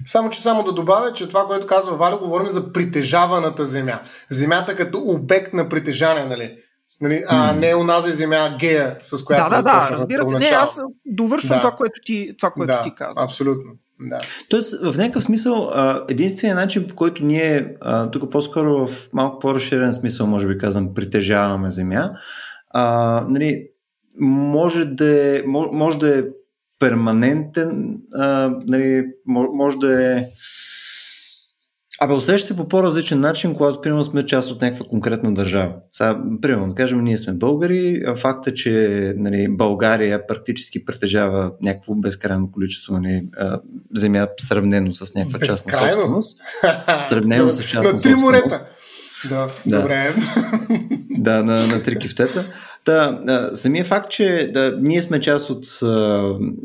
Само, 0.06 0.30
че 0.30 0.42
само 0.42 0.62
да 0.62 0.72
добавя, 0.72 1.12
че 1.12 1.28
това, 1.28 1.46
което 1.46 1.66
казва 1.66 1.96
Валя, 1.96 2.18
говорим 2.18 2.48
за 2.48 2.72
притежаваната 2.72 3.66
земя. 3.66 4.00
Земята 4.30 4.76
като 4.76 4.98
обект 4.98 5.52
на 5.52 5.68
притежание, 5.68 6.24
нали? 6.24 6.56
нали? 7.00 7.24
А 7.28 7.52
не 7.52 7.74
онази 7.74 8.12
земя 8.12 8.56
гея, 8.60 8.98
с 9.02 9.24
която 9.24 9.50
Да, 9.50 9.56
да, 9.56 9.62
да, 9.62 9.88
разбира 9.90 10.28
се. 10.28 10.38
Не, 10.38 10.46
аз 10.46 10.80
довършвам 11.06 11.56
Да. 11.56 11.60
това, 11.60 11.76
което 11.76 12.00
ти, 12.04 12.34
това, 12.38 12.50
което 12.50 12.72
да, 12.72 12.82
ти 12.82 12.94
каза. 12.94 13.14
абсолютно. 13.16 13.72
Да. 14.00 14.20
Тоест, 14.48 14.74
в 14.82 14.98
някакъв 14.98 15.22
смисъл, 15.22 15.70
единственият 16.08 16.60
начин, 16.60 16.88
по 16.88 16.94
който 16.94 17.24
ние, 17.24 17.76
тук 18.12 18.30
по-скоро 18.32 18.86
в 18.86 19.08
малко 19.12 19.38
по-разширен 19.38 19.92
смисъл, 19.92 20.26
може 20.26 20.46
би 20.46 20.58
казвам, 20.58 20.94
притежаваме 20.94 21.70
земя, 21.70 22.10
а, 22.70 23.24
нали, 23.28 23.68
може, 24.20 24.84
да 24.84 25.06
е, 25.36 25.42
мож- 25.42 25.72
може 25.72 25.98
да 25.98 26.18
е 26.18 26.22
перманентен, 26.78 27.98
а, 28.14 28.54
нали, 28.66 29.04
мо- 29.28 29.52
може 29.54 29.76
да 29.76 30.12
е 30.12 30.24
Абе, 32.00 32.14
усеща 32.14 32.46
се 32.46 32.56
по 32.56 32.68
по-различен 32.68 33.20
начин, 33.20 33.54
когато, 33.54 33.80
примерно, 33.80 34.04
сме 34.04 34.26
част 34.26 34.50
от 34.50 34.62
някаква 34.62 34.86
конкретна 34.86 35.34
държава. 35.34 35.74
Сега, 35.92 36.20
примерно, 36.42 36.68
да 36.68 36.74
кажем, 36.74 37.00
ние 37.00 37.18
сме 37.18 37.32
българи, 37.32 38.02
а 38.06 38.16
факта, 38.16 38.54
че 38.54 38.70
нали, 39.16 39.46
България 39.50 40.26
практически 40.26 40.84
притежава 40.84 41.52
някакво 41.62 41.94
безкрайно 41.94 42.50
количество 42.52 42.94
нали, 42.94 43.22
земя, 43.94 44.26
сравнено 44.40 44.94
с 44.94 45.14
някаква 45.14 45.38
частна 45.38 45.70
Безкрайно? 45.70 45.94
собственост. 45.94 46.38
Сравнено 47.08 47.50
с 47.50 47.62
частна 47.62 47.92
На 47.92 47.98
три 47.98 48.10
собственост. 48.10 48.22
морета. 48.22 48.66
Да, 49.28 49.48
Да. 49.66 49.80
добре. 49.80 50.14
Да, 51.10 51.42
на, 51.42 51.66
на 51.66 51.82
три 51.82 51.98
кифтета. 51.98 52.44
Да, 52.88 53.20
а, 53.26 53.56
самия 53.56 53.84
факт, 53.84 54.10
че 54.10 54.50
да, 54.54 54.78
ние 54.80 55.02
сме 55.02 55.20
част 55.20 55.50
от 55.50 55.64
а, 55.82 55.86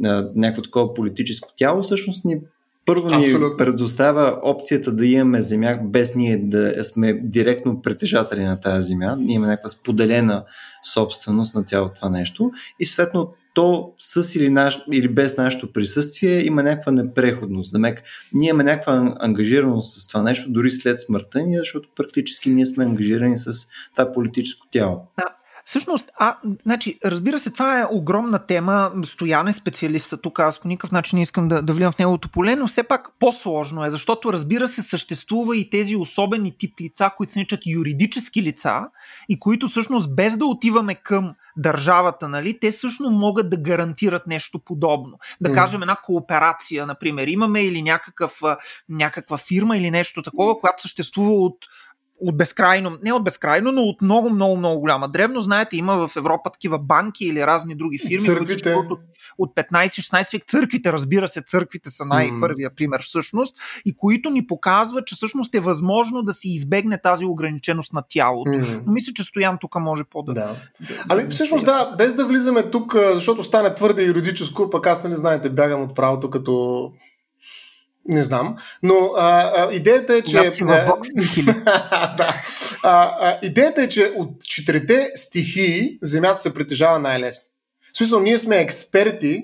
а, 0.05 0.29
някакво 0.35 0.61
такова 0.61 0.93
политическо 0.93 1.49
тяло, 1.57 1.83
всъщност 1.83 2.25
ни 2.25 2.41
първо 2.85 3.09
ни 3.09 3.25
Абсолютно. 3.25 3.57
предоставя 3.57 4.39
опцията 4.43 4.91
да 4.91 5.05
имаме 5.05 5.41
земя, 5.41 5.79
без 5.83 6.15
ние 6.15 6.37
да 6.37 6.83
сме 6.83 7.13
директно 7.13 7.81
притежатели 7.81 8.43
на 8.43 8.59
тази 8.59 8.87
земя. 8.87 9.15
Ние 9.19 9.35
имаме 9.35 9.51
някаква 9.51 9.69
споделена 9.69 10.43
собственост 10.93 11.55
на 11.55 11.63
цялото 11.63 11.95
това 11.95 12.09
нещо. 12.09 12.51
И 12.79 12.85
съответно 12.85 13.33
то 13.53 13.93
с 13.99 14.35
или, 14.35 14.49
наш, 14.49 14.79
или 14.91 15.07
без 15.07 15.37
нашето 15.37 15.73
присъствие 15.73 16.45
има 16.45 16.63
някаква 16.63 16.91
непреходност. 16.91 17.71
Замек, 17.71 18.03
ние 18.33 18.49
имаме 18.49 18.63
някаква 18.63 19.15
ангажираност 19.19 20.01
с 20.01 20.07
това 20.07 20.23
нещо, 20.23 20.51
дори 20.51 20.71
след 20.71 21.01
смъртта 21.01 21.41
ни, 21.41 21.57
защото 21.57 21.89
практически 21.95 22.49
ние 22.49 22.65
сме 22.65 22.85
ангажирани 22.85 23.37
с 23.37 23.51
това 23.95 24.11
политическо 24.11 24.67
тяло. 24.71 25.07
Да, 25.17 25.25
Всъщност, 25.65 26.11
а, 26.17 26.35
значи, 26.63 26.99
разбира 27.05 27.39
се, 27.39 27.49
това 27.51 27.79
е 27.79 27.85
огромна 27.91 28.39
тема. 28.39 28.91
Стоян 29.03 29.47
е 29.47 29.53
специалиста 29.53 30.17
тук. 30.17 30.39
Аз 30.39 30.59
по 30.59 30.67
никакъв 30.67 30.91
начин 30.91 31.17
не 31.17 31.21
искам 31.23 31.47
да, 31.47 31.61
да 31.61 31.73
влизам 31.73 31.91
в 31.91 31.99
неговото 31.99 32.29
поле, 32.29 32.55
но 32.55 32.67
все 32.67 32.83
пак 32.83 33.09
по-сложно 33.19 33.85
е, 33.85 33.89
защото, 33.89 34.33
разбира 34.33 34.67
се, 34.67 34.81
съществува 34.81 35.57
и 35.57 35.69
тези 35.69 35.95
особени 35.95 36.57
тип 36.57 36.81
лица, 36.81 37.11
които 37.17 37.33
се 37.33 37.39
наричат 37.39 37.59
юридически 37.65 38.41
лица 38.41 38.81
и 39.29 39.39
които 39.39 39.67
всъщност 39.67 40.15
без 40.15 40.37
да 40.37 40.45
отиваме 40.45 40.95
към 40.95 41.33
държавата, 41.57 42.29
нали, 42.29 42.59
те 42.59 42.71
всъщност 42.71 43.11
могат 43.11 43.49
да 43.49 43.57
гарантират 43.57 44.27
нещо 44.27 44.59
подобно. 44.59 45.19
Да 45.41 45.49
mm. 45.49 45.53
кажем 45.53 45.81
една 45.81 45.95
кооперация, 45.95 46.85
например. 46.85 47.27
Имаме 47.27 47.61
или 47.61 47.81
някакъв, 47.81 48.39
някаква 48.89 49.37
фирма 49.37 49.77
или 49.77 49.91
нещо 49.91 50.21
такова, 50.21 50.59
която 50.59 50.81
съществува 50.81 51.33
от 51.33 51.57
от 52.25 52.37
безкрайно, 52.37 52.97
не 53.03 53.13
от 53.13 53.23
безкрайно, 53.23 53.71
но 53.71 53.81
от 53.81 54.01
много, 54.01 54.29
много, 54.29 54.57
много 54.57 54.79
голяма. 54.79 55.09
Древно, 55.09 55.41
знаете, 55.41 55.77
има 55.77 56.07
в 56.07 56.15
Европа 56.15 56.49
такива 56.49 56.79
банки 56.79 57.25
или 57.25 57.47
разни 57.47 57.75
други 57.75 57.97
фирми, 57.97 58.25
Църквите. 58.25 58.73
които 58.73 58.97
от 59.37 59.55
15-16 59.55 60.33
век. 60.33 60.45
Църквите, 60.47 60.93
разбира 60.93 61.27
се, 61.27 61.41
църквите 61.41 61.89
са 61.89 62.05
най-първия 62.05 62.75
пример 62.75 63.01
всъщност 63.03 63.55
и 63.85 63.95
които 63.95 64.29
ни 64.29 64.47
показват, 64.47 65.07
че 65.07 65.15
всъщност 65.15 65.55
е 65.55 65.59
възможно 65.59 66.23
да 66.23 66.33
се 66.33 66.49
избегне 66.49 67.01
тази 67.01 67.25
ограниченост 67.25 67.93
на 67.93 68.03
тялото. 68.09 68.51
Mm. 68.51 68.81
Но 68.85 68.93
мисля, 68.93 69.13
че 69.13 69.23
Стоян 69.23 69.57
тук 69.61 69.75
може 69.75 70.03
по-да. 70.03 70.33
Да. 70.33 70.55
Ами 71.09 71.29
всъщност 71.29 71.65
да, 71.65 71.95
без 71.97 72.15
да 72.15 72.25
влизаме 72.25 72.69
тук, 72.71 72.95
защото 73.13 73.43
стане 73.43 73.75
твърде 73.75 74.05
юридическо, 74.05 74.69
пък 74.69 74.87
аз, 74.87 75.03
нали 75.03 75.13
знаете, 75.13 75.49
бягам 75.49 75.81
от 75.81 75.95
правото 75.95 76.29
като 76.29 76.91
не 78.05 78.23
знам. 78.23 78.55
Но 78.83 79.11
а, 79.17 79.51
а, 79.57 79.73
идеята 79.73 80.15
е, 80.15 80.21
че. 80.21 80.51
да, 80.65 80.85
да. 82.17 82.35
А, 82.83 83.15
а, 83.19 83.39
идеята 83.41 83.81
е, 83.81 83.89
че 83.89 84.13
от 84.17 84.43
четирите 84.43 85.07
стихии 85.15 85.97
Земята 86.01 86.41
се 86.41 86.53
притежава 86.53 86.99
най-лесно. 86.99 87.47
В 87.93 87.97
смисъл, 87.97 88.19
ние 88.19 88.39
сме 88.39 88.57
експерти 88.57 89.43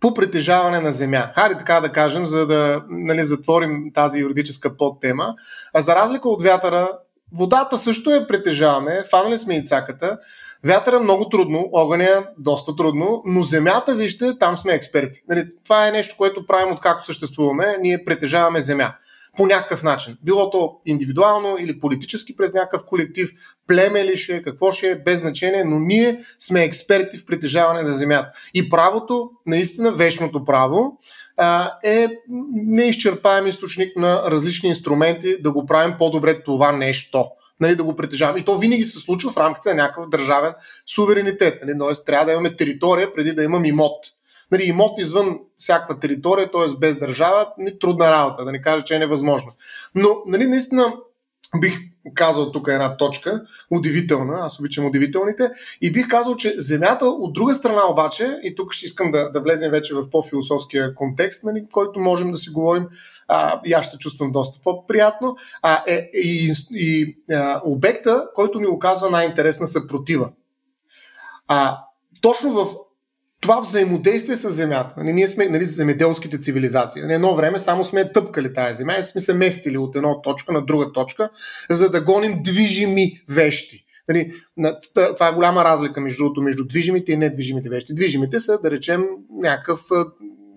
по 0.00 0.14
притежаване 0.14 0.80
на 0.80 0.92
земя. 0.92 1.30
Хайде 1.34 1.58
така 1.58 1.80
да 1.80 1.92
кажем, 1.92 2.26
за 2.26 2.46
да 2.46 2.84
нали, 2.88 3.24
затворим 3.24 3.90
тази 3.94 4.20
юридическа 4.20 4.76
подтема. 4.76 5.34
А 5.74 5.80
за 5.80 5.94
разлика 5.94 6.28
от 6.28 6.42
вятъра, 6.42 6.88
Водата 7.32 7.78
също 7.78 8.10
я 8.10 8.26
притежаваме, 8.26 9.04
фанали 9.10 9.38
сме 9.38 9.56
и 9.56 9.64
цаката. 9.64 10.18
Вятъра 10.64 11.00
много 11.00 11.28
трудно, 11.28 11.68
огъня 11.72 12.26
доста 12.38 12.76
трудно, 12.76 13.22
но 13.26 13.42
земята, 13.42 13.94
вижте, 13.94 14.38
там 14.38 14.56
сме 14.56 14.72
експерти. 14.72 15.22
Нали, 15.28 15.44
това 15.64 15.88
е 15.88 15.90
нещо, 15.90 16.14
което 16.18 16.46
правим 16.46 16.72
откакто 16.72 17.06
съществуваме. 17.06 17.76
Ние 17.80 18.04
притежаваме 18.04 18.60
земя 18.60 18.94
по 19.36 19.46
някакъв 19.46 19.82
начин. 19.82 20.16
Било 20.22 20.50
то 20.50 20.76
индивидуално 20.86 21.56
или 21.58 21.78
политически 21.78 22.36
през 22.36 22.52
някакъв 22.52 22.84
колектив, 22.86 23.30
племе 23.66 24.04
ли 24.04 24.16
ще, 24.16 24.42
какво 24.42 24.72
ще 24.72 24.90
е, 24.90 24.94
без 24.94 25.20
значение, 25.20 25.64
но 25.64 25.78
ние 25.78 26.20
сме 26.38 26.64
експерти 26.64 27.16
в 27.16 27.26
притежаване 27.26 27.82
на 27.82 27.92
земята. 27.92 28.30
И 28.54 28.68
правото, 28.68 29.30
наистина 29.46 29.92
вечното 29.92 30.44
право, 30.44 30.98
е 31.84 32.08
неизчерпаем 32.52 33.46
източник 33.46 33.96
на 33.96 34.22
различни 34.30 34.68
инструменти 34.68 35.42
да 35.42 35.52
го 35.52 35.66
правим 35.66 35.94
по-добре 35.98 36.42
това 36.42 36.72
нещо. 36.72 37.24
Нали, 37.60 37.76
да 37.76 37.84
го 37.84 37.96
притежаваме. 37.96 38.40
И 38.40 38.44
то 38.44 38.56
винаги 38.56 38.84
се 38.84 38.98
случва 38.98 39.30
в 39.30 39.36
рамките 39.36 39.68
на 39.68 39.74
някакъв 39.74 40.08
държавен 40.08 40.54
суверенитет. 40.86 41.58
Нали, 41.64 41.78
тоест, 41.78 42.06
трябва 42.06 42.26
да 42.26 42.32
имаме 42.32 42.56
територия 42.56 43.14
преди 43.14 43.32
да 43.32 43.42
имам 43.42 43.64
имот. 43.64 44.06
Нали, 44.54 44.64
имот 44.64 44.98
извън 44.98 45.38
всяка 45.58 46.00
територия, 46.00 46.50
т.е. 46.50 46.78
без 46.78 46.96
държава, 46.96 47.48
ни 47.58 47.78
трудна 47.78 48.10
работа, 48.10 48.44
да 48.44 48.52
не 48.52 48.60
кажа, 48.60 48.84
че 48.84 48.94
е 48.94 48.98
невъзможно. 48.98 49.52
Но, 49.94 50.08
нали, 50.26 50.46
наистина, 50.46 50.92
бих 51.60 51.78
казал 52.14 52.52
тук 52.52 52.68
една 52.68 52.96
точка, 52.96 53.42
удивителна, 53.70 54.38
аз 54.40 54.60
обичам 54.60 54.86
удивителните, 54.86 55.50
и 55.80 55.92
бих 55.92 56.08
казал, 56.08 56.36
че 56.36 56.54
Земята 56.58 57.06
от 57.06 57.32
друга 57.32 57.54
страна 57.54 57.90
обаче, 57.90 58.38
и 58.42 58.54
тук 58.54 58.72
ще 58.72 58.86
искам 58.86 59.10
да, 59.10 59.30
да 59.30 59.40
влезем 59.40 59.70
вече 59.70 59.94
в 59.94 60.10
по-философския 60.10 60.94
контекст, 60.94 61.44
нали, 61.44 61.66
който 61.72 62.00
можем 62.00 62.30
да 62.30 62.38
си 62.38 62.50
говорим, 62.50 62.88
а, 63.28 63.60
и 63.66 63.72
аз 63.72 63.90
се 63.90 63.98
чувствам 63.98 64.32
доста 64.32 64.60
по-приятно, 64.64 65.36
а, 65.62 65.82
е, 65.86 66.10
и, 66.14 66.52
и 66.70 67.16
а, 67.32 67.62
обекта, 67.64 68.28
който 68.34 68.60
ни 68.60 68.66
оказва 68.66 69.10
най-интересна 69.10 69.66
съпротива. 69.66 70.30
А, 71.48 71.78
точно 72.20 72.50
в 72.50 72.83
това 73.44 73.60
взаимодействие 73.60 74.36
с 74.36 74.50
Земята. 74.50 74.94
Нали, 74.96 75.12
ние 75.12 75.28
сме 75.28 75.48
нали, 75.48 75.64
земеделските 75.64 76.38
цивилизации. 76.38 77.02
Нали, 77.02 77.12
едно 77.12 77.34
време 77.34 77.58
само 77.58 77.84
сме 77.84 78.12
тъпкали 78.12 78.54
тази 78.54 78.74
земя 78.74 78.96
и 78.98 79.02
сме 79.02 79.20
се 79.20 79.34
местили 79.34 79.78
от 79.78 79.96
една 79.96 80.22
точка 80.22 80.52
на 80.52 80.64
друга 80.64 80.92
точка, 80.92 81.30
за 81.70 81.90
да 81.90 82.00
гоним 82.00 82.42
движими 82.42 83.22
вещи. 83.30 83.84
Нали, 84.08 84.32
това 84.94 85.28
е 85.28 85.32
голяма 85.32 85.64
разлика 85.64 86.00
между, 86.00 86.30
между 86.40 86.66
движимите 86.66 87.12
и 87.12 87.16
недвижимите 87.16 87.68
вещи. 87.68 87.94
Движимите 87.94 88.40
са, 88.40 88.58
да 88.62 88.70
речем, 88.70 89.04
някакъв 89.42 89.80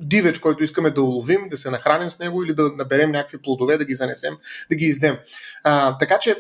дивеч, 0.01 0.39
който 0.39 0.63
искаме 0.63 0.89
да 0.89 1.01
уловим, 1.01 1.49
да 1.49 1.57
се 1.57 1.71
нахраним 1.71 2.09
с 2.09 2.19
него 2.19 2.43
или 2.43 2.53
да 2.53 2.71
наберем 2.77 3.11
някакви 3.11 3.37
плодове, 3.37 3.77
да 3.77 3.85
ги 3.85 3.93
занесем, 3.93 4.37
да 4.69 4.75
ги 4.75 4.85
издем. 4.85 5.17
А, 5.63 5.97
така 5.97 6.17
че 6.19 6.35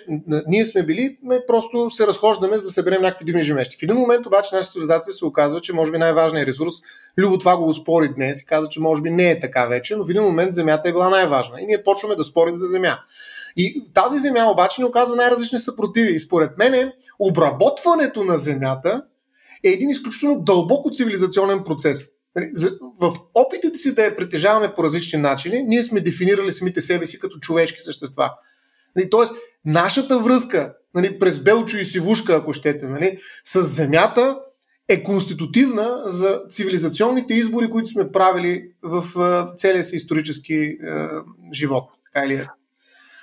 ние 0.47 0.65
сме 0.65 0.83
били, 0.83 1.17
ме 1.23 1.39
просто 1.47 1.89
се 1.89 2.07
разхождаме 2.07 2.57
за 2.57 2.63
да 2.63 2.69
съберем 2.69 3.01
някакви 3.01 3.25
дивни 3.25 3.43
жемещи. 3.43 3.77
В 3.77 3.83
един 3.83 3.95
момент 3.95 4.25
обаче 4.25 4.55
нашата 4.55 4.71
цивилизация 4.71 5.13
се 5.13 5.25
оказва, 5.25 5.59
че 5.59 5.73
може 5.73 5.91
би 5.91 5.97
най-важният 5.97 6.47
ресурс, 6.47 6.73
Любо 7.17 7.37
това 7.37 7.57
го 7.57 7.67
успори 7.67 8.13
днес 8.13 8.41
и 8.41 8.45
каза, 8.45 8.69
че 8.69 8.79
може 8.79 9.01
би 9.01 9.09
не 9.09 9.31
е 9.31 9.39
така 9.39 9.65
вече, 9.65 9.95
но 9.95 10.05
в 10.05 10.09
един 10.09 10.23
момент 10.23 10.53
земята 10.53 10.89
е 10.89 10.91
била 10.91 11.09
най-важна. 11.09 11.61
И 11.61 11.65
ние 11.65 11.83
почваме 11.83 12.15
да 12.15 12.23
спорим 12.23 12.57
за 12.57 12.67
земя. 12.67 12.99
И 13.57 13.83
тази 13.93 14.19
земя 14.19 14.51
обаче 14.51 14.81
ни 14.81 14.85
оказва 14.85 15.15
най-различни 15.15 15.59
съпротиви. 15.59 16.13
И 16.13 16.19
според 16.19 16.57
мен 16.57 16.91
обработването 17.19 18.23
на 18.23 18.37
земята 18.37 19.03
е 19.63 19.69
един 19.69 19.89
изключително 19.89 20.41
дълбоко 20.41 20.91
цивилизационен 20.91 21.63
процес. 21.63 22.05
Нали, 22.37 22.51
в 22.99 23.13
опитите 23.33 23.77
си 23.77 23.95
да 23.95 24.03
я 24.03 24.15
притежаваме 24.15 24.73
по 24.75 24.83
различни 24.83 25.19
начини, 25.19 25.63
ние 25.63 25.83
сме 25.83 26.01
дефинирали 26.01 26.51
самите 26.51 26.81
себе 26.81 27.05
си 27.05 27.19
като 27.19 27.39
човешки 27.39 27.81
същества. 27.81 28.31
Нали, 28.95 29.09
тоест, 29.09 29.33
нашата 29.65 30.19
връзка 30.19 30.75
нали, 30.95 31.19
през 31.19 31.39
Белчо 31.39 31.77
и 31.77 31.85
Сивушка, 31.85 32.35
ако 32.35 32.53
щете, 32.53 32.85
нали, 32.85 33.17
с 33.45 33.61
Земята 33.61 34.39
е 34.89 35.03
конститутивна 35.03 36.03
за 36.05 36.41
цивилизационните 36.49 37.33
избори, 37.33 37.69
които 37.69 37.89
сме 37.89 38.11
правили 38.11 38.71
в 38.83 39.03
целия 39.57 39.83
си 39.83 39.95
исторически 39.95 40.53
е, 40.53 40.77
живот. 41.53 41.89
Така 42.05 42.25
или 42.25 42.33
е? 42.33 42.45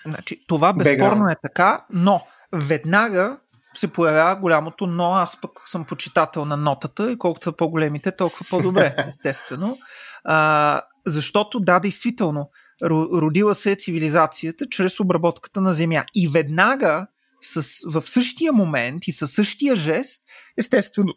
Значи, 0.07 0.45
това 0.47 0.73
безспорно 0.73 1.29
е 1.29 1.37
така, 1.43 1.85
но 1.91 2.21
веднага 2.53 3.39
се 3.75 3.93
появява 3.93 4.37
голямото 4.37 4.87
но, 4.87 5.15
аз 5.15 5.41
пък 5.41 5.51
съм 5.67 5.85
почитател 5.85 6.45
на 6.45 6.57
нотата 6.57 7.13
и 7.13 7.19
колкото 7.19 7.45
са 7.45 7.53
по-големите, 7.53 8.17
толкова 8.17 8.47
по-добре, 8.51 8.95
естествено. 9.09 9.79
А, 10.25 10.83
защото 11.07 11.61
да, 11.61 11.81
действително, 11.81 12.51
родила 12.83 13.55
се 13.55 13.73
е 13.73 13.77
цивилизацията 13.77 14.67
чрез 14.71 15.01
обработката 15.01 15.61
на 15.61 15.73
земя. 15.73 16.05
И 16.15 16.29
веднага 16.29 17.07
с, 17.43 17.81
в 17.87 18.03
същия 18.03 18.53
момент 18.53 19.07
и 19.07 19.13
със 19.13 19.33
същия 19.33 19.77
жест, 19.77 20.25
естествено, 20.59 21.15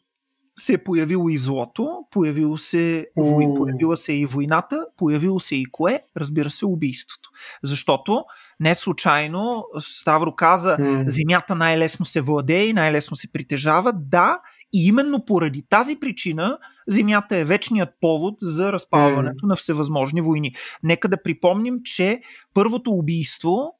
се 0.59 0.73
е 0.73 0.83
появило 0.83 1.29
и 1.29 1.37
злото, 1.37 2.03
появило 2.11 2.57
се, 2.57 3.07
появила 3.15 3.97
се 3.97 4.13
и 4.13 4.25
войната, 4.25 4.85
появило 4.97 5.39
се 5.39 5.55
и 5.55 5.65
кое? 5.65 6.01
Разбира 6.17 6.49
се, 6.49 6.65
убийството. 6.65 7.29
Защото 7.63 8.25
не 8.59 8.75
случайно 8.75 9.65
Ставро 9.79 10.35
каза, 10.35 10.77
mm. 10.77 11.07
земята 11.07 11.55
най-лесно 11.55 12.05
се 12.05 12.21
владее 12.21 12.65
и 12.65 12.73
най-лесно 12.73 13.17
се 13.17 13.31
притежава. 13.31 13.93
Да, 13.95 14.39
и 14.73 14.87
именно 14.87 15.25
поради 15.25 15.65
тази 15.69 15.95
причина 15.95 16.57
земята 16.87 17.37
е 17.37 17.45
вечният 17.45 17.89
повод 18.01 18.35
за 18.41 18.71
разпалването 18.73 19.45
mm. 19.45 19.49
на 19.49 19.55
всевъзможни 19.55 20.21
войни. 20.21 20.55
Нека 20.83 21.09
да 21.09 21.23
припомним, 21.23 21.75
че 21.83 22.21
първото 22.53 22.91
убийство 22.91 23.73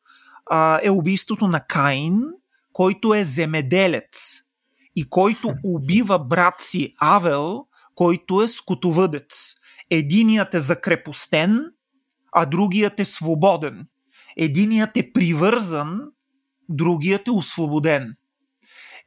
а, 0.46 0.80
е 0.84 0.90
убийството 0.90 1.48
на 1.48 1.60
Каин, 1.60 2.24
който 2.74 3.14
е 3.14 3.24
земеделец 3.24 4.42
и 4.96 5.10
който 5.10 5.54
убива 5.64 6.20
брат 6.20 6.56
си 6.60 6.94
Авел, 7.00 7.66
който 7.96 8.42
е 8.42 8.48
скотовъдец. 8.48 9.54
Единият 9.90 10.54
е 10.54 10.60
закрепостен, 10.60 11.72
а 12.32 12.46
другият 12.46 13.00
е 13.00 13.06
свободен. 13.06 13.88
Единият 14.38 14.98
е 14.98 15.12
привързан, 15.14 16.02
другият 16.70 17.28
е 17.28 17.32
освободен. 17.32 18.16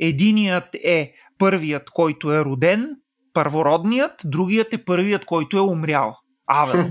Единият 0.01 0.74
е 0.74 1.12
първият, 1.39 1.91
който 1.91 2.33
е 2.33 2.45
роден, 2.45 2.97
първородният, 3.33 4.22
другият 4.24 4.72
е 4.72 4.85
първият, 4.85 5.24
който 5.24 5.57
е 5.57 5.61
умрял. 5.61 6.16
Авел. 6.47 6.91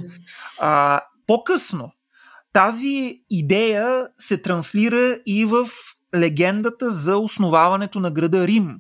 А, 0.60 1.02
По-късно 1.28 1.92
тази 2.54 3.22
идея 3.30 4.08
се 4.20 4.38
транслира 4.38 5.20
и 5.26 5.46
в 5.46 5.70
легендата 6.16 6.92
за 6.92 7.18
основаването 7.18 8.00
на 8.00 8.12
града 8.12 8.48
Рим, 8.48 8.76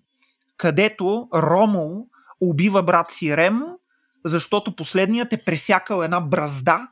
където 0.57 1.27
Ромул 1.35 2.07
убива 2.41 2.83
брат 2.83 3.11
си 3.11 3.37
Рем, 3.37 3.61
защото 4.25 4.75
последният 4.75 5.33
е 5.33 5.43
пресякал 5.45 6.01
една 6.01 6.21
бразда, 6.21 6.87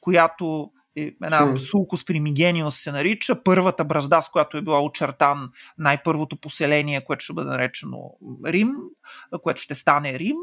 която 0.00 0.70
една. 0.96 1.56
Сулкус 1.56 2.04
Примигениус 2.04 2.76
се 2.76 2.92
нарича, 2.92 3.42
първата 3.42 3.84
бразда, 3.84 4.22
с 4.22 4.30
която 4.30 4.56
е 4.56 4.62
била 4.62 4.82
очертан 4.82 5.50
най-първото 5.78 6.40
поселение, 6.40 7.04
което 7.04 7.24
ще 7.24 7.32
бъде 7.32 7.50
наречено 7.50 7.98
Рим, 8.46 8.72
което 9.42 9.62
ще 9.62 9.74
стане 9.74 10.18
Рим. 10.18 10.36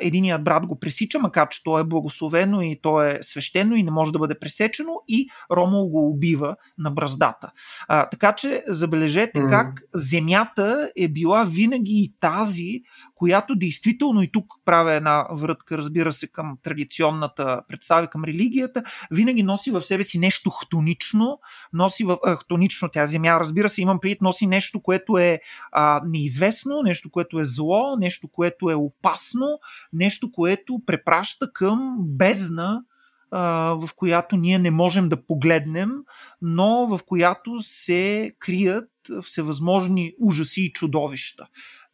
Единият 0.00 0.44
брат 0.44 0.66
го 0.66 0.80
пресича, 0.80 1.18
макар 1.18 1.48
че 1.48 1.62
то 1.64 1.78
е 1.78 1.84
благословено 1.84 2.62
и 2.62 2.80
то 2.82 3.02
е 3.02 3.18
свещено 3.22 3.76
и 3.76 3.82
не 3.82 3.90
може 3.90 4.12
да 4.12 4.18
бъде 4.18 4.38
пресечено 4.38 4.92
и 5.08 5.28
Ромул 5.52 5.88
го 5.88 6.10
убива 6.10 6.56
на 6.78 6.90
браздата. 6.90 7.52
Така 7.88 8.32
че 8.32 8.62
забележете 8.68 9.40
как 9.50 9.82
земята 9.94 10.90
е 10.96 11.08
била 11.08 11.44
винаги 11.44 11.92
и 11.92 12.14
тази, 12.20 12.82
която 13.24 13.54
действително 13.54 14.22
и 14.22 14.32
тук 14.32 14.54
правя 14.64 14.92
една 14.92 15.26
врътка, 15.32 15.78
разбира 15.78 16.12
се, 16.12 16.26
към 16.26 16.58
традиционната 16.62 17.62
представа 17.68 18.06
към 18.06 18.24
религията, 18.24 18.82
винаги 19.10 19.42
носи 19.42 19.70
в 19.70 19.82
себе 19.82 20.04
си 20.04 20.18
нещо 20.18 20.50
хтонично, 20.50 21.38
носи 21.72 22.04
в, 22.04 22.18
а, 22.24 22.36
хтонично 22.36 22.88
тя 22.92 23.06
земя, 23.06 23.40
разбира 23.40 23.68
се, 23.68 23.82
имам 23.82 24.00
предвид, 24.00 24.22
носи 24.22 24.46
нещо, 24.46 24.82
което 24.82 25.18
е 25.18 25.40
а, 25.72 26.02
неизвестно, 26.06 26.82
нещо, 26.82 27.10
което 27.10 27.40
е 27.40 27.44
зло, 27.44 27.96
нещо, 27.98 28.28
което 28.28 28.70
е 28.70 28.74
опасно, 28.74 29.58
нещо, 29.92 30.32
което 30.32 30.80
препраща 30.86 31.52
към 31.52 31.96
бездна, 32.00 32.82
в 33.76 33.88
която 33.96 34.36
ние 34.36 34.58
не 34.58 34.70
можем 34.70 35.08
да 35.08 35.26
погледнем, 35.26 35.90
но 36.42 36.86
в 36.86 37.00
която 37.06 37.60
се 37.60 38.32
крият 38.38 38.90
всевъзможни 39.22 40.12
ужаси 40.20 40.62
и 40.62 40.72
чудовища. 40.72 41.46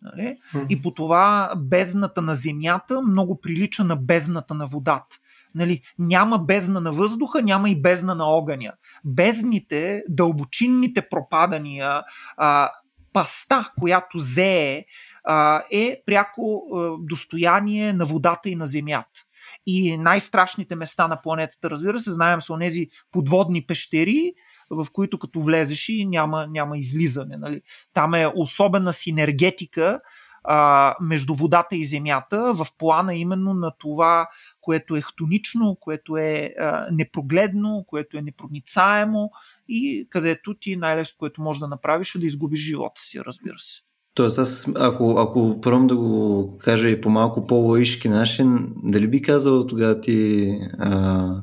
Нали? 0.03 0.39
И 0.69 0.83
по 0.83 0.95
това 0.95 1.53
бездната 1.57 2.23
на 2.23 2.35
земята 2.35 3.03
много 3.03 3.41
прилича 3.41 3.85
на 3.85 3.97
бездната 3.97 4.55
на 4.55 4.67
водата. 4.67 5.17
Нали, 5.55 5.83
няма 5.99 6.39
бездна 6.39 6.81
на 6.81 6.93
въздуха, 6.93 7.43
няма 7.43 7.71
и 7.71 7.83
бездна 7.83 8.15
на 8.15 8.25
огъня. 8.25 8.73
Бездните, 9.05 10.03
дълбочинните 10.09 11.09
пропадания, 11.09 12.03
а, 12.37 12.71
паста, 13.13 13.73
която 13.79 14.19
зее, 14.19 14.85
а, 15.25 15.63
е 15.73 16.03
пряко 16.07 16.63
а, 16.75 16.91
достояние 17.01 17.93
на 17.93 18.05
водата 18.05 18.49
и 18.49 18.57
на 18.57 18.67
земята. 18.67 19.21
И 19.67 19.97
най-страшните 19.97 20.77
места 20.77 21.09
на 21.09 21.23
планетата, 21.23 21.71
разбира 21.71 22.01
се, 22.01 22.13
знаем 22.13 22.41
са 22.41 22.53
онези 22.53 22.89
подводни 23.13 23.67
пещери, 23.67 24.33
в 24.71 24.87
които 24.93 25.19
като 25.19 25.41
влезеш 25.41 25.89
и 25.89 26.07
няма, 26.07 26.47
няма 26.47 26.79
излизане. 26.79 27.37
Нали? 27.37 27.63
Там 27.95 28.15
е 28.15 28.33
особена 28.37 28.93
синергетика 28.93 30.01
а, 30.45 30.95
между 31.01 31.35
водата 31.35 31.77
и 31.77 31.85
земята 31.85 32.55
в 32.55 32.67
плана 32.79 33.15
именно 33.15 33.55
на 33.55 33.73
това, 33.79 34.29
което 34.61 34.97
е 34.97 35.01
хтонично, 35.01 35.77
което 35.81 36.17
е 36.17 36.55
а, 36.59 36.87
непрогледно, 36.93 37.85
което 37.87 38.19
е 38.19 38.23
непроницаемо 38.23 39.31
и 39.69 40.07
където 40.11 40.55
ти 40.55 40.77
най-лесно, 40.77 41.17
което 41.19 41.43
можеш 41.43 41.61
да 41.61 41.69
направиш 41.69 42.15
е 42.15 42.19
да 42.19 42.27
изгубиш 42.27 42.61
живота 42.61 43.01
си, 43.01 43.21
разбира 43.21 43.59
се. 43.59 43.81
Тоест, 44.15 44.39
аз, 44.39 44.69
ако, 44.77 45.19
ако 45.19 45.61
пробвам 45.61 45.87
да 45.87 45.97
го 45.97 46.59
кажа 46.59 46.89
и 46.89 47.01
по 47.01 47.11
малко 47.11 47.47
по-лаишки 47.47 48.09
начин, 48.09 48.73
дали 48.85 49.09
би 49.09 49.23
казал 49.23 49.67
тогава 49.67 50.01
ти, 50.01 50.51
а, 50.79 51.43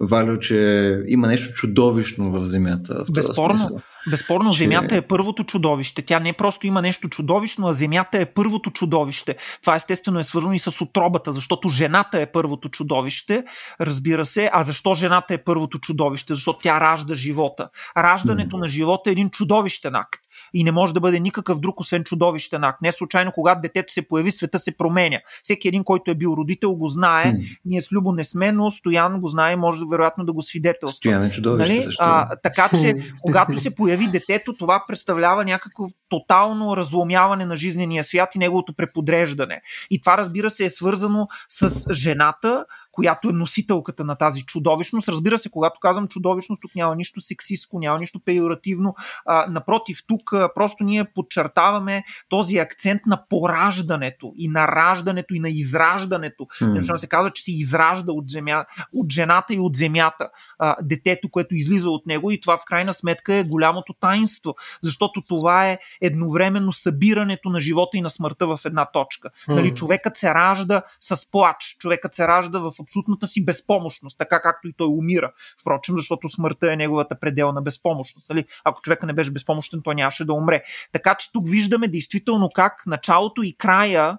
Валю, 0.00 0.38
че 0.38 1.02
има 1.06 1.26
нещо 1.28 1.54
чудовищно 1.54 2.30
в 2.30 2.44
Земята? 2.44 3.04
В 3.08 3.12
Безспорно. 3.12 3.56
Смисъл? 3.58 3.80
Безспорно, 4.10 4.52
че... 4.52 4.58
Земята 4.58 4.96
е 4.96 5.02
първото 5.02 5.44
чудовище. 5.44 6.02
Тя 6.02 6.20
не 6.20 6.32
просто 6.32 6.66
има 6.66 6.82
нещо 6.82 7.08
чудовищно, 7.08 7.66
а 7.68 7.72
Земята 7.72 8.18
е 8.18 8.26
първото 8.26 8.70
чудовище. 8.70 9.36
Това 9.60 9.76
естествено 9.76 10.18
е 10.18 10.24
свързано 10.24 10.52
и 10.52 10.58
с 10.58 10.80
отробата, 10.80 11.32
защото 11.32 11.68
жената 11.68 12.20
е 12.20 12.32
първото 12.32 12.68
чудовище, 12.68 13.44
разбира 13.80 14.26
се. 14.26 14.50
А 14.52 14.62
защо 14.62 14.94
жената 14.94 15.34
е 15.34 15.38
първото 15.38 15.78
чудовище? 15.78 16.34
Защото 16.34 16.58
тя 16.62 16.80
ражда 16.80 17.14
живота. 17.14 17.68
Раждането 17.96 18.56
mm. 18.56 18.60
на 18.60 18.68
живота 18.68 19.10
е 19.10 19.12
един 19.12 19.30
чудовищен 19.30 19.94
акт 19.94 20.20
и 20.54 20.64
не 20.64 20.72
може 20.72 20.94
да 20.94 21.00
бъде 21.00 21.20
никакъв 21.20 21.60
друг, 21.60 21.80
освен 21.80 22.04
чудовищен 22.04 22.64
акт. 22.64 22.82
Не 22.82 22.92
случайно, 22.92 23.32
когато 23.32 23.60
детето 23.60 23.92
се 23.92 24.08
появи, 24.08 24.30
света 24.30 24.58
се 24.58 24.76
променя. 24.76 25.18
Всеки 25.42 25.68
един, 25.68 25.84
който 25.84 26.10
е 26.10 26.14
бил 26.14 26.34
родител, 26.38 26.74
го 26.74 26.88
знае. 26.88 27.24
Mm. 27.24 27.58
Ние 27.64 27.80
с 27.80 27.92
Любо 27.92 28.12
не 28.12 28.24
сме, 28.24 28.52
но 28.52 28.70
Стоян 28.70 29.20
го 29.20 29.28
знае 29.28 29.52
и 29.52 29.56
може 29.56 29.80
вероятно 29.90 30.24
да 30.24 30.32
го 30.32 30.42
свидетелства. 30.42 30.96
Стоян 30.96 31.24
е 31.24 31.30
чудовище. 31.30 31.74
Нали? 31.74 31.86
А, 31.98 32.36
така 32.36 32.68
че, 32.80 32.94
когато 33.22 33.60
се 33.60 33.74
появи 33.74 33.93
детето, 33.96 34.56
това 34.56 34.84
представлява 34.88 35.44
някакво 35.44 35.86
тотално 36.08 36.76
разломяване 36.76 37.44
на 37.44 37.56
жизнения 37.56 38.04
свят 38.04 38.34
и 38.34 38.38
неговото 38.38 38.74
преподреждане. 38.74 39.62
И 39.90 40.00
това, 40.00 40.18
разбира 40.18 40.50
се, 40.50 40.64
е 40.64 40.70
свързано 40.70 41.28
с 41.48 41.92
жената, 41.92 42.64
която 42.94 43.28
е 43.28 43.32
носителката 43.32 44.04
на 44.04 44.14
тази 44.14 44.42
чудовищност. 44.42 45.08
Разбира 45.08 45.38
се, 45.38 45.50
когато 45.50 45.80
казвам 45.80 46.08
чудовищност, 46.08 46.62
тук 46.62 46.74
няма 46.74 46.96
нищо 46.96 47.20
сексистско, 47.20 47.78
няма 47.78 47.98
нищо 47.98 48.20
пеоративно. 48.24 48.94
А, 49.26 49.46
напротив, 49.50 49.98
тук 50.06 50.32
а, 50.32 50.48
просто 50.54 50.84
ние 50.84 51.04
подчертаваме 51.04 52.04
този 52.28 52.58
акцент 52.58 53.02
на 53.06 53.28
пораждането 53.28 54.32
и 54.36 54.48
на 54.48 54.68
раждането 54.68 55.34
и 55.34 55.40
на 55.40 55.48
израждането. 55.48 56.44
Mm. 56.44 56.74
Защото 56.74 56.98
се 56.98 57.06
казва, 57.06 57.30
че 57.30 57.42
се 57.42 57.52
изражда 57.52 58.12
от, 58.12 58.30
земя, 58.30 58.64
от 58.92 59.12
жената 59.12 59.54
и 59.54 59.58
от 59.58 59.76
земята 59.76 60.28
а, 60.58 60.76
детето, 60.82 61.30
което 61.30 61.54
излиза 61.54 61.90
от 61.90 62.06
него 62.06 62.30
и 62.30 62.40
това 62.40 62.58
в 62.58 62.64
крайна 62.64 62.94
сметка 62.94 63.34
е 63.34 63.44
голямото 63.44 63.92
таинство, 64.00 64.54
защото 64.82 65.22
това 65.28 65.68
е 65.68 65.78
едновременно 66.00 66.72
събирането 66.72 67.48
на 67.48 67.60
живота 67.60 67.96
и 67.96 68.00
на 68.00 68.10
смъртта 68.10 68.46
в 68.46 68.58
една 68.64 68.84
точка. 68.84 69.30
Mm. 69.48 69.54
Нали, 69.54 69.74
човекът 69.74 70.16
се 70.16 70.34
ражда 70.34 70.82
с 71.00 71.30
плач, 71.30 71.76
човекът 71.78 72.14
се 72.14 72.28
ражда 72.28 72.58
в 72.58 72.72
абсолютната 72.84 73.26
си 73.26 73.44
безпомощност, 73.44 74.18
така 74.18 74.42
както 74.42 74.68
и 74.68 74.72
той 74.72 74.86
умира. 74.86 75.32
Впрочем, 75.60 75.96
защото 75.96 76.28
смъртта 76.28 76.72
е 76.72 76.76
неговата 76.76 77.20
пределна 77.20 77.62
безпомощност. 77.62 78.30
Нали? 78.30 78.44
Ако 78.64 78.82
човека 78.82 79.06
не 79.06 79.12
беше 79.12 79.30
безпомощен, 79.30 79.80
той 79.84 79.94
нямаше 79.94 80.24
да 80.24 80.32
умре. 80.32 80.62
Така 80.92 81.14
че 81.14 81.32
тук 81.32 81.48
виждаме 81.48 81.88
действително 81.88 82.50
как 82.54 82.82
началото 82.86 83.42
и 83.42 83.56
края 83.56 84.18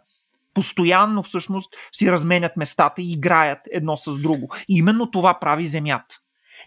постоянно 0.54 1.24
всъщност 1.24 1.76
си 1.92 2.12
разменят 2.12 2.58
местата 2.58 3.02
и 3.02 3.12
играят 3.12 3.60
едно 3.72 3.98
с 3.98 4.18
друго. 4.18 4.50
И 4.70 4.78
именно 4.78 5.12
това 5.12 5.40
прави 5.40 5.66
Земята. 5.66 6.16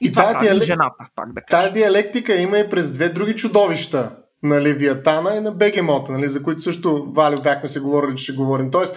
И, 0.01 0.07
и 0.07 0.13
това 0.13 0.23
прави 0.33 0.47
диалек... 0.47 0.63
жената, 0.63 1.09
пак 1.15 1.33
да 1.33 1.41
кажа. 1.41 1.63
Тая 1.63 1.73
диалектика 1.73 2.35
има 2.35 2.59
и 2.59 2.71
през 2.71 2.93
две 2.93 3.09
други 3.09 3.37
чудовища 3.37 4.17
на 4.43 4.63
Левиатана 4.63 5.37
и 5.37 5.41
на 5.41 5.53
Бегемота, 5.53 6.13
нали, 6.13 6.29
за 6.29 6.43
които 6.43 6.61
също, 6.61 7.07
Валю, 7.13 7.43
бяхме 7.43 7.69
се 7.69 7.81
говорили, 7.81 8.17
че 8.17 8.25
ще 8.25 8.33
говорим. 8.33 8.71
Тоест, 8.71 8.97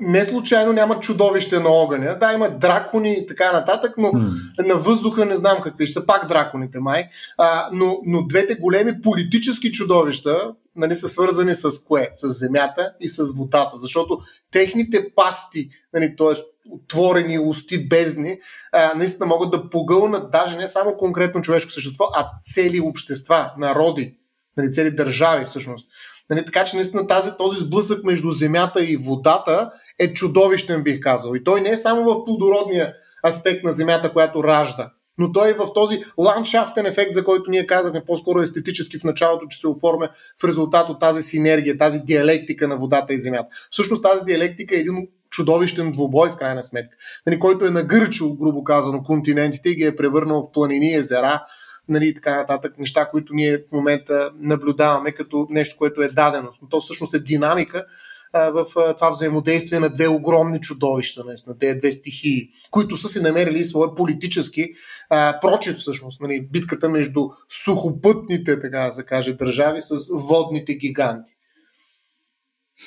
не 0.00 0.24
случайно 0.24 0.72
няма 0.72 1.00
чудовище 1.00 1.58
на 1.58 1.68
огъня. 1.68 2.16
Да, 2.20 2.32
има 2.32 2.50
дракони 2.50 3.12
и 3.12 3.26
така 3.26 3.52
нататък, 3.52 3.94
но 3.98 4.08
mm. 4.08 4.66
на 4.66 4.74
въздуха 4.74 5.24
не 5.24 5.36
знам 5.36 5.60
какви 5.62 5.86
ще 5.86 6.00
са, 6.00 6.06
пак 6.06 6.28
драконите 6.28 6.80
май. 6.80 7.08
А, 7.38 7.68
но, 7.72 8.00
но 8.06 8.26
двете 8.26 8.54
големи 8.54 9.00
политически 9.00 9.72
чудовища 9.72 10.52
нали, 10.76 10.96
са 10.96 11.08
свързани 11.08 11.54
с 11.54 11.84
кое? 11.84 12.10
С 12.14 12.28
земята 12.28 12.92
и 13.00 13.08
с 13.08 13.24
водата. 13.36 13.72
Защото 13.74 14.18
техните 14.52 15.06
пасти, 15.14 15.68
нали, 15.94 16.16
т.е. 16.16 16.42
отворени 16.70 17.38
усти, 17.38 17.88
бездни, 17.88 18.38
а, 18.72 18.94
наистина 18.94 19.26
могат 19.26 19.50
да 19.50 19.70
погълнат 19.70 20.30
даже 20.30 20.56
не 20.56 20.66
само 20.66 20.96
конкретно 20.96 21.42
човешко 21.42 21.70
същество, 21.70 22.04
а 22.14 22.30
цели 22.44 22.80
общества, 22.80 23.52
народи 23.58 24.14
нали, 24.56 24.72
цели 24.72 24.90
държави 24.90 25.44
всъщност. 25.44 25.88
Нали, 26.30 26.44
така 26.44 26.64
че 26.64 26.76
наистина 26.76 27.06
тази, 27.06 27.30
този 27.38 27.60
сблъсък 27.60 28.04
между 28.04 28.30
земята 28.30 28.84
и 28.84 28.96
водата 28.96 29.70
е 29.98 30.12
чудовищен, 30.12 30.82
бих 30.82 31.00
казал. 31.00 31.34
И 31.34 31.44
той 31.44 31.60
не 31.60 31.70
е 31.70 31.76
само 31.76 32.04
в 32.04 32.24
плодородния 32.24 32.92
аспект 33.26 33.64
на 33.64 33.72
земята, 33.72 34.12
която 34.12 34.44
ражда, 34.44 34.90
но 35.18 35.32
той 35.32 35.50
е 35.50 35.54
в 35.54 35.66
този 35.74 36.04
ландшафтен 36.18 36.86
ефект, 36.86 37.14
за 37.14 37.24
който 37.24 37.50
ние 37.50 37.66
казахме 37.66 38.04
по-скоро 38.04 38.40
естетически 38.40 38.98
в 38.98 39.04
началото, 39.04 39.46
че 39.46 39.58
се 39.58 39.68
оформя 39.68 40.08
в 40.42 40.44
резултат 40.44 40.88
от 40.88 41.00
тази 41.00 41.22
синергия, 41.22 41.78
тази 41.78 41.98
диалектика 41.98 42.68
на 42.68 42.76
водата 42.76 43.14
и 43.14 43.18
земята. 43.18 43.48
Всъщност 43.70 44.02
тази 44.02 44.24
диалектика 44.24 44.76
е 44.76 44.78
един 44.78 45.08
чудовищен 45.30 45.92
двубой 45.92 46.30
в 46.30 46.36
крайна 46.36 46.62
сметка, 46.62 46.96
нали, 47.26 47.38
който 47.38 47.64
е 47.64 47.70
нагърчил, 47.70 48.36
грубо 48.36 48.64
казано, 48.64 49.02
континентите 49.02 49.68
и 49.68 49.74
ги 49.74 49.82
е 49.82 49.96
превърнал 49.96 50.42
в 50.42 50.52
планини, 50.52 50.94
езера, 50.94 51.42
нали, 51.88 52.14
така 52.14 52.36
нататък, 52.36 52.78
неща, 52.78 53.08
които 53.08 53.34
ние 53.34 53.58
в 53.58 53.72
момента 53.72 54.30
наблюдаваме 54.38 55.12
като 55.12 55.46
нещо, 55.50 55.76
което 55.78 56.02
е 56.02 56.08
даденост. 56.08 56.62
Но 56.62 56.68
то 56.68 56.80
всъщност 56.80 57.14
е 57.14 57.18
динамика 57.18 57.84
а, 58.32 58.50
в 58.50 58.66
а, 58.76 58.96
това 58.96 59.10
взаимодействие 59.10 59.80
на 59.80 59.92
две 59.92 60.08
огромни 60.08 60.60
чудовища, 60.60 61.24
на 61.46 61.58
тези 61.58 61.78
две 61.78 61.92
стихии, 61.92 62.48
които 62.70 62.96
са 62.96 63.08
си 63.08 63.20
намерили 63.20 63.64
своя 63.64 63.94
политически 63.94 64.68
а, 65.10 65.38
прочит 65.40 65.76
всъщност. 65.76 66.20
Нали, 66.20 66.48
битката 66.52 66.88
между 66.88 67.28
сухопътните, 67.64 68.60
така 68.60 68.86
да 68.86 68.92
се 68.92 69.04
каже, 69.04 69.34
държави 69.34 69.80
с 69.80 69.96
водните 70.10 70.74
гиганти. 70.74 71.32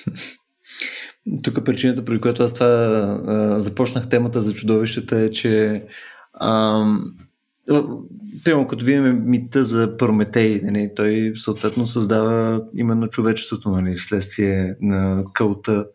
Тук 1.43 1.65
причината, 1.65 2.05
при 2.05 2.21
която 2.21 2.43
аз 2.43 2.53
това 2.53 2.67
а, 2.67 3.59
започнах 3.59 4.09
темата 4.09 4.41
за 4.41 4.53
чудовищата 4.53 5.19
е, 5.19 5.31
че 5.31 5.83
А, 6.33 6.85
Примерно, 8.43 8.67
като 8.67 8.85
видим 8.85 9.21
мита 9.25 9.63
за 9.63 9.97
Прометей, 9.97 10.61
нали, 10.63 10.89
той 10.95 11.33
съответно 11.35 11.87
създава 11.87 12.61
именно 12.75 13.07
човечеството 13.07 13.69
нали, 13.69 13.95
вследствие 13.95 14.75
на 14.81 15.23
кълта. 15.33 15.85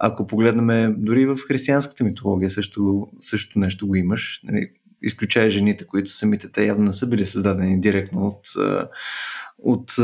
Ако 0.00 0.26
погледнем 0.26 0.94
дори 0.98 1.26
в 1.26 1.38
християнската 1.48 2.04
митология 2.04 2.50
също, 2.50 3.06
също 3.20 3.58
нещо 3.58 3.86
го 3.86 3.96
имаш. 3.96 4.40
Нали, 4.44 4.70
изключая 5.02 5.50
жените, 5.50 5.86
които 5.86 6.12
самите 6.12 6.52
те 6.52 6.66
явно 6.66 6.84
не 6.84 6.92
са 6.92 7.06
били 7.06 7.26
създадени 7.26 7.80
директно 7.80 8.26
от, 8.26 8.40
от, 9.58 9.98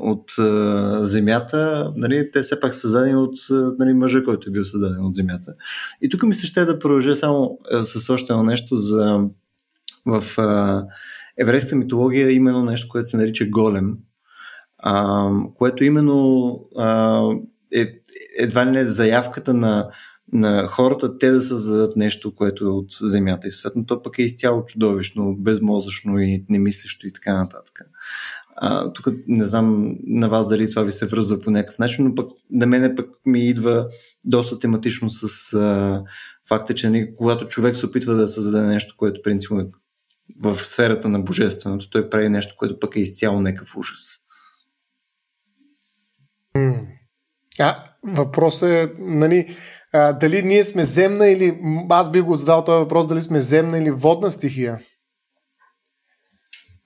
от, 0.00 0.30
от 0.38 1.06
земята. 1.06 1.92
Нали, 1.96 2.30
те 2.32 2.42
все 2.42 2.60
пак 2.60 2.74
са 2.74 2.80
създадени 2.80 3.16
от 3.16 3.34
нали, 3.78 3.94
мъжа, 3.94 4.24
който 4.24 4.48
е 4.48 4.52
бил 4.52 4.64
създаден 4.64 5.04
от 5.04 5.14
земята. 5.14 5.54
И 6.02 6.08
тук 6.08 6.22
ми 6.22 6.34
се 6.34 6.46
ще 6.46 6.64
да 6.64 6.78
продължа 6.78 7.16
само 7.16 7.58
с 7.82 8.10
още 8.10 8.32
едно 8.32 8.42
нещо 8.42 8.76
за 8.76 9.24
в 10.06 10.24
а, 10.38 10.84
еврейската 11.38 11.76
митология 11.76 12.28
е 12.28 12.32
именно 12.32 12.64
нещо, 12.64 12.88
което 12.88 13.08
се 13.08 13.16
нарича 13.16 13.46
голем, 13.46 13.96
а, 14.78 15.30
което 15.54 15.84
именно 15.84 16.60
а, 16.76 17.20
е 17.74 17.92
едва 18.38 18.66
ли 18.66 18.70
не 18.70 18.84
заявката 18.84 19.54
на, 19.54 19.90
на 20.32 20.66
хората 20.66 21.18
те 21.18 21.30
да 21.30 21.42
създадат 21.42 21.96
нещо, 21.96 22.34
което 22.34 22.64
е 22.64 22.68
от 22.68 22.90
земята. 23.00 23.48
И 23.48 23.50
съответно 23.50 23.86
то 23.86 24.02
пък 24.02 24.18
е 24.18 24.22
изцяло 24.22 24.64
чудовищно, 24.64 25.36
безмозъчно 25.36 26.18
и 26.18 26.44
немислещо 26.48 27.06
и 27.06 27.12
така 27.12 27.38
нататък. 27.38 27.80
А, 28.56 28.92
тук 28.92 29.06
не 29.26 29.44
знам 29.44 29.96
на 30.06 30.28
вас 30.28 30.48
дали 30.48 30.70
това 30.70 30.82
ви 30.82 30.92
се 30.92 31.06
връзва 31.06 31.40
по 31.40 31.50
някакъв 31.50 31.78
начин, 31.78 32.04
но 32.04 32.14
пък 32.14 32.30
на 32.50 32.66
мене 32.66 32.94
пък 32.94 33.10
ми 33.26 33.48
идва 33.48 33.88
доста 34.24 34.58
тематично 34.58 35.10
с 35.10 35.52
а, 35.54 36.02
факта, 36.48 36.74
че 36.74 36.90
нали, 36.90 37.14
когато 37.16 37.48
човек 37.48 37.76
се 37.76 37.86
опитва 37.86 38.14
да 38.14 38.28
създаде 38.28 38.66
нещо, 38.66 38.94
което 38.98 39.22
принципно 39.22 39.60
е 39.60 39.70
в 40.40 40.64
сферата 40.64 41.08
на 41.08 41.20
божественото, 41.20 41.90
той 41.90 42.10
прави 42.10 42.28
нещо, 42.28 42.54
което 42.58 42.80
пък 42.80 42.96
е 42.96 43.00
изцяло 43.00 43.40
някакъв 43.40 43.76
ужас. 43.76 44.18
А, 47.58 47.76
въпросът 48.02 48.68
е, 48.68 48.92
нали, 48.98 49.56
а, 49.92 50.12
дали 50.12 50.42
ние 50.42 50.64
сме 50.64 50.84
земна 50.84 51.28
или, 51.28 51.60
аз 51.90 52.10
би 52.10 52.20
го 52.20 52.34
задал 52.34 52.64
този 52.64 52.78
въпрос, 52.78 53.06
дали 53.06 53.20
сме 53.20 53.40
земна 53.40 53.78
или 53.78 53.90
водна 53.90 54.30
стихия. 54.30 54.80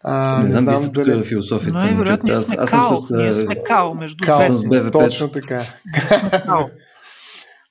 А, 0.05 0.38
не, 0.38 0.44
не 0.44 0.51
знам, 0.51 0.76
знам 0.76 0.92
дали... 0.92 1.12
тук 1.12 1.24
философията. 1.24 1.78
Най-вероятно 1.78 2.32
ние 2.32 2.42
сме 2.42 2.57
аз, 2.59 2.70
кал, 2.70 2.80
аз 2.80 3.07
с, 3.07 3.16
ние 3.16 3.34
сме 3.34 3.62
кал 3.62 3.94
между 3.94 4.16
кал, 4.24 4.40
с 4.40 4.68
БВП. 4.68 4.92
Точно 4.92 5.30
така. 5.30 5.62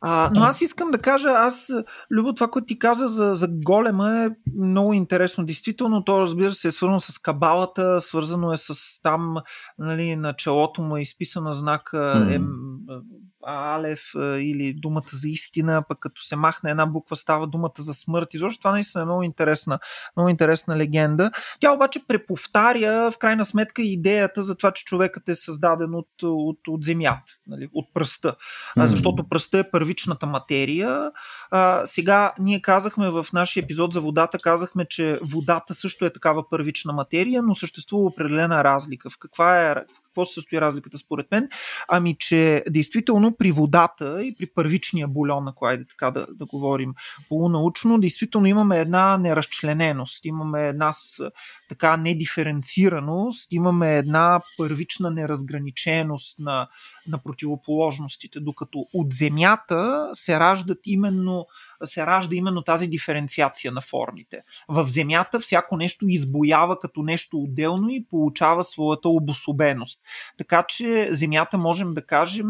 А, 0.08 0.30
но 0.36 0.44
аз 0.44 0.62
искам 0.62 0.92
да 0.92 0.98
кажа, 0.98 1.30
аз, 1.30 1.72
Любо, 2.12 2.34
това, 2.34 2.48
което 2.48 2.66
ти 2.66 2.80
каза 2.80 3.08
за, 3.08 3.36
за 3.36 3.48
голема 3.48 4.24
е 4.24 4.30
много 4.58 4.94
интересно. 4.94 5.46
Действително, 5.46 6.04
то 6.04 6.20
разбира 6.20 6.52
се 6.52 6.68
е 6.68 6.72
свързано 6.72 7.00
с 7.00 7.18
кабалата, 7.18 8.02
свързано 8.02 8.54
е 8.54 8.58
с 8.58 9.02
там, 9.02 9.36
нали, 9.80 10.16
на 10.16 10.34
челото 10.34 10.82
му 10.82 10.98
е 10.98 11.02
изписано 11.02 11.54
знака 11.54 11.98
mm-hmm. 11.98 13.02
Алев 13.46 14.02
или 14.40 14.74
думата 14.74 15.10
за 15.14 15.30
истина, 15.30 15.84
пък 15.90 16.00
като 16.00 16.22
се 16.22 16.36
махне 16.36 16.72
една 16.72 16.86
буква 16.86 17.16
става 17.16 17.48
думата 17.48 17.72
за 17.80 17.94
смърт. 17.94 18.34
И 18.34 18.38
защо 18.38 18.60
това 18.60 18.72
наистина 18.72 19.02
е 19.02 19.06
много 19.06 19.24
интересна, 19.24 19.80
много 20.18 20.30
интересна 20.30 20.78
легенда. 20.78 21.32
Тя 21.60 21.72
обаче 21.72 22.08
преповтаря 22.08 23.12
в 23.12 23.18
крайна 23.18 23.46
сметка 23.46 23.82
идеята 23.82 24.44
за 24.44 24.56
това, 24.56 24.72
че 24.72 24.86
човекът 24.86 25.30
е 25.30 25.36
създаден 25.36 25.96
от, 25.96 26.10
от, 26.24 26.60
от 26.68 26.84
земята, 26.84 27.34
нали, 27.48 27.70
от 27.74 27.94
пръста. 27.94 28.36
Mm. 28.78 28.86
Защото 28.86 29.30
пръста 29.30 29.60
е 29.60 29.72
първичната 29.72 30.26
материя. 30.26 31.12
А, 31.52 31.82
сега 31.86 32.34
ние 32.40 32.62
казахме 32.62 33.10
в 33.10 33.26
нашия 33.34 33.64
епизод 33.64 33.94
за 33.94 34.02
водата, 34.02 34.40
казахме, 34.40 34.86
че 34.86 35.20
водата 35.22 35.74
също 35.74 36.06
е 36.06 36.14
такава 36.14 36.50
първична 36.50 36.94
материя, 36.94 37.42
но 37.44 37.56
съществува 37.56 38.06
определена 38.06 38.64
разлика. 38.64 39.10
В 39.10 39.18
каква 39.20 39.72
е, 39.72 39.76
какво 40.16 40.26
се 40.26 40.34
състои 40.34 40.62
разликата 40.62 40.98
според 40.98 41.32
мен? 41.32 41.50
Ами, 41.88 42.16
че 42.20 42.64
действително 42.70 43.38
при 43.38 43.52
водата 43.52 44.24
и 44.24 44.36
при 44.40 44.46
първичния 44.46 45.08
бульон, 45.08 45.48
ако 45.48 45.66
айде 45.66 45.86
така 45.88 46.12
да, 46.12 46.28
да 46.30 46.46
говорим 46.46 46.94
полунаучно, 47.30 48.00
действително 48.00 48.48
имаме 48.48 48.80
една 48.80 49.18
неразчлененост, 49.18 50.26
имаме 50.26 50.68
една 50.68 50.92
с, 50.92 51.32
така 51.70 51.98
недиференцираност, 51.98 53.52
имаме 53.52 53.98
една 53.98 54.42
първична 54.58 55.12
неразграниченост 55.12 56.40
на, 56.40 56.68
на 57.08 57.18
противоположностите, 57.18 58.40
докато 58.40 58.86
от 58.94 59.14
Земята 59.14 60.10
се 60.14 60.40
раждат 60.40 60.80
именно 60.86 61.48
се 61.84 62.06
ражда 62.06 62.36
именно 62.36 62.62
тази 62.62 62.88
диференциация 62.88 63.72
на 63.72 63.82
формите. 63.82 64.42
В 64.68 64.88
Земята 64.88 65.40
всяко 65.40 65.78
нещо 65.78 66.06
избоява 66.08 66.80
като 66.80 67.04
нещо 67.04 67.38
отделно 67.38 67.90
и 67.90 68.06
получава 68.10 68.64
своята 68.64 69.10
обособеност. 69.10 70.02
Така 70.38 70.64
че 70.68 71.10
Земята 71.12 71.58
можем 71.58 71.94
да 71.94 72.06
кажем 72.06 72.48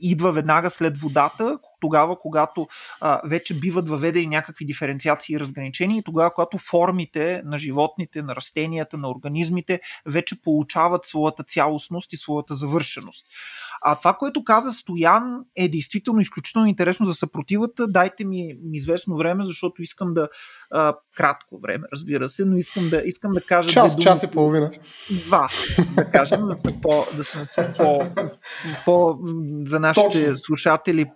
идва 0.00 0.32
веднага 0.32 0.70
след 0.70 0.98
водата, 0.98 1.58
тогава, 1.80 2.18
когато 2.20 2.66
а, 3.00 3.20
вече 3.24 3.60
биват 3.60 3.88
въведени 3.88 4.26
някакви 4.26 4.64
диференциации 4.64 5.34
и 5.34 5.40
разграничения, 5.40 5.98
и 5.98 6.02
тогава, 6.02 6.30
когато 6.34 6.58
формите 6.58 7.42
на 7.44 7.58
животните, 7.58 8.22
на 8.22 8.36
растенията, 8.36 8.98
на 8.98 9.10
организмите 9.10 9.80
вече 10.06 10.42
получават 10.42 11.04
своята 11.04 11.42
цялостност 11.42 12.12
и 12.12 12.16
своята 12.16 12.54
завършеност. 12.54 13.26
А 13.82 13.96
това, 13.96 14.14
което 14.14 14.44
каза 14.44 14.72
Стоян, 14.72 15.44
е 15.56 15.68
действително 15.68 16.20
изключително 16.20 16.66
интересно 16.68 17.06
за 17.06 17.14
съпротивата. 17.14 17.88
Дайте 17.88 18.24
ми, 18.24 18.56
известно 18.72 19.16
време, 19.16 19.44
защото 19.44 19.82
искам 19.82 20.14
да. 20.14 20.28
А, 20.70 20.94
кратко 21.16 21.58
време, 21.58 21.84
разбира 21.92 22.28
се, 22.28 22.44
но 22.44 22.56
искам 22.56 22.88
да, 22.88 23.02
искам 23.04 23.32
да 23.32 23.40
кажа. 23.40 23.68
Час, 23.68 23.92
думи, 23.92 24.02
час 24.02 24.22
и 24.22 24.26
половина. 24.26 24.70
Два, 25.10 25.48
да 25.96 26.10
кажем, 26.10 26.40
да 26.46 26.56
сме, 26.56 26.80
по, 26.82 27.06
да 27.16 27.24
сме 27.24 27.46
по, 27.76 28.04
по, 28.84 29.18
за 29.64 29.80
нашите 29.80 30.24
Точно. 30.24 30.38
слушатели 30.38 31.06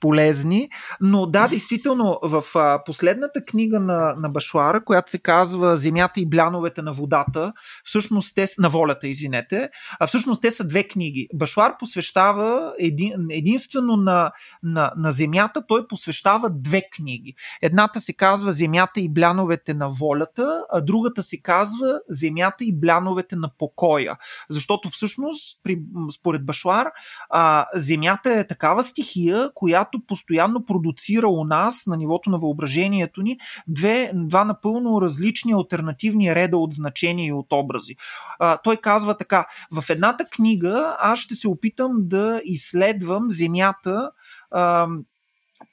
по-полезни. 0.00 0.68
Но 1.00 1.26
да, 1.26 1.48
действително, 1.48 2.16
в 2.22 2.44
а, 2.54 2.84
последната 2.84 3.44
книга 3.44 3.80
на, 3.80 4.14
на 4.18 4.28
Башуара, 4.28 4.84
която 4.84 5.10
се 5.10 5.18
казва 5.18 5.76
Земята 5.76 6.20
и 6.20 6.28
бляновете 6.28 6.82
на 6.82 6.92
водата, 6.92 7.52
всъщност 7.84 8.34
те 8.34 8.46
на 8.58 8.68
волята, 8.68 9.08
извинете, 9.08 9.68
а 10.00 10.06
всъщност 10.06 10.42
те 10.42 10.50
са 10.50 10.64
две 10.64 10.84
книги. 10.84 11.28
Башуар 11.34 11.76
посвещава 11.78 12.72
един, 12.78 13.12
единствено 13.30 13.96
на, 13.96 14.32
на, 14.62 14.92
на 14.96 15.12
Земята, 15.12 15.62
той 15.68 15.86
посвещава 15.88 16.50
две 16.50 16.82
книги. 16.92 17.34
Едната 17.62 18.00
се 18.00 18.12
казва 18.12 18.52
Земята 18.52 19.00
и 19.00 19.08
бляновете 19.08 19.74
на 19.74 19.88
волята, 19.88 20.64
а 20.72 20.80
другата 20.80 21.22
се 21.22 21.42
казва 21.42 22.00
Земята 22.08 22.64
и 22.64 22.80
бляновете 22.80 23.36
на 23.36 23.50
покоя. 23.58 24.16
Защото 24.50 24.88
всъщност, 24.88 25.60
при, 25.62 25.78
според 26.18 26.46
Башуар, 26.46 26.86
а, 27.30 27.66
Земята 27.74 28.32
е 28.32 28.46
такава 28.46 28.82
стихия, 28.82 29.50
която 29.62 30.00
постоянно 30.06 30.64
продуцира 30.64 31.28
у 31.28 31.44
нас 31.44 31.86
на 31.86 31.96
нивото 31.96 32.30
на 32.30 32.38
въображението 32.38 33.22
ни 33.22 33.38
две, 33.68 34.10
два 34.14 34.44
напълно 34.44 35.00
различни 35.02 35.52
альтернативни 35.52 36.34
реда 36.34 36.58
от 36.58 36.72
значения 36.72 37.26
и 37.26 37.32
от 37.32 37.46
образи. 37.52 37.96
А, 38.38 38.56
той 38.56 38.76
казва 38.76 39.16
така: 39.16 39.46
в 39.72 39.90
едната 39.90 40.24
книга 40.24 40.96
аз 41.00 41.18
ще 41.18 41.34
се 41.34 41.48
опитам 41.48 41.90
да 41.98 42.40
изследвам 42.44 43.30
Земята 43.30 44.10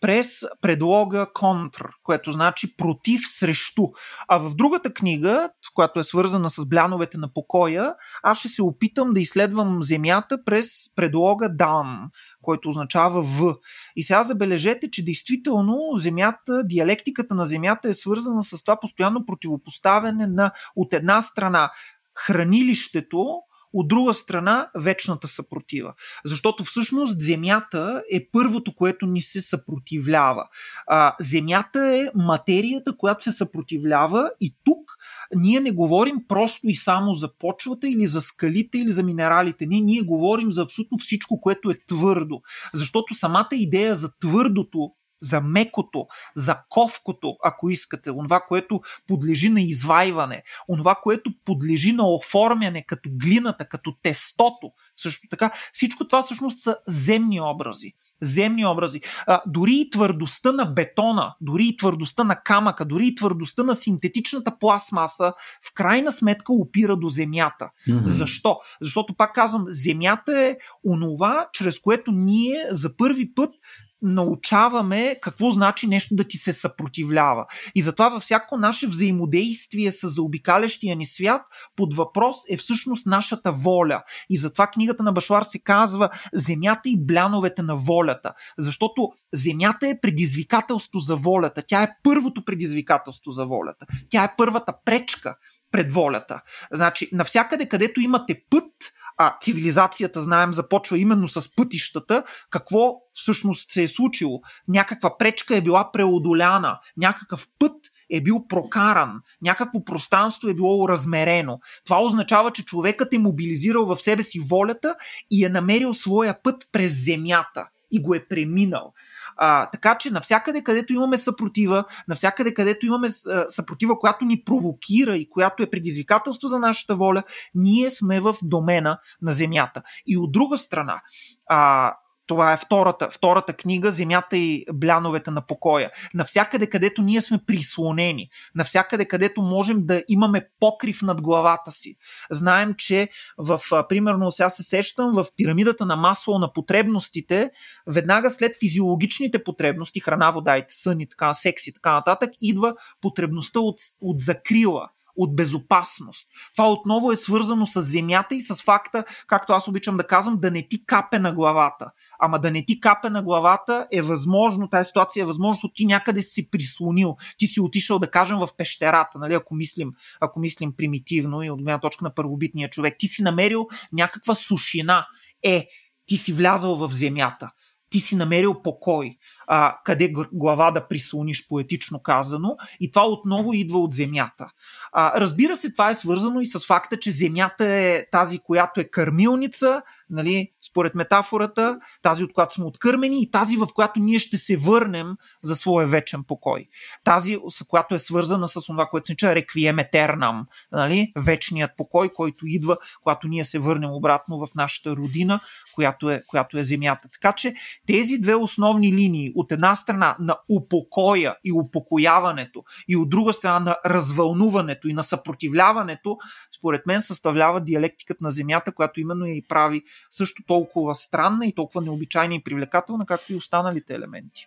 през 0.02 0.40
предлога 0.62 1.28
контр, 1.34 1.86
което 2.04 2.32
значи 2.32 2.78
против 2.78 3.22
срещу. 3.30 3.84
А 4.28 4.38
в 4.38 4.56
другата 4.56 4.94
книга, 4.94 5.50
която 5.76 6.00
е 6.00 6.04
свързана 6.04 6.50
с 6.50 6.66
бляновете 6.66 7.18
на 7.18 7.34
покоя, 7.34 7.96
аз 8.24 8.40
ще 8.40 8.48
се 8.48 8.64
опитам 8.64 9.14
да 9.14 9.22
изследвам 9.22 9.84
Земята 9.84 10.44
през 10.46 10.96
предлога 10.96 11.50
дан, 11.50 12.10
който 12.42 12.70
означава 12.70 13.22
в. 13.22 13.56
И 13.96 14.04
сега 14.04 14.24
забележете, 14.24 14.92
че 14.92 15.06
действително 15.06 15.78
Земята, 15.96 16.64
диалектиката 16.64 17.36
на 17.36 17.46
Земята 17.46 17.90
е 17.90 17.94
свързана 17.94 18.44
с 18.44 18.64
това 18.64 18.80
постоянно 18.80 19.26
противопоставяне 19.26 20.28
на 20.28 20.52
от 20.76 20.94
една 20.94 21.22
страна 21.22 21.72
хранилището, 22.16 23.42
от 23.74 23.88
друга 23.88 24.14
страна 24.14 24.70
вечната 24.76 25.28
съпротива. 25.28 25.94
Защото 26.26 26.64
всъщност 26.64 27.22
Земята 27.22 28.04
е 28.14 28.28
първото, 28.32 28.76
което 28.76 29.06
ни 29.06 29.22
се 29.22 29.42
съпротивлява. 29.42 30.44
А, 30.88 31.16
земята 31.20 31.80
е 31.80 32.12
материята, 32.16 32.98
която 32.98 33.24
се 33.24 33.32
съпротивлява 33.32 34.32
и 34.42 34.56
тук 34.64 34.92
ние 35.36 35.60
не 35.60 35.72
говорим 35.72 36.16
просто 36.28 36.68
и 36.68 36.76
само 36.76 37.14
за 37.14 37.38
почвата 37.38 37.90
или 37.90 38.08
за 38.08 38.22
скалите 38.22 38.78
или 38.78 38.90
за 38.90 39.04
минералите. 39.04 39.66
Не, 39.66 39.80
ние 39.80 40.02
говорим 40.02 40.52
за 40.52 40.62
абсолютно 40.62 40.98
всичко, 40.98 41.42
което 41.42 41.70
е 41.70 41.80
твърдо. 41.88 42.42
Защото 42.74 43.14
самата 43.14 43.50
идея 43.52 43.96
за 43.96 44.12
твърдото 44.20 44.92
за 45.22 45.42
мекото, 45.42 46.08
за 46.36 46.58
ковкото, 46.70 47.36
ако 47.44 47.70
искате, 47.70 48.12
онова, 48.12 48.40
което 48.48 48.82
подлежи 49.08 49.50
на 49.50 49.62
извайване, 49.62 50.44
онова, 50.68 50.96
което 51.04 51.32
подлежи 51.46 51.92
на 51.92 52.10
оформяне, 52.10 52.86
като 52.88 53.10
глината, 53.14 53.66
като 53.66 53.94
тестото, 54.04 54.72
също 54.98 55.28
така, 55.30 55.52
всичко 55.74 56.08
това 56.08 56.22
всъщност 56.22 56.60
са 56.60 56.78
земни 56.88 57.42
образи. 57.42 57.94
Земни 58.22 58.66
образи. 58.66 59.02
А, 59.28 59.42
дори 59.48 59.74
и 59.74 59.90
твърдостта 59.90 60.52
на 60.52 60.66
бетона, 60.66 61.36
дори 61.42 61.68
и 61.68 61.78
твърдостта 61.78 62.24
на 62.24 62.36
камъка, 62.44 62.86
дори 62.86 63.08
и 63.08 63.16
твърдостта 63.16 63.64
на 63.64 63.76
синтетичната 63.76 64.58
пластмаса, 64.60 65.34
в 65.70 65.74
крайна 65.74 66.12
сметка 66.12 66.54
опира 66.54 66.98
до 66.98 67.10
земята. 67.10 67.70
Mm-hmm. 67.88 68.08
Защо? 68.08 68.58
Защото, 68.82 69.14
пак 69.14 69.36
казвам, 69.36 69.66
земята 69.68 70.40
е 70.40 70.58
онова, 70.86 71.50
чрез 71.54 71.80
което 71.80 72.12
ние 72.12 72.68
за 72.72 72.98
първи 72.98 73.34
път 73.34 73.54
научаваме 74.02 75.16
какво 75.22 75.52
значи 75.52 75.88
нещо 75.88 76.16
да 76.16 76.24
ти 76.24 76.38
се 76.38 76.54
съпротивлява. 76.54 77.46
И 77.76 77.82
затова 77.82 78.10
във 78.10 78.24
всяко 78.24 78.58
наше 78.58 78.88
взаимодействие 78.88 79.92
с 79.92 80.10
заобикалящия 80.10 80.96
ни 80.96 81.06
свят 81.06 81.42
под 81.76 81.94
въпрос 81.94 82.38
е 82.50 82.58
всъщност 82.58 83.06
нашата 83.06 83.52
воля. 83.52 84.04
И 84.30 84.38
затова 84.38 84.68
книгата 84.68 85.04
на 85.04 85.12
Башлар 85.12 85.44
се 85.44 85.60
казва 85.60 86.10
Земята 86.34 86.90
и 86.90 87.06
бляновете 87.06 87.62
на 87.62 87.76
волята. 87.76 88.34
Защото 88.58 89.10
Земята 89.34 89.88
е 89.88 90.00
предизвикателство 90.02 91.00
за 91.00 91.16
волята. 91.16 91.64
Тя 91.68 91.84
е 91.84 91.92
първото 92.04 92.46
предизвикателство 92.46 93.32
за 93.32 93.46
волята. 93.46 93.86
Тя 94.10 94.24
е 94.24 94.34
първата 94.38 94.74
пречка 94.86 95.36
пред 95.72 95.94
волята. 95.94 96.42
Значи, 96.72 97.10
навсякъде, 97.12 97.66
където 97.66 98.02
имате 98.02 98.42
път, 98.50 98.74
а 99.22 99.38
цивилизацията, 99.42 100.22
знаем, 100.22 100.54
започва 100.54 100.98
именно 100.98 101.28
с 101.28 101.56
пътищата, 101.56 102.24
какво 102.50 102.96
всъщност 103.14 103.72
се 103.72 103.84
е 103.84 103.88
случило? 103.88 104.42
Някаква 104.68 105.18
пречка 105.18 105.56
е 105.56 105.62
била 105.62 105.92
преодоляна, 105.92 106.80
някакъв 106.98 107.48
път 107.60 107.76
е 108.12 108.22
бил 108.22 108.48
прокаран, 108.48 109.22
някакво 109.42 109.84
пространство 109.84 110.48
е 110.48 110.54
било 110.54 110.90
размерено. 110.90 111.60
Това 111.86 112.04
означава, 112.04 112.52
че 112.52 112.66
човекът 112.66 113.14
е 113.14 113.18
мобилизирал 113.18 113.86
в 113.86 113.98
себе 113.98 114.24
си 114.24 114.40
волята 114.40 114.96
и 115.32 115.46
е 115.46 115.50
намерил 115.50 115.94
своя 115.94 116.44
път 116.44 116.68
през 116.72 117.06
земята 117.06 117.68
и 117.92 118.02
го 118.02 118.16
е 118.16 118.26
преминал. 118.28 118.94
А, 119.42 119.70
така 119.70 119.98
че 119.98 120.12
навсякъде, 120.12 120.64
където 120.64 120.94
имаме 120.94 121.18
съпротива, 121.18 121.84
навсякъде, 122.08 122.54
където 122.54 122.86
имаме 122.86 123.10
съпротива, 123.50 124.00
която 124.00 124.26
ни 124.26 124.44
провокира 124.44 125.18
и 125.18 125.30
която 125.30 125.64
е 125.64 125.70
предизвикателство 125.70 126.48
за 126.48 126.60
нашата 126.60 126.96
воля, 126.96 127.24
ние 127.56 127.92
сме 127.92 128.20
в 128.20 128.36
домена 128.44 129.00
на 129.22 129.34
Земята. 129.34 129.82
И 130.08 130.18
от 130.18 130.32
друга 130.32 130.58
страна, 130.58 131.02
а, 131.50 131.94
това 132.30 132.54
е 132.54 132.58
втората, 132.58 133.10
втората 133.12 133.54
книга 133.54 133.92
Земята 133.92 134.38
и 134.38 134.66
бляновете 134.74 135.32
на 135.32 135.42
покоя. 135.42 135.92
Навсякъде, 136.14 136.68
където 136.68 137.02
ние 137.02 137.22
сме 137.22 137.40
прислонени, 137.48 138.30
навсякъде, 138.56 139.06
където 139.06 139.42
можем 139.42 139.86
да 139.86 140.04
имаме 140.08 140.48
покрив 140.60 141.02
над 141.02 141.22
главата 141.22 141.72
си. 141.72 141.96
Знаем, 142.32 142.74
че 142.78 143.10
в, 143.38 143.60
примерно, 143.90 144.32
сега 144.32 144.50
се 144.50 144.64
сещам, 144.64 145.12
в 145.14 145.26
пирамидата 145.38 145.86
на 145.86 145.96
масло 145.96 146.40
на 146.40 146.54
потребностите, 146.54 147.52
веднага 147.88 148.30
след 148.30 148.56
физиологичните 148.60 149.44
потребности, 149.44 150.00
храна, 150.00 150.32
вода 150.32 150.58
и 150.58 150.64
сън 150.70 151.00
и 151.00 151.10
така, 151.10 151.34
секс 151.34 151.68
и 151.68 151.74
така 151.74 151.94
нататък, 151.94 152.30
идва 152.42 152.76
потребността 153.02 153.60
от, 153.60 153.80
от 154.02 154.22
закрила 154.22 154.90
от 155.20 155.36
безопасност. 155.36 156.28
Това 156.54 156.72
отново 156.72 157.12
е 157.12 157.16
свързано 157.16 157.66
с 157.66 157.82
земята 157.82 158.36
и 158.36 158.42
с 158.42 158.56
факта, 158.56 159.04
както 159.28 159.54
аз 159.54 159.68
обичам 159.68 159.98
да 159.98 160.08
казвам, 160.08 160.38
да 160.40 160.52
не 160.52 160.68
ти 160.68 160.86
капе 160.86 161.20
на 161.20 161.34
главата. 161.34 161.92
Ама 162.20 162.40
да 162.40 162.52
не 162.52 162.66
ти 162.66 162.80
капе 162.80 163.10
на 163.10 163.24
главата 163.24 163.88
е 163.92 164.02
възможно, 164.02 164.70
тази 164.70 164.88
ситуация 164.88 165.24
е 165.24 165.26
възможно, 165.26 165.54
защото 165.54 165.74
ти 165.74 165.86
някъде 165.86 166.22
си 166.22 166.50
прислонил. 166.50 167.16
Ти 167.38 167.48
си 167.48 167.62
отишъл, 167.62 168.00
да 168.00 168.12
кажем, 168.12 168.38
в 168.38 168.50
пещерата, 168.58 169.20
нали, 169.20 169.34
ако, 169.34 169.56
мислим, 169.56 169.92
ако 170.22 170.40
мислим 170.40 170.74
примитивно 170.78 171.44
и 171.44 171.50
от 171.50 171.60
гледна 171.60 171.80
точка 171.80 172.06
на 172.06 172.14
първобитния 172.14 172.70
човек. 172.70 172.96
Ти 173.00 173.08
си 173.08 173.24
намерил 173.24 173.68
някаква 173.94 174.36
сушина. 174.36 175.08
Е, 175.44 175.68
ти 176.06 176.18
си 176.18 176.34
влязал 176.34 176.76
в 176.76 176.94
земята 176.94 177.52
ти 177.90 178.00
си 178.00 178.16
намерил 178.16 178.62
покой, 178.62 179.18
а, 179.48 179.78
къде 179.86 180.14
глава 180.32 180.72
да 180.72 180.88
прислониш 180.88 181.48
поетично 181.48 182.00
казано, 182.00 182.58
и 182.80 182.92
това 182.92 183.08
отново 183.08 183.54
идва 183.54 183.80
от 183.80 183.94
земята. 183.94 184.52
А, 184.92 185.22
разбира 185.22 185.56
се, 185.56 185.72
това 185.72 185.90
е 185.90 185.96
свързано 185.96 186.42
и 186.42 186.46
с 186.46 186.60
факта, 186.60 187.00
че 187.00 187.12
земята 187.12 187.66
е 187.68 188.06
тази, 188.12 188.40
която 188.40 188.82
е 188.82 188.84
кърмилница, 188.84 189.82
нали, 190.10 190.52
според 190.70 190.96
метафората, 190.96 191.80
тази 192.02 192.24
от 192.24 192.34
която 192.34 192.54
сме 192.54 192.66
откърмени 192.66 193.22
и 193.22 193.32
тази, 193.32 193.58
в 193.58 193.68
която 193.76 194.00
ние 194.00 194.20
ще 194.20 194.38
се 194.38 194.58
върнем 194.58 195.16
за 195.44 195.56
своя 195.56 195.88
вечен 195.88 196.24
покой. 196.24 196.66
Тази, 197.04 197.38
която 197.68 197.96
е 197.96 198.00
свързана 198.00 198.48
с 198.48 198.66
това, 198.66 198.86
което 198.86 199.06
се 199.08 199.12
нарича 199.12 199.36
реквием 199.36 199.80
етернам, 199.80 200.46
нали, 200.72 201.12
вечният 201.18 201.72
покой, 201.78 202.10
който 202.10 202.46
идва, 202.48 202.78
когато 203.04 203.28
ние 203.28 203.46
се 203.46 203.60
върнем 203.60 203.92
обратно 203.92 204.40
в 204.40 204.48
нашата 204.56 204.96
родина, 204.96 205.40
която 205.76 206.10
е, 206.10 206.24
която 206.28 206.58
е 206.58 206.64
земята. 206.64 207.10
Така 207.12 207.34
че 207.34 207.54
тези 207.88 208.18
две 208.18 208.36
основни 208.36 208.92
линии, 208.92 209.32
от 209.36 209.52
една 209.52 209.76
страна 209.76 210.16
на 210.20 210.36
упокоя 210.50 211.36
и 211.44 211.52
упокояването, 211.52 212.64
и 212.88 212.96
от 212.96 213.10
друга 213.10 213.34
страна 213.34 213.60
на 213.60 213.76
развълнуването 213.86 214.88
и 214.88 214.94
на 214.94 215.04
съпротивляването, 215.04 216.18
според 216.58 216.86
мен 216.86 217.02
съставлява 217.02 217.62
диалектикът 217.62 218.22
на 218.22 218.32
земята, 218.32 218.72
която 218.72 219.00
именно 219.00 219.26
я 219.26 219.36
и 219.36 219.48
прави 219.48 219.82
също 220.10 220.44
толкова 220.48 220.59
странна 220.94 221.46
и 221.46 221.56
толкова 221.56 221.82
необичайна 221.82 222.36
и 222.36 222.44
привлекателна, 222.44 223.06
както 223.06 223.34
и 223.34 223.36
останалите 223.36 223.94
елементи. 223.94 224.46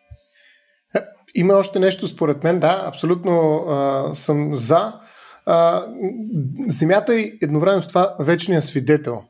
Има 1.35 1.55
още 1.55 1.79
нещо 1.79 2.09
според 2.09 2.45
мен, 2.45 2.61
да, 2.61 2.83
абсолютно 2.87 3.65
а, 3.69 4.11
съм 4.15 4.57
за. 4.57 5.01
А, 5.47 5.87
земята 6.69 7.15
е 7.15 7.31
едновременно 7.43 7.83
с 7.83 7.89
това 7.89 8.17
вечният 8.21 8.65
свидетел. 8.65 9.23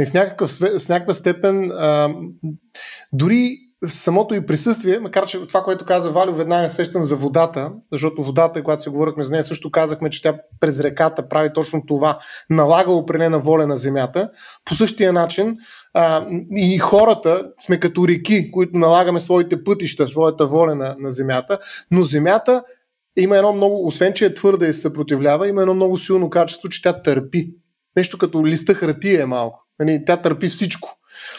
И 0.00 0.06
в, 0.06 0.14
някакъв, 0.14 0.50
с 0.50 0.88
някаква 0.88 1.14
степен 1.14 1.70
а, 1.70 2.14
дори 3.12 3.56
самото 3.88 4.34
и 4.34 4.46
присъствие, 4.46 4.98
макар 4.98 5.26
че 5.26 5.46
това, 5.46 5.62
което 5.62 5.84
каза 5.84 6.10
Валю, 6.10 6.34
веднага 6.34 6.68
сещам 6.68 7.04
за 7.04 7.16
водата, 7.16 7.72
защото 7.92 8.22
водата, 8.22 8.62
когато 8.62 8.82
си 8.82 8.88
говорихме 8.88 9.24
за 9.24 9.32
нея, 9.32 9.42
също 9.42 9.70
казахме, 9.70 10.10
че 10.10 10.22
тя 10.22 10.36
през 10.60 10.80
реката 10.80 11.28
прави 11.28 11.50
точно 11.54 11.82
това, 11.86 12.18
налага 12.50 12.92
определена 12.92 13.38
воля 13.38 13.66
на 13.66 13.76
земята. 13.76 14.30
По 14.64 14.74
същия 14.74 15.12
начин 15.12 15.56
а, 15.94 16.26
и 16.56 16.78
хората 16.78 17.50
сме 17.60 17.80
като 17.80 18.08
реки, 18.08 18.50
които 18.50 18.78
налагаме 18.78 19.20
своите 19.20 19.64
пътища, 19.64 20.08
своята 20.08 20.46
воля 20.46 20.74
на, 20.74 20.96
на 20.98 21.10
земята, 21.10 21.58
но 21.90 22.02
земята 22.02 22.62
има 23.16 23.36
едно 23.36 23.52
много, 23.52 23.86
освен 23.86 24.12
че 24.12 24.26
е 24.26 24.34
твърда 24.34 24.66
и 24.66 24.74
се 24.74 24.80
съпротивлява, 24.80 25.48
има 25.48 25.60
едно 25.60 25.74
много 25.74 25.96
силно 25.96 26.30
качество, 26.30 26.68
че 26.68 26.82
тя 26.82 27.02
търпи. 27.02 27.54
Нещо 27.96 28.18
като 28.18 28.46
листа 28.46 28.74
хартия 28.74 29.22
е 29.22 29.26
малко. 29.26 29.58
Нали, 29.80 30.02
тя 30.06 30.16
търпи 30.16 30.48
всичко. 30.48 30.98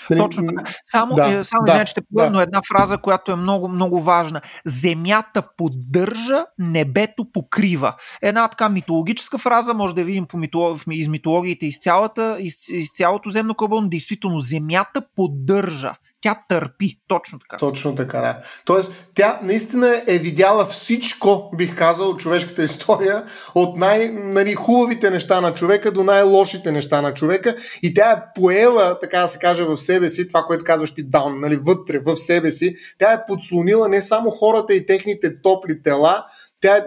Нали, 0.10 0.20
Точно 0.20 0.48
така. 0.48 0.72
Само, 0.86 1.16
да, 1.16 1.40
е, 1.40 1.44
само 1.44 1.62
да, 1.66 1.72
извиня, 1.72 1.86
че 1.86 1.94
те 1.94 2.02
да. 2.12 2.42
една 2.42 2.62
фраза, 2.72 2.98
която 2.98 3.32
е 3.32 3.36
много, 3.36 3.68
много 3.68 4.02
важна. 4.02 4.42
Земята 4.66 5.44
поддържа, 5.58 6.46
небето 6.60 7.26
покрива. 7.34 7.94
Една 8.22 8.48
така 8.48 8.70
митологическа 8.70 9.38
фраза, 9.38 9.74
може 9.74 9.96
да 9.96 10.04
видим 10.04 10.26
по 10.26 10.38
митолог, 10.38 10.82
из 10.92 11.08
митологиите 11.08 11.66
из, 11.66 11.80
цялата, 11.80 12.38
из, 12.40 12.70
из 12.70 12.94
цялото 12.94 13.30
земно 13.30 13.56
кълбо, 13.56 13.82
действително 13.82 14.40
земята 14.40 15.02
поддържа 15.16 15.94
тя 16.24 16.44
търпи. 16.50 17.00
Точно 17.08 17.40
така. 17.40 17.58
Точно 17.58 17.96
така, 17.96 18.20
да. 18.22 18.38
Тоест, 18.66 19.10
тя 19.16 19.40
наистина 19.44 20.04
е 20.08 20.18
видяла 20.18 20.66
всичко, 20.66 21.52
бих 21.58 21.78
казал, 21.78 22.10
от 22.10 22.20
човешката 22.20 22.64
история, 22.64 23.24
от 23.56 23.78
най-хубавите 23.78 25.06
нали, 25.06 25.14
неща 25.14 25.42
на 25.42 25.54
човека 25.54 25.92
до 25.92 26.04
най-лошите 26.04 26.72
неща 26.72 27.02
на 27.02 27.14
човека 27.14 27.56
и 27.82 27.94
тя 27.94 28.12
е 28.12 28.24
поела, 28.36 29.00
така 29.00 29.20
да 29.20 29.28
се 29.28 29.40
каже, 29.40 29.64
в 29.64 29.78
себе 29.78 30.10
си, 30.10 30.28
това, 30.28 30.44
което 30.44 30.64
казваш 30.64 30.96
ти 30.96 31.04
даун, 31.04 31.40
нали, 31.40 31.56
вътре, 31.56 32.00
в 32.00 32.18
себе 32.18 32.52
си, 32.52 32.76
тя 33.00 33.14
е 33.14 33.26
подслонила 33.28 33.90
не 33.90 34.02
само 34.02 34.30
хората 34.30 34.74
и 34.74 34.86
техните 34.86 35.42
топли 35.42 35.84
тела, 35.84 36.26
тя 36.64 36.78
е 36.78 36.86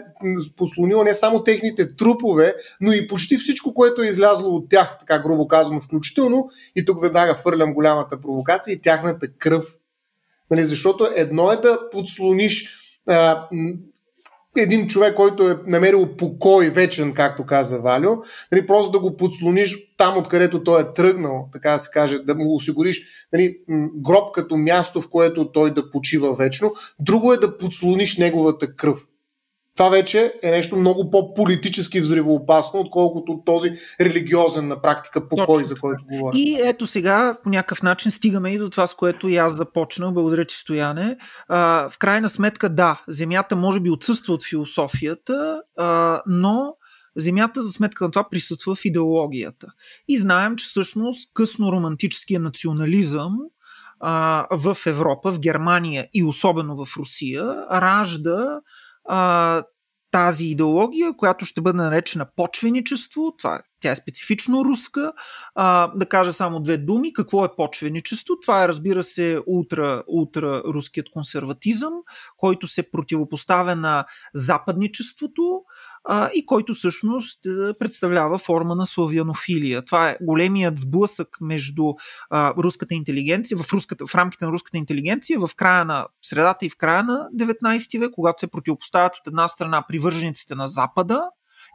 послонила 0.57 1.05
не 1.05 1.14
само 1.14 1.45
техните 1.45 1.97
трупове, 1.97 2.55
но 2.81 2.93
и 2.93 3.09
почти 3.09 3.37
всичко, 3.37 3.74
което 3.74 4.03
е 4.03 4.07
излязло 4.07 4.57
от 4.57 4.70
тях, 4.70 4.97
така 4.99 5.18
грубо 5.18 5.49
казано, 5.49 5.81
включително, 5.81 6.49
и 6.77 6.85
тук 6.85 7.01
веднага 7.01 7.37
фърлям 7.37 7.74
голямата 7.74 8.20
провокация, 8.20 8.74
и 8.74 8.83
тяхната 8.83 9.29
кръв. 9.39 9.64
Нали, 10.51 10.64
защото 10.64 11.09
едно 11.16 11.53
е 11.53 11.57
да 11.57 11.91
подслониш 11.91 12.79
а, 13.09 13.49
един 14.57 14.87
човек, 14.87 15.14
който 15.14 15.51
е 15.51 15.59
намерил 15.66 16.16
покой 16.16 16.70
вечен, 16.70 17.14
както 17.14 17.47
каза 17.47 17.79
Валю, 17.79 18.16
нали, 18.53 18.66
просто 18.66 18.93
да 18.93 18.99
го 18.99 19.16
подслониш 19.16 19.95
там, 19.97 20.18
откъдето 20.18 20.64
той 20.64 20.83
е 20.83 20.93
тръгнал, 20.95 21.49
така 21.53 21.70
да 21.70 21.79
се 21.79 21.91
каже, 21.93 22.18
да 22.18 22.35
му 22.35 22.55
осигуриш 22.55 23.03
нали, 23.33 23.57
гроб 23.97 24.35
като 24.35 24.57
място, 24.57 25.01
в 25.01 25.11
което 25.11 25.53
той 25.53 25.74
да 25.74 25.91
почива 25.91 26.35
вечно. 26.35 26.72
Друго 27.01 27.33
е 27.33 27.37
да 27.37 27.59
подслониш 27.59 28.18
неговата 28.18 28.77
кръв. 28.77 29.07
Това 29.77 29.89
вече 29.89 30.35
е 30.43 30.51
нещо 30.51 30.77
много 30.77 31.11
по-политически 31.11 32.01
взривоопасно, 32.01 32.81
отколкото 32.81 33.43
този 33.47 33.72
религиозен 34.01 34.68
на 34.68 34.83
практика 34.83 35.29
покой, 35.29 35.47
Точно. 35.47 35.66
за 35.66 35.77
който 35.77 36.05
говоря. 36.11 36.33
И 36.39 36.61
ето 36.64 36.87
сега 36.87 37.37
по 37.43 37.51
някакъв 37.51 37.83
начин 37.83 38.11
стигаме 38.11 38.51
и 38.51 38.59
до 38.59 38.70
това, 38.70 38.87
с 38.87 38.95
което 38.95 39.29
и 39.29 39.37
аз 39.37 39.57
започнах. 39.57 40.12
Благодаря 40.12 40.45
ти, 40.45 40.55
Стояне. 40.57 41.16
А, 41.49 41.89
в 41.89 41.99
крайна 41.99 42.29
сметка, 42.29 42.68
да, 42.68 43.03
Земята 43.09 43.57
може 43.57 43.81
би 43.81 43.91
отсъства 43.91 44.35
от 44.35 44.47
философията, 44.47 45.62
а, 45.79 46.22
но 46.27 46.74
Земята 47.16 47.62
за 47.62 47.72
сметка 47.72 48.05
на 48.05 48.11
това 48.11 48.29
присъства 48.31 48.74
в 48.74 48.85
идеологията. 48.85 49.66
И 50.09 50.18
знаем, 50.18 50.57
че 50.57 50.66
всъщност 50.66 51.31
късно 51.35 51.72
романтическия 51.72 52.41
национализъм 52.41 53.37
а, 54.01 54.47
в 54.51 54.77
Европа, 54.87 55.33
в 55.33 55.41
Германия 55.41 56.09
и 56.14 56.24
особено 56.24 56.85
в 56.85 56.97
Русия, 56.97 57.57
ражда 57.72 58.61
а, 59.09 59.62
тази 60.11 60.46
идеология, 60.46 61.16
която 61.16 61.44
ще 61.44 61.61
бъде 61.61 61.76
наречена 61.76 62.26
почвеничество. 62.36 63.34
Това, 63.38 63.61
тя 63.82 63.90
е 63.90 63.96
специфично 63.96 64.64
руска. 64.64 65.12
А, 65.54 65.92
да 65.94 66.07
кажа 66.07 66.32
само 66.32 66.61
две 66.61 66.76
думи. 66.76 67.12
Какво 67.12 67.44
е 67.44 67.57
почвеничество? 67.57 68.34
Това 68.42 68.64
е, 68.64 68.68
разбира 68.68 69.02
се, 69.02 69.40
ултра 70.07 70.62
руският 70.66 71.11
консерватизъм, 71.11 71.92
който 72.36 72.66
се 72.66 72.90
противопоставя 72.90 73.76
на 73.76 74.04
западничеството, 74.34 75.62
и 76.34 76.46
който 76.46 76.74
всъщност 76.74 77.46
е, 77.46 77.78
представлява 77.78 78.38
форма 78.38 78.74
на 78.74 78.86
славянофилия. 78.86 79.82
Това 79.82 80.11
е 80.11 80.16
големият 80.20 80.78
сблъсък 80.78 81.28
между 81.40 81.84
а, 82.30 82.54
руската 82.54 82.94
интелигенция, 82.94 83.59
в, 83.59 83.72
руската, 83.72 84.07
в 84.07 84.14
рамките 84.14 84.44
на 84.44 84.52
руската 84.52 84.78
интелигенция, 84.78 85.40
в 85.40 85.50
края 85.57 85.84
на 85.84 86.07
средата 86.22 86.66
и 86.66 86.70
в 86.70 86.76
края 86.76 87.04
на 87.04 87.28
19 87.36 88.00
век, 88.00 88.11
когато 88.14 88.40
се 88.40 88.46
противопоставят 88.46 89.12
от 89.16 89.26
една 89.26 89.48
страна 89.48 89.84
привържениците 89.88 90.54
на 90.54 90.68
Запада, 90.68 91.22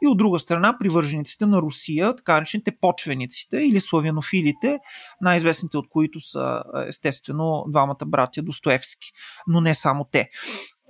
и 0.04 0.08
от 0.08 0.18
друга 0.18 0.38
страна 0.38 0.78
привържениците 0.78 1.46
на 1.46 1.62
Русия, 1.62 2.16
така 2.16 2.34
наречените 2.34 2.76
почвениците 2.80 3.56
или 3.56 3.80
славянофилите, 3.80 4.78
най-известните 5.20 5.76
от 5.76 5.88
които 5.88 6.20
са 6.20 6.62
естествено 6.88 7.64
двамата 7.68 8.06
братя 8.06 8.42
Достоевски, 8.42 9.12
но 9.46 9.60
не 9.60 9.74
само 9.74 10.06
те. 10.12 10.30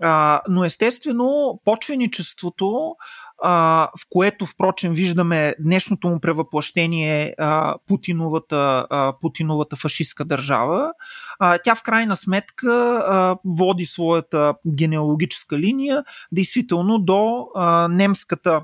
А, 0.02 0.40
но 0.48 0.64
естествено, 0.64 1.60
почвеничеството, 1.64 2.96
а, 3.42 3.88
в 3.98 4.06
което, 4.10 4.46
впрочем, 4.46 4.94
виждаме 4.94 5.54
днешното 5.60 6.08
му 6.08 6.20
превъплъщение 6.20 7.34
а, 7.38 7.76
Путиновата, 7.86 8.86
а, 8.90 9.14
Путиновата 9.20 9.76
фашистска 9.76 10.24
държава, 10.24 10.92
а, 11.38 11.58
тя 11.58 11.74
в 11.74 11.82
крайна 11.82 12.16
сметка 12.16 13.04
а, 13.06 13.36
води 13.44 13.86
своята 13.86 14.54
генеалогическа 14.66 15.58
линия 15.58 16.04
действително 16.32 16.98
до 16.98 17.46
а, 17.54 17.88
немската 17.88 18.62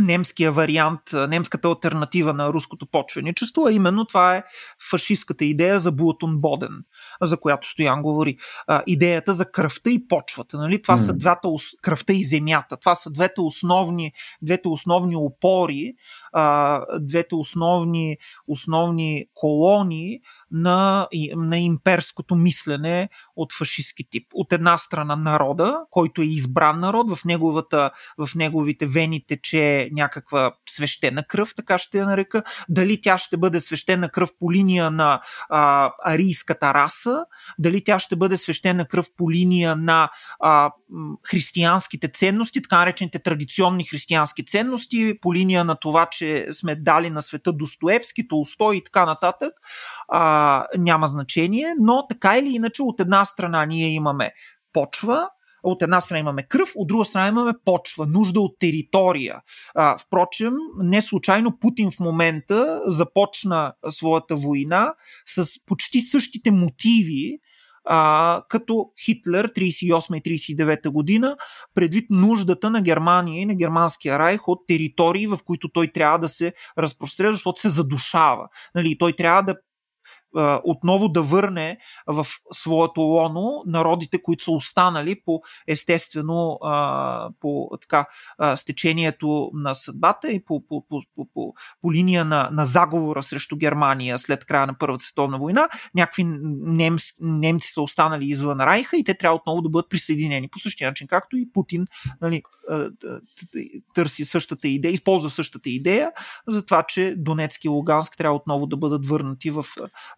немския 0.00 0.52
вариант, 0.52 1.00
немската 1.12 1.68
альтернатива 1.68 2.34
на 2.34 2.52
руското 2.52 2.86
почвеничество, 2.86 3.66
а 3.66 3.72
именно 3.72 4.04
това 4.04 4.36
е 4.36 4.44
фашистската 4.90 5.44
идея 5.44 5.80
за 5.80 5.92
Булатун 5.92 6.40
Боден, 6.40 6.84
за 7.22 7.36
която 7.36 7.68
Стоян 7.68 8.02
говори. 8.02 8.36
А, 8.66 8.82
идеята 8.86 9.34
за 9.34 9.44
кръвта 9.44 9.90
и 9.90 10.08
почвата. 10.08 10.58
Нали? 10.58 10.82
Това 10.82 10.96
mm. 10.96 11.06
са 11.06 11.12
двата, 11.12 11.48
кръвта 11.82 12.12
и 12.12 12.24
земята. 12.24 12.76
Това 12.76 12.94
са 12.94 13.10
двете 13.10 13.40
основни, 13.40 14.12
двете 14.42 14.68
основни 14.68 15.16
опори, 15.16 15.92
а, 16.32 16.84
двете 17.00 17.34
основни, 17.34 18.16
основни 18.46 19.26
колони 19.34 20.20
на, 20.50 21.08
на 21.36 21.58
имперското 21.58 22.34
мислене 22.34 23.08
от 23.36 23.52
фашистски 23.52 24.04
тип. 24.10 24.26
От 24.34 24.52
една 24.52 24.78
страна 24.78 25.16
народа, 25.16 25.80
който 25.90 26.22
е 26.22 26.24
избран 26.24 26.80
народ, 26.80 27.10
в, 27.10 27.24
неговата, 27.24 27.90
в 28.18 28.34
неговите 28.34 28.86
вени 28.86 29.24
тече 29.26 29.88
някаква 29.92 30.52
свещена 30.68 31.22
кръв, 31.22 31.54
така 31.56 31.78
ще 31.78 31.98
я 31.98 32.06
нарека. 32.06 32.42
Дали 32.68 33.00
тя 33.00 33.18
ще 33.18 33.36
бъде 33.36 33.60
свещена 33.60 34.08
кръв 34.08 34.30
по 34.38 34.52
линия 34.52 34.90
на 34.90 35.20
а, 35.48 35.92
арийската 36.04 36.74
раса, 36.74 37.24
дали 37.58 37.84
тя 37.84 37.98
ще 37.98 38.16
бъде 38.16 38.36
свещена 38.36 38.88
кръв 38.88 39.06
по 39.16 39.30
линия 39.30 39.76
на 39.76 40.10
а, 40.40 40.70
християнските 41.26 42.08
ценности, 42.08 42.62
така 42.62 42.78
наречените 42.78 43.18
традиционни 43.18 43.84
християнски 43.84 44.44
ценности, 44.44 45.18
по 45.20 45.34
линия 45.34 45.64
на 45.64 45.76
това, 45.76 46.06
че 46.06 46.19
сме 46.52 46.76
дали 46.76 47.10
на 47.10 47.22
света 47.22 47.52
Достоевски, 47.52 48.28
Толстой 48.28 48.76
и 48.76 48.84
така 48.84 49.06
нататък, 49.06 49.52
а, 50.08 50.66
няма 50.78 51.06
значение, 51.06 51.74
но 51.80 52.06
така 52.06 52.38
или 52.38 52.48
иначе 52.48 52.82
от 52.82 53.00
една 53.00 53.24
страна 53.24 53.66
ние 53.66 53.88
имаме 53.88 54.32
почва, 54.72 55.28
от 55.62 55.82
една 55.82 56.00
страна 56.00 56.20
имаме 56.20 56.42
кръв, 56.42 56.72
от 56.74 56.88
друга 56.88 57.04
страна 57.04 57.28
имаме 57.28 57.52
почва, 57.64 58.06
нужда 58.06 58.40
от 58.40 58.58
територия. 58.58 59.40
А, 59.74 59.98
впрочем, 59.98 60.52
не 60.78 61.02
случайно 61.02 61.58
Путин 61.60 61.90
в 61.90 62.00
момента 62.00 62.82
започна 62.86 63.72
своята 63.88 64.36
война 64.36 64.94
с 65.26 65.46
почти 65.66 66.00
същите 66.00 66.50
мотиви, 66.50 67.38
а, 67.84 68.42
като 68.48 68.86
Хитлер 69.04 69.48
38 69.48 70.18
и 70.18 70.38
39 70.56 70.88
година, 70.88 71.36
предвид 71.74 72.10
нуждата 72.10 72.70
на 72.70 72.82
Германия 72.82 73.42
и 73.42 73.46
на 73.46 73.54
германския 73.54 74.18
райх 74.18 74.48
от 74.48 74.58
територии, 74.66 75.26
в 75.26 75.38
които 75.44 75.68
той 75.68 75.88
трябва 75.88 76.18
да 76.18 76.28
се 76.28 76.52
разпростре, 76.78 77.32
защото 77.32 77.60
се 77.60 77.68
задушава. 77.68 78.48
Нали, 78.74 78.98
той 78.98 79.12
трябва 79.12 79.42
да 79.42 79.56
отново 80.64 81.08
да 81.08 81.22
върне 81.22 81.78
в 82.06 82.26
своето 82.52 83.00
лоно 83.00 83.62
народите, 83.66 84.22
които 84.22 84.44
са 84.44 84.50
останали 84.50 85.20
по 85.24 85.40
естествено 85.68 86.58
по 87.40 87.70
така 87.80 88.06
стечението 88.56 89.50
на 89.54 89.74
съдбата 89.74 90.32
и 90.32 90.44
по, 90.44 90.66
по, 90.66 90.86
по, 90.88 91.02
по, 91.16 91.28
по, 91.34 91.54
по 91.82 91.92
линия 91.92 92.24
на, 92.24 92.48
на 92.52 92.64
заговора 92.64 93.22
срещу 93.22 93.56
Германия 93.56 94.18
след 94.18 94.44
края 94.44 94.66
на 94.66 94.78
Първата 94.78 95.04
световна 95.04 95.38
война. 95.38 95.68
Някакви 95.94 96.24
немц, 96.24 97.02
немци 97.20 97.72
са 97.72 97.82
останали 97.82 98.24
извън 98.24 98.60
Райха 98.60 98.96
и 98.96 99.04
те 99.04 99.14
трябва 99.14 99.36
отново 99.36 99.62
да 99.62 99.68
бъдат 99.68 99.90
присъединени 99.90 100.48
по 100.48 100.58
същия 100.58 100.90
начин, 100.90 101.06
както 101.06 101.36
и 101.36 101.52
Путин 101.52 101.86
нали, 102.20 102.42
търси 103.94 104.24
същата 104.24 104.68
идея, 104.68 104.92
използва 104.92 105.30
същата 105.30 105.70
идея 105.70 106.12
за 106.48 106.66
това, 106.66 106.82
че 106.82 107.14
Донецки 107.18 107.66
и 107.66 107.70
Луганск 107.70 108.16
трябва 108.16 108.36
отново 108.36 108.66
да 108.66 108.76
бъдат 108.76 109.06
върнати 109.06 109.50
в 109.50 109.64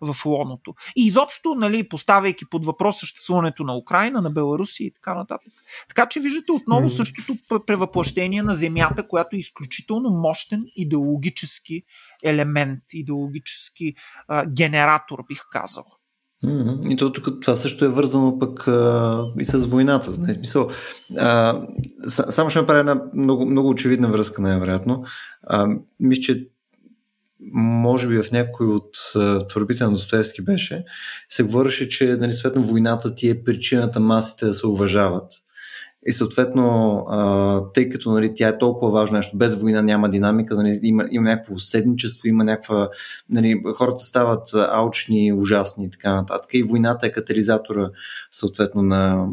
в 0.03 0.27
лоното. 0.27 0.75
И 0.97 1.07
изобщо, 1.07 1.55
нали, 1.55 1.89
поставяйки 1.89 2.45
под 2.51 2.65
въпрос 2.67 3.01
съществуването 3.01 3.65
на 3.65 3.77
Украина, 3.77 4.21
на 4.21 4.31
Беларусия 4.31 4.87
и 4.87 4.93
така 4.93 5.15
нататък. 5.15 5.55
Така 5.89 6.07
че 6.07 6.21
виждате 6.21 6.53
отново 6.53 6.89
mm. 6.89 6.97
същото 6.97 7.37
превъплъщение 7.67 8.43
на 8.43 8.55
Земята, 8.55 9.09
която 9.09 9.37
е 9.37 9.39
изключително 9.39 10.11
мощен 10.11 10.65
идеологически 10.77 11.83
елемент, 12.25 12.81
идеологически 12.93 13.95
а, 14.29 14.47
генератор, 14.47 15.19
бих 15.29 15.43
казал. 15.51 15.85
И 16.91 16.97
то 16.97 17.13
тук 17.13 17.41
това 17.41 17.57
също 17.57 17.85
е 17.85 17.89
вързано 17.89 18.39
пък 18.39 18.69
а, 18.69 19.25
и 19.39 19.45
с 19.45 19.67
войната. 19.67 20.11
Не, 20.19 20.33
смисъл, 20.33 20.69
а, 21.19 21.61
само 22.09 22.51
ще 22.51 22.59
направя 22.59 22.81
една 22.81 23.03
много, 23.15 23.47
много 23.47 23.69
очевидна 23.69 24.09
връзка, 24.09 24.43
най-вероятно. 24.43 25.05
А, 25.43 25.67
мисля, 26.01 26.23
че 26.23 26.49
може 27.53 28.09
би 28.09 28.23
в 28.23 28.33
някой 28.33 28.67
от 28.67 28.97
творбите 29.49 29.85
на 29.85 29.91
Достоевски 29.91 30.43
беше, 30.43 30.85
се 31.29 31.43
говореше, 31.43 31.89
че 31.89 32.17
нали, 32.21 32.33
съответно 32.33 32.63
войната 32.63 33.15
ти 33.15 33.29
е 33.29 33.45
причината 33.45 34.01
масите 34.01 34.47
да 34.47 34.55
се 34.55 34.67
уважават. 34.67 35.33
И 36.07 36.13
съответно, 36.13 36.97
а, 37.09 37.63
тъй 37.75 37.89
като 37.89 38.11
нали, 38.11 38.35
тя 38.35 38.49
е 38.49 38.59
толкова 38.59 38.93
важно 38.93 39.17
нещо, 39.17 39.39
без 39.39 39.55
война 39.55 39.83
няма 39.83 40.11
динамика, 40.11 40.55
нали, 40.57 40.81
има, 40.83 41.05
има 41.11 41.31
някакво 41.31 41.55
уседничество, 41.55 42.29
има 42.29 42.45
някаква. 42.45 42.89
Нали, 43.31 43.63
хората 43.77 44.05
стават 44.05 44.55
алчни, 44.55 45.33
ужасни 45.33 45.85
и 45.85 45.91
така 45.91 46.15
нататък. 46.15 46.55
И 46.55 46.63
войната 46.63 47.07
е 47.07 47.13
катализатора, 47.13 47.91
съответно, 48.33 48.83
на, 48.83 49.29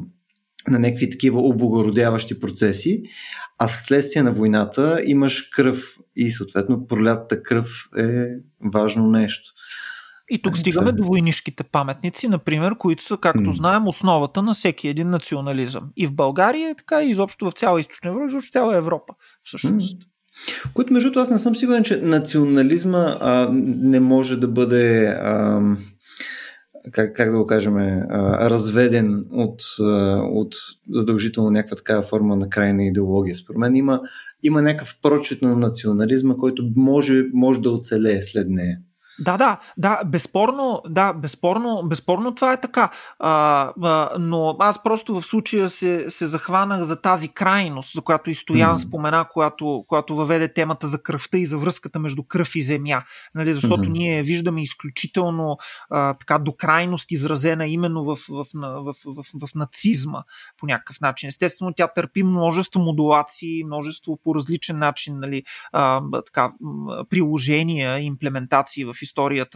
на 0.68 0.80
някакви 0.80 1.10
такива 1.10 1.41
облагородяващи 1.41 2.39
процеси, 2.39 3.03
а 3.60 3.68
вследствие 3.68 4.24
на 4.24 4.32
войната 4.32 5.01
имаш 5.05 5.41
кръв 5.41 5.95
и 6.16 6.32
съответно 6.32 6.88
пролятата 6.88 7.43
кръв 7.43 7.89
е 7.97 8.28
важно 8.74 9.07
нещо. 9.07 9.53
И 10.32 10.41
тук 10.41 10.57
стигаме 10.57 10.91
до 10.91 11.03
войнишките 11.03 11.64
паметници, 11.64 12.28
например, 12.28 12.78
които 12.78 13.03
са, 13.03 13.18
както 13.18 13.53
знаем, 13.53 13.88
основата 13.88 14.41
на 14.41 14.53
всеки 14.53 14.88
един 14.88 15.10
национализъм. 15.10 15.84
И 15.97 16.07
в 16.07 16.14
България 16.14 16.70
е 16.70 16.76
така, 16.76 17.03
и 17.03 17.10
изобщо 17.10 17.49
в 17.49 17.53
цяла 17.53 17.80
източна 17.80 18.10
Европа, 18.10 18.26
изобщо 18.28 18.49
в 18.49 18.51
цяла 18.51 18.76
Европа, 18.76 19.14
всъщност. 19.43 19.97
Което, 20.74 20.93
между 20.93 21.12
това, 21.12 21.22
аз 21.22 21.30
не 21.30 21.38
съм 21.38 21.55
сигурен, 21.55 21.84
че 21.84 21.97
национализма 21.97 23.18
а, 23.20 23.49
не 23.53 23.99
може 23.99 24.38
да 24.38 24.47
бъде, 24.47 25.05
а, 25.07 25.62
как, 26.91 27.15
как 27.15 27.32
да 27.32 27.38
го 27.38 27.45
кажем, 27.45 27.77
а, 27.77 28.49
разведен 28.49 29.25
от, 29.32 29.61
от 30.32 30.55
задължително 30.93 31.51
някаква 31.51 31.75
такава 31.75 32.01
форма 32.01 32.36
на 32.36 32.49
крайна 32.49 32.84
идеология. 32.84 33.36
Според 33.36 33.59
мен 33.59 33.75
има 33.75 34.01
има 34.43 34.61
някакъв 34.61 34.95
прочет 35.01 35.41
на 35.41 35.55
национализма, 35.55 36.36
който 36.36 36.71
може, 36.75 37.23
може 37.34 37.61
да 37.61 37.71
оцелее 37.71 38.21
след 38.21 38.49
нея. 38.49 38.80
Да, 39.20 39.38
да, 39.38 39.57
да, 39.78 40.01
безспорно, 40.05 40.82
да, 40.88 41.13
безспорно, 41.13 41.82
безспорно 41.86 42.36
това 42.36 42.53
е 42.53 42.61
така. 42.61 42.89
А, 43.20 43.72
а, 43.84 44.09
но 44.20 44.55
аз 44.59 44.84
просто 44.84 45.20
в 45.20 45.26
случая 45.26 45.70
се, 45.70 46.05
се 46.09 46.28
захванах 46.28 46.82
за 46.82 47.01
тази 47.01 47.30
крайност, 47.30 47.93
за 47.93 48.01
която 48.01 48.30
и 48.30 48.36
Стоян 48.36 48.78
mm. 48.78 48.88
спомена, 48.88 49.26
която, 49.34 49.86
която 49.88 50.15
въведе 50.15 50.53
темата 50.53 50.88
за 50.88 51.03
кръвта 51.03 51.38
и 51.38 51.45
за 51.45 51.57
връзката 51.57 51.99
между 51.99 52.24
кръв 52.24 52.55
и 52.55 52.61
земя. 52.61 53.03
Нали, 53.36 53.53
защото 53.53 53.84
mm-hmm. 53.84 53.91
ние 53.91 54.24
виждаме 54.24 54.61
изключително 54.61 55.57
а, 55.89 56.13
така 56.13 56.38
до 56.38 56.53
крайност 56.53 57.11
изразена 57.11 57.67
именно 57.67 58.03
в, 58.03 58.17
в, 58.30 58.45
в, 58.53 58.93
в, 58.93 58.93
в, 59.05 59.47
в 59.47 59.55
нацизма 59.55 60.24
по 60.57 60.65
някакъв 60.65 61.01
начин. 61.01 61.28
Естествено, 61.28 61.74
тя 61.76 61.88
търпи 61.88 62.24
множество 62.24 62.80
модулации, 62.80 63.63
множество 63.63 64.20
по 64.24 64.36
различен 64.36 64.80
начин 64.80 65.20
нали, 65.20 65.43
а, 65.72 66.01
така, 66.26 66.51
приложения, 67.09 67.99
имплементации 67.99 68.86
в 68.86 68.95
историята 69.01 69.09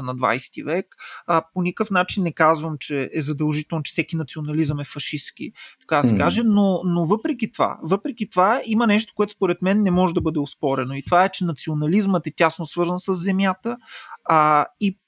на 0.04 0.16
20 0.16 0.66
век. 0.66 0.96
А, 1.28 1.44
по 1.54 1.62
никакъв 1.62 1.92
начин 1.92 2.24
не 2.24 2.32
казвам, 2.32 2.78
че 2.80 3.10
е 3.14 3.22
задължително, 3.22 3.84
че 3.84 3.92
всеки 3.92 4.16
национализъм 4.16 4.80
е 4.80 4.84
фашистски, 4.84 5.52
така 5.80 6.02
да 6.02 6.08
се 6.08 6.18
каже, 6.18 6.44
но, 6.44 6.82
но 6.86 7.06
въпреки 7.06 7.52
това, 7.52 7.80
въпреки 7.84 8.30
това 8.30 8.62
има 8.66 8.88
нещо, 8.88 9.14
което 9.16 9.34
според 9.34 9.62
мен 9.62 9.84
не 9.84 9.92
може 9.92 10.14
да 10.14 10.22
бъде 10.22 10.40
успорено 10.40 10.94
и 10.94 11.04
това 11.06 11.26
е, 11.26 11.32
че 11.32 11.46
национализмът 11.46 12.28
е 12.28 12.36
тясно 12.36 12.66
свързан 12.66 13.00
с 13.00 13.14
земята 13.14 13.78
а, 14.26 14.66
и 14.80 15.00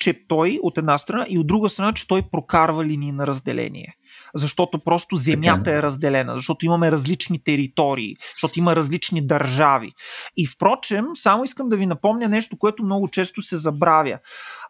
че 0.00 0.26
той 0.28 0.58
от 0.62 0.78
една 0.78 0.98
страна 0.98 1.26
и 1.28 1.38
от 1.38 1.46
друга 1.46 1.68
страна, 1.68 1.92
че 1.92 2.08
той 2.08 2.22
прокарва 2.32 2.84
линии 2.84 3.12
на 3.12 3.26
разделение 3.26 3.94
защото 4.34 4.78
просто 4.78 5.16
земята 5.16 5.72
е 5.72 5.82
разделена, 5.82 6.34
защото 6.34 6.66
имаме 6.66 6.92
различни 6.92 7.38
територии, 7.44 8.16
защото 8.34 8.58
има 8.58 8.76
различни 8.76 9.26
държави. 9.26 9.92
И 10.36 10.46
впрочем, 10.46 11.04
само 11.14 11.44
искам 11.44 11.68
да 11.68 11.76
ви 11.76 11.86
напомня 11.86 12.28
нещо, 12.28 12.56
което 12.58 12.82
много 12.82 13.08
често 13.08 13.42
се 13.42 13.56
забравя. 13.56 14.18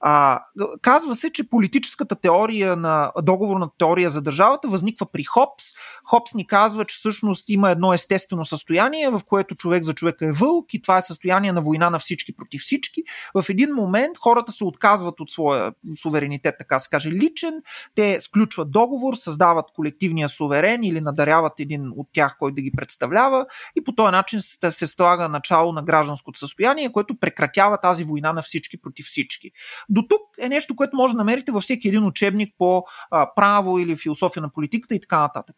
А, 0.00 0.40
казва 0.82 1.14
се, 1.16 1.30
че 1.30 1.48
политическата 1.48 2.14
теория 2.14 2.76
на 2.76 3.12
договорната 3.22 3.74
теория 3.78 4.10
за 4.10 4.22
държавата 4.22 4.68
възниква 4.68 5.06
при 5.12 5.24
Хопс. 5.24 5.64
Хопс 6.04 6.34
ни 6.34 6.46
казва, 6.46 6.84
че 6.84 6.96
всъщност 6.96 7.48
има 7.48 7.70
едно 7.70 7.92
естествено 7.92 8.44
състояние, 8.44 9.10
в 9.10 9.20
което 9.26 9.54
човек 9.54 9.82
за 9.82 9.94
човека 9.94 10.26
е 10.26 10.32
вълк 10.32 10.74
и 10.74 10.82
това 10.82 10.98
е 10.98 11.02
състояние 11.02 11.52
на 11.52 11.60
война 11.60 11.90
на 11.90 11.98
всички 11.98 12.36
против 12.36 12.62
всички. 12.62 13.02
В 13.34 13.44
един 13.48 13.74
момент 13.74 14.18
хората 14.18 14.52
се 14.52 14.64
отказват 14.64 15.20
от 15.20 15.30
своя 15.30 15.72
суверенитет, 16.02 16.54
така 16.58 16.78
се 16.78 16.88
каже, 16.88 17.10
личен. 17.10 17.62
Те 17.94 18.20
сключват 18.20 18.70
договор, 18.70 19.14
създават 19.14 19.64
колективния 19.74 20.28
суверен 20.28 20.84
или 20.84 21.00
надаряват 21.00 21.60
един 21.60 21.92
от 21.96 22.08
тях, 22.12 22.36
който 22.38 22.54
да 22.54 22.62
ги 22.62 22.72
представлява 22.76 23.46
и 23.76 23.84
по 23.84 23.94
този 23.94 24.12
начин 24.12 24.40
се 24.40 24.86
слага 24.86 25.28
начало 25.28 25.72
на 25.72 25.82
гражданското 25.82 26.38
състояние, 26.38 26.92
което 26.92 27.20
прекратява 27.20 27.78
тази 27.78 28.04
война 28.04 28.32
на 28.32 28.42
всички 28.42 28.80
против 28.80 29.06
всички. 29.06 29.50
До 29.88 30.02
тук 30.02 30.20
е 30.40 30.48
нещо, 30.48 30.76
което 30.76 30.96
може 30.96 31.12
да 31.12 31.18
намерите 31.18 31.52
във 31.52 31.62
всеки 31.62 31.88
един 31.88 32.04
учебник 32.04 32.54
по 32.58 32.84
а, 33.10 33.30
право 33.36 33.78
или 33.78 33.96
философия 33.96 34.42
на 34.42 34.50
политиката 34.50 34.94
и 34.94 35.00
така 35.00 35.20
нататък. 35.20 35.56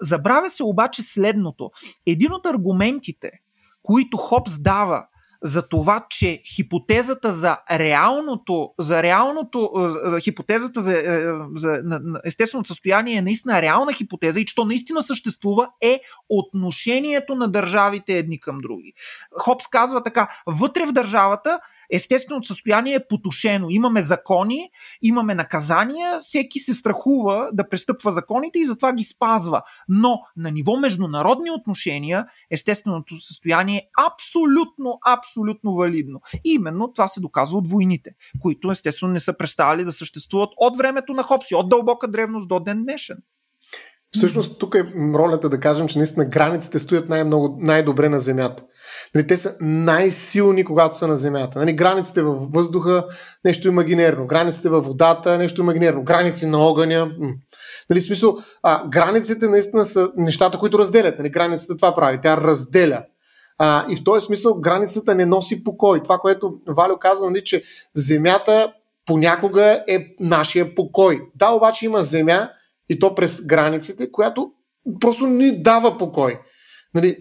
Забравя 0.00 0.50
се 0.50 0.64
обаче 0.64 1.02
следното. 1.02 1.70
Един 2.06 2.32
от 2.32 2.46
аргументите, 2.46 3.30
които 3.82 4.16
Хопс 4.16 4.58
дава 4.58 5.06
за 5.42 5.68
това, 5.68 6.06
че 6.10 6.42
хипотезата 6.54 7.32
за 7.32 7.58
реалното, 7.70 8.70
за 8.78 9.02
реалното, 9.02 9.70
за 10.04 10.20
хипотезата 10.20 10.82
за, 10.82 10.92
е, 10.92 11.04
за, 11.54 11.82
за 11.84 12.00
естественото 12.24 12.68
състояние 12.68 13.16
е 13.16 13.22
наистина 13.22 13.62
реална 13.62 13.92
хипотеза 13.92 14.40
и 14.40 14.44
че 14.44 14.54
то 14.54 14.64
наистина 14.64 15.02
съществува, 15.02 15.68
е 15.82 16.00
отношението 16.28 17.34
на 17.34 17.48
държавите 17.48 18.18
едни 18.18 18.40
към 18.40 18.58
други. 18.58 18.92
Хопс 19.38 19.66
казва 19.66 20.02
така, 20.02 20.28
вътре 20.46 20.86
в 20.86 20.92
държавата 20.92 21.60
естественото 21.90 22.46
състояние 22.46 22.94
е 22.94 23.06
потушено. 23.08 23.70
Имаме 23.70 24.02
закони, 24.02 24.70
имаме 25.02 25.34
наказания, 25.34 26.20
всеки 26.20 26.58
се 26.58 26.74
страхува 26.74 27.50
да 27.52 27.68
престъпва 27.68 28.12
законите 28.12 28.58
и 28.58 28.66
затова 28.66 28.92
ги 28.92 29.04
спазва. 29.04 29.62
Но 29.88 30.20
на 30.36 30.50
ниво 30.50 30.76
международни 30.76 31.50
отношения, 31.50 32.26
естественото 32.50 33.16
състояние 33.16 33.76
е 33.76 33.88
абсолютно, 34.06 34.98
абсолютно 35.06 35.74
валидно. 35.74 36.20
И 36.44 36.52
именно 36.52 36.92
това 36.92 37.08
се 37.08 37.20
доказва 37.20 37.58
от 37.58 37.70
войните, 37.70 38.10
които 38.40 38.70
естествено 38.70 39.12
не 39.12 39.20
са 39.20 39.36
представили 39.36 39.84
да 39.84 39.92
съществуват 39.92 40.50
от 40.56 40.76
времето 40.76 41.12
на 41.12 41.22
Хопси, 41.22 41.54
от 41.54 41.68
дълбока 41.68 42.08
древност 42.08 42.48
до 42.48 42.60
ден 42.60 42.82
днешен. 42.82 43.16
Всъщност 44.14 44.58
тук 44.58 44.74
е 44.74 44.92
ролята 45.14 45.48
да 45.48 45.60
кажем, 45.60 45.88
че 45.88 45.98
наистина 45.98 46.24
границите 46.24 46.78
стоят 46.78 47.08
най-много, 47.08 47.56
най-добре 47.60 48.08
на 48.08 48.20
Земята. 48.20 48.62
Нали, 49.14 49.26
те 49.26 49.36
са 49.36 49.56
най-силни, 49.60 50.64
когато 50.64 50.96
са 50.96 51.08
на 51.08 51.16
Земята. 51.16 51.58
Нали, 51.58 51.72
границите 51.72 52.22
във 52.22 52.52
въздуха, 52.52 53.04
нещо 53.44 53.68
имагинерно. 53.68 54.26
Границите 54.26 54.68
във 54.68 54.86
водата, 54.86 55.38
нещо 55.38 55.60
имагинерно. 55.60 56.04
Граници 56.04 56.46
на 56.46 56.58
огъня. 56.58 57.10
Нали, 57.90 58.00
смисъл, 58.00 58.38
а, 58.62 58.88
границите 58.88 59.48
наистина 59.48 59.84
са 59.84 60.10
нещата, 60.16 60.58
които 60.58 60.78
разделят. 60.78 61.18
Нали, 61.18 61.30
границата 61.30 61.76
това 61.76 61.94
прави. 61.94 62.18
Тя 62.22 62.36
разделя. 62.36 63.02
А, 63.58 63.86
и 63.88 63.96
в 63.96 64.04
този 64.04 64.26
смисъл 64.26 64.54
границата 64.54 65.14
не 65.14 65.26
носи 65.26 65.64
покой. 65.64 66.02
Това, 66.02 66.18
което 66.18 66.54
Валю 66.68 66.96
каза, 66.98 67.30
нали, 67.30 67.44
че 67.44 67.62
Земята 67.94 68.72
понякога 69.06 69.84
е 69.88 70.06
нашия 70.20 70.74
покой. 70.74 71.20
Да, 71.34 71.50
обаче 71.50 71.86
има 71.86 72.02
земя 72.02 72.50
и 72.88 72.98
то 72.98 73.14
през 73.14 73.46
границите, 73.46 74.12
която 74.12 74.50
просто 75.00 75.26
ни 75.26 75.62
дава 75.62 75.98
покой. 75.98 76.40
Нали, 76.96 77.16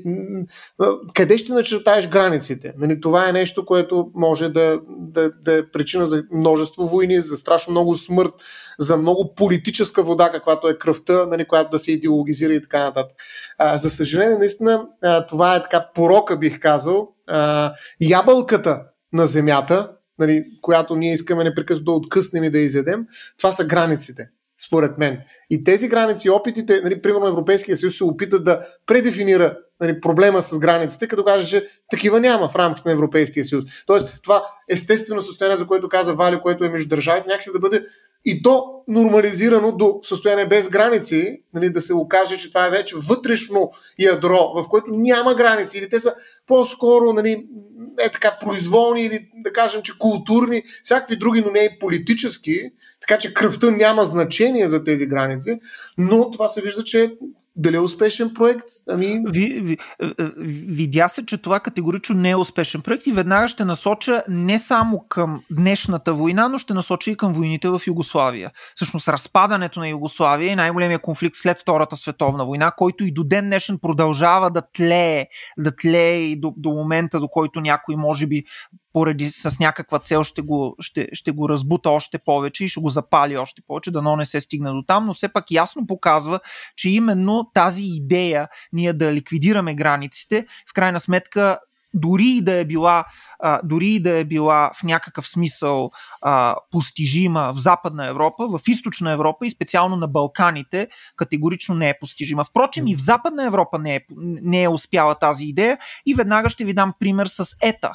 къде 1.13 1.37
ще 1.37 1.53
начертаеш 1.53 2.09
границите? 2.09 2.73
Нали, 2.77 3.01
това 3.01 3.29
е 3.29 3.33
нещо, 3.33 3.65
което 3.65 4.11
може 4.15 4.49
да, 4.49 4.79
да, 4.99 5.31
да 5.41 5.57
е 5.57 5.69
причина 5.71 6.05
за 6.05 6.23
множество 6.33 6.87
войни, 6.87 7.21
за 7.21 7.37
страшно 7.37 7.71
много 7.71 7.95
смърт, 7.95 8.33
за 8.79 8.97
много 8.97 9.33
политическа 9.35 10.03
вода, 10.03 10.31
каквато 10.31 10.69
е 10.69 10.77
кръвта, 10.77 11.25
нали, 11.25 11.45
която 11.45 11.69
да 11.71 11.79
се 11.79 11.91
идеологизира 11.91 12.53
и 12.53 12.61
така 12.61 12.83
нататък. 12.83 13.15
А, 13.57 13.77
за 13.77 13.89
съжаление, 13.89 14.37
наистина, 14.37 14.87
а, 15.03 15.25
това 15.27 15.55
е 15.55 15.63
така 15.63 15.89
порока, 15.95 16.37
бих 16.37 16.59
казал. 16.59 17.09
А, 17.27 17.73
ябълката 18.01 18.83
на 19.13 19.25
земята, 19.25 19.91
нали, 20.19 20.45
която 20.61 20.95
ние 20.95 21.13
искаме 21.13 21.43
непрекъснато 21.43 21.91
да 21.91 21.97
откъснем 21.97 22.43
и 22.43 22.49
да 22.49 22.59
изядем, 22.59 23.05
това 23.37 23.51
са 23.51 23.65
границите 23.65 24.29
според 24.67 24.97
мен. 24.97 25.19
И 25.49 25.63
тези 25.63 25.87
граници, 25.87 26.29
опитите, 26.29 26.81
нали, 26.83 27.01
примерно 27.01 27.27
Европейския 27.27 27.77
съюз 27.77 27.97
се 27.97 28.03
опита 28.03 28.43
да 28.43 28.65
предефинира 28.85 29.57
нали, 29.81 30.01
проблема 30.01 30.41
с 30.41 30.59
границите, 30.59 31.07
като 31.07 31.23
каже, 31.23 31.47
че 31.47 31.67
такива 31.89 32.19
няма 32.19 32.49
в 32.49 32.55
рамките 32.55 32.89
на 32.89 32.93
Европейския 32.93 33.45
съюз. 33.45 33.65
Тоест, 33.85 34.19
това 34.23 34.43
естествено 34.69 35.21
състояние, 35.21 35.57
за 35.57 35.67
което 35.67 35.89
каза 35.89 36.13
Вали, 36.13 36.39
което 36.41 36.63
е 36.63 36.69
между 36.69 36.89
държавите, 36.89 37.29
някакси 37.29 37.51
да 37.53 37.59
бъде 37.59 37.85
и 38.25 38.41
то 38.41 38.83
нормализирано 38.87 39.71
до 39.71 39.99
състояние 40.01 40.47
без 40.47 40.69
граници, 40.69 41.41
нали, 41.53 41.69
да 41.69 41.81
се 41.81 41.93
окаже, 41.93 42.37
че 42.37 42.49
това 42.49 42.67
е 42.67 42.69
вече 42.69 42.95
вътрешно 43.09 43.71
ядро, 43.99 44.51
в 44.55 44.69
което 44.69 44.87
няма 44.91 45.35
граници, 45.35 45.77
или 45.77 45.89
те 45.89 45.99
са 45.99 46.15
по-скоро 46.47 47.13
нали, 47.13 47.47
е 48.01 48.11
така 48.11 48.37
произволни, 48.41 49.03
или 49.03 49.29
да 49.33 49.53
кажем, 49.53 49.81
че 49.81 49.99
културни, 49.99 50.63
всякакви 50.83 51.15
други, 51.15 51.43
но 51.45 51.51
не 51.51 51.59
и 51.59 51.79
политически, 51.79 52.71
така 53.01 53.17
че 53.17 53.33
кръвта 53.33 53.71
няма 53.71 54.05
значение 54.05 54.67
за 54.67 54.83
тези 54.83 55.05
граници, 55.05 55.59
но 55.97 56.31
това 56.31 56.47
се 56.47 56.61
вижда, 56.61 56.83
че 56.83 57.11
дали 57.55 57.75
е 57.75 57.79
успешен 57.79 58.33
проект? 58.33 58.63
Ами... 58.89 59.21
Ви, 59.27 59.59
ви, 59.63 59.77
е, 60.01 60.05
е, 60.05 60.29
видя 60.67 61.07
се, 61.07 61.25
че 61.25 61.37
това 61.37 61.59
категорично 61.59 62.15
не 62.15 62.29
е 62.29 62.35
успешен 62.35 62.81
проект 62.81 63.07
и 63.07 63.11
веднага 63.11 63.47
ще 63.47 63.65
насоча 63.65 64.23
не 64.29 64.59
само 64.59 65.05
към 65.09 65.43
днешната 65.51 66.13
война, 66.13 66.47
но 66.47 66.57
ще 66.57 66.73
насоча 66.73 67.11
и 67.11 67.17
към 67.17 67.33
войните 67.33 67.69
в 67.69 67.81
Югославия. 67.87 68.51
Всъщност 68.75 69.07
разпадането 69.07 69.79
на 69.79 69.89
Югославия 69.89 70.51
е 70.51 70.55
най-големия 70.55 70.99
конфликт 70.99 71.35
след 71.35 71.59
Втората 71.59 71.95
световна 71.95 72.45
война, 72.45 72.71
който 72.71 73.05
и 73.05 73.11
до 73.11 73.23
ден 73.23 73.45
днешен 73.45 73.77
продължава 73.77 74.51
да 74.51 74.61
тлее, 74.73 75.25
да 75.57 75.75
тлее 75.75 76.17
и 76.17 76.39
до, 76.39 76.53
до 76.57 76.69
момента, 76.69 77.19
до 77.19 77.27
който 77.27 77.61
някой 77.61 77.95
може 77.95 78.27
би 78.27 78.43
поради 78.95 79.31
с 79.31 79.59
някаква 79.59 79.99
цел 79.99 80.23
ще 80.23 80.41
го, 80.41 80.75
ще, 80.79 81.09
ще 81.13 81.31
го 81.31 81.49
разбута 81.49 81.89
още 81.89 82.17
повече 82.17 82.65
и 82.65 82.69
ще 82.69 82.79
го 82.79 82.89
запали 82.89 83.37
още 83.37 83.61
повече, 83.67 83.91
дано 83.91 84.15
не 84.15 84.25
се 84.25 84.41
стигне 84.41 84.71
до 84.71 84.83
там, 84.87 85.05
но 85.05 85.13
все 85.13 85.27
пак 85.27 85.51
ясно 85.51 85.87
показва, 85.87 86.39
че 86.75 86.89
именно 86.89 87.44
тази 87.53 87.83
идея 87.85 88.47
ние 88.73 88.93
да 88.93 89.13
ликвидираме 89.13 89.75
границите, 89.75 90.45
в 90.69 90.73
крайна 90.73 90.99
сметка 90.99 91.57
дори 91.95 92.25
и 92.25 92.41
да 92.41 92.53
е 92.53 92.65
била, 92.65 93.05
а, 93.39 93.59
дори 93.63 93.87
и 93.87 93.99
да 93.99 94.19
е 94.19 94.25
била 94.25 94.71
в 94.79 94.83
някакъв 94.83 95.27
смисъл 95.27 95.91
а, 96.21 96.55
постижима 96.71 97.53
в 97.53 97.57
Западна 97.57 98.07
Европа, 98.07 98.47
в 98.47 98.59
Източна 98.67 99.11
Европа 99.11 99.47
и 99.47 99.51
специално 99.51 99.95
на 99.95 100.07
Балканите, 100.07 100.87
категорично 101.15 101.75
не 101.75 101.89
е 101.89 101.99
постижима. 101.99 102.43
Впрочем, 102.43 102.87
и 102.87 102.95
в 102.95 102.99
Западна 102.99 103.45
Европа 103.45 103.79
не 103.79 103.95
е, 103.95 103.99
не 104.41 104.63
е 104.63 104.69
успяла 104.69 105.15
тази 105.15 105.45
идея 105.45 105.77
и 106.05 106.13
веднага 106.13 106.49
ще 106.49 106.65
ви 106.65 106.73
дам 106.73 106.93
пример 106.99 107.27
с 107.27 107.47
ЕТА 107.61 107.91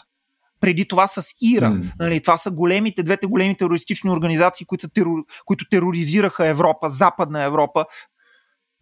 преди 0.61 0.89
това 0.89 1.07
с 1.07 1.23
Ира. 1.43 1.71
Mm. 1.71 1.93
Нали, 1.99 2.23
това 2.23 2.37
са 2.37 2.51
големите, 2.51 3.03
двете 3.03 3.27
големи 3.27 3.57
терористични 3.57 4.11
организации, 4.11 4.67
които, 4.67 4.83
са 4.83 4.91
терор, 4.91 5.19
които 5.45 5.65
тероризираха 5.71 6.47
Европа, 6.47 6.89
Западна 6.89 7.43
Европа 7.43 7.85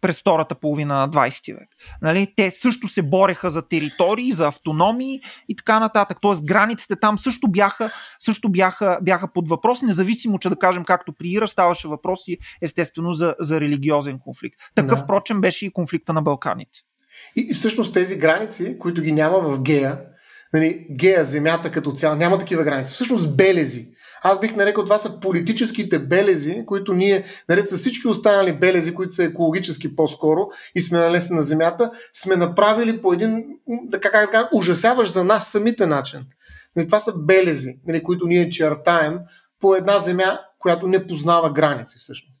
през 0.01 0.19
втората 0.19 0.55
половина 0.55 0.95
на 0.95 1.09
20 1.09 1.53
век. 1.53 1.69
Нали? 2.01 2.33
Те 2.35 2.51
също 2.51 2.87
се 2.87 3.01
бореха 3.01 3.51
за 3.51 3.61
територии, 3.61 4.31
за 4.31 4.47
автономии 4.47 5.19
и 5.49 5.55
така 5.55 5.79
нататък. 5.79 6.17
Тоест 6.21 6.45
границите 6.45 6.95
там 6.95 7.19
също 7.19 7.47
бяха, 7.47 7.91
също 8.19 8.49
бяха, 8.49 8.99
бяха 9.01 9.33
под 9.33 9.49
въпрос, 9.49 9.81
независимо, 9.81 10.39
че 10.39 10.49
да 10.49 10.55
кажем, 10.55 10.83
както 10.83 11.13
при 11.13 11.29
Ира 11.29 11.47
ставаше 11.47 11.87
въпроси 11.87 12.37
естествено 12.61 13.13
за, 13.13 13.35
за 13.39 13.61
религиозен 13.61 14.19
конфликт. 14.19 14.59
Такъв, 14.75 14.99
да. 14.99 15.03
впрочем, 15.03 15.41
беше 15.41 15.65
и 15.65 15.73
конфликта 15.73 16.13
на 16.13 16.21
Балканите. 16.21 16.79
И, 17.35 17.47
и 17.49 17.53
всъщност 17.53 17.93
тези 17.93 18.15
граници, 18.15 18.79
които 18.79 19.01
ги 19.01 19.11
няма 19.11 19.39
в 19.39 19.61
Гея, 19.61 20.01
нали, 20.53 20.87
Гея, 20.91 21.25
земята 21.25 21.71
като 21.71 21.91
цяло, 21.91 22.15
няма 22.15 22.39
такива 22.39 22.63
граници. 22.63 22.93
Всъщност 22.93 23.35
белези. 23.35 23.87
Аз 24.21 24.39
бих 24.39 24.55
нарекал 24.55 24.83
това 24.83 24.97
са 24.97 25.19
политическите 25.19 25.99
белези, 25.99 26.63
които 26.65 26.93
ние, 26.93 27.25
наред 27.49 27.69
с 27.69 27.77
всички 27.77 28.07
останали 28.07 28.53
белези, 28.53 28.93
които 28.93 29.13
са 29.13 29.23
екологически 29.23 29.95
по-скоро 29.95 30.49
и 30.75 30.81
сме 30.81 30.99
налесни 30.99 31.35
на 31.35 31.41
Земята, 31.41 31.91
сме 32.13 32.35
направили 32.35 33.01
по 33.01 33.13
един, 33.13 33.45
така 33.91 34.11
как 34.11 34.31
да 34.31 34.49
ужасяващ 34.53 35.13
за 35.13 35.23
нас 35.23 35.47
самите 35.47 35.85
начин. 35.85 36.25
Нали, 36.75 36.85
това 36.87 36.99
са 36.99 37.13
белези, 37.17 37.79
нали, 37.87 38.03
които 38.03 38.27
ние 38.27 38.49
чертаем 38.49 39.19
по 39.59 39.75
една 39.75 39.99
земя, 39.99 40.39
която 40.59 40.87
не 40.87 41.07
познава 41.07 41.53
граници 41.53 41.97
всъщност. 41.97 42.39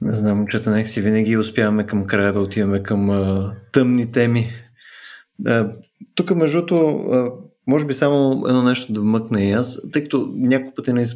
Не 0.00 0.12
знам, 0.12 0.36
момчета, 0.36 0.70
нека 0.70 0.88
си 0.88 1.00
винаги 1.00 1.36
успяваме 1.36 1.86
към 1.86 2.06
края 2.06 2.32
да 2.32 2.40
отиваме 2.40 2.82
към 2.82 3.10
а, 3.10 3.54
тъмни 3.72 4.12
теми. 4.12 4.50
А, 5.46 5.70
тук, 6.14 6.30
между 6.30 6.58
другото, 6.58 7.04
може 7.66 7.86
би 7.86 7.94
само 7.94 8.44
едно 8.48 8.62
нещо 8.62 8.92
да 8.92 9.00
вмъкна 9.00 9.42
и 9.42 9.52
аз, 9.52 9.80
тъй 9.92 10.02
като 10.02 10.32
няколко 10.34 10.74
пъти 10.74 10.92
не 10.92 11.06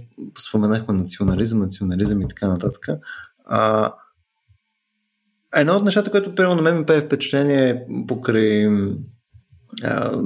споменахме 0.48 0.94
национализъм, 0.94 1.58
национализъм 1.58 2.22
и 2.22 2.28
така 2.28 2.48
нататък. 2.48 2.88
А, 3.44 3.92
едно 5.56 5.76
от 5.76 5.84
нещата, 5.84 6.10
което 6.10 6.34
първо 6.34 6.54
на 6.54 6.62
мен 6.62 6.78
ми 6.78 6.86
пее 6.86 7.00
впечатление 7.00 7.68
е 7.68 7.82
покрай 8.08 8.66
а, 9.84 10.20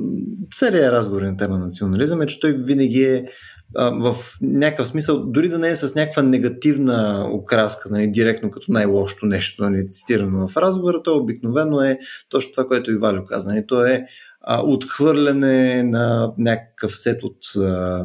серия 0.53 0.93
разговори 0.93 1.27
на 1.27 1.37
тема 1.37 1.59
национализъм 1.59 2.23
е, 2.23 2.27
че 2.27 2.41
той 2.41 2.53
винаги 2.53 3.05
е 3.05 3.27
в 3.77 4.17
някакъв 4.43 4.87
смисъл, 4.87 5.27
дори 5.27 5.49
да 5.49 5.59
не 5.59 5.69
е 5.69 5.77
с 5.77 5.95
някаква 5.95 6.23
негативна 6.23 7.29
окраска, 7.33 7.89
нали, 7.91 8.11
директно 8.11 8.51
като 8.51 8.73
най-лошото 8.73 9.27
нещо, 9.27 9.63
нали, 9.63 9.89
цитирано 9.89 10.49
в 10.49 10.57
разговора, 10.57 11.03
то 11.03 11.17
обикновено 11.17 11.81
е 11.81 11.99
точно 12.29 12.53
това, 12.53 12.67
което 12.67 12.91
и 12.93 12.97
Валю 12.97 13.25
каза. 13.27 13.49
Нали, 13.49 13.67
то 13.67 13.87
е 13.87 14.07
а, 14.41 14.63
отхвърляне 14.63 15.83
на 15.83 16.33
някакъв 16.39 16.97
сет 16.97 17.23
от 17.23 17.57
а, 17.57 18.05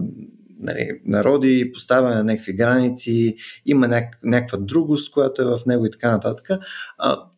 нали, 0.59 1.01
народи, 1.05 1.71
поставяне 1.73 2.15
на 2.15 2.23
някакви 2.23 2.53
граници, 2.53 3.35
има 3.65 3.87
няк- 3.87 4.17
някаква 4.23 4.57
другост, 4.57 5.13
която 5.13 5.41
е 5.41 5.45
в 5.45 5.59
него 5.65 5.85
и 5.85 5.91
така 5.91 6.11
нататък. 6.11 6.49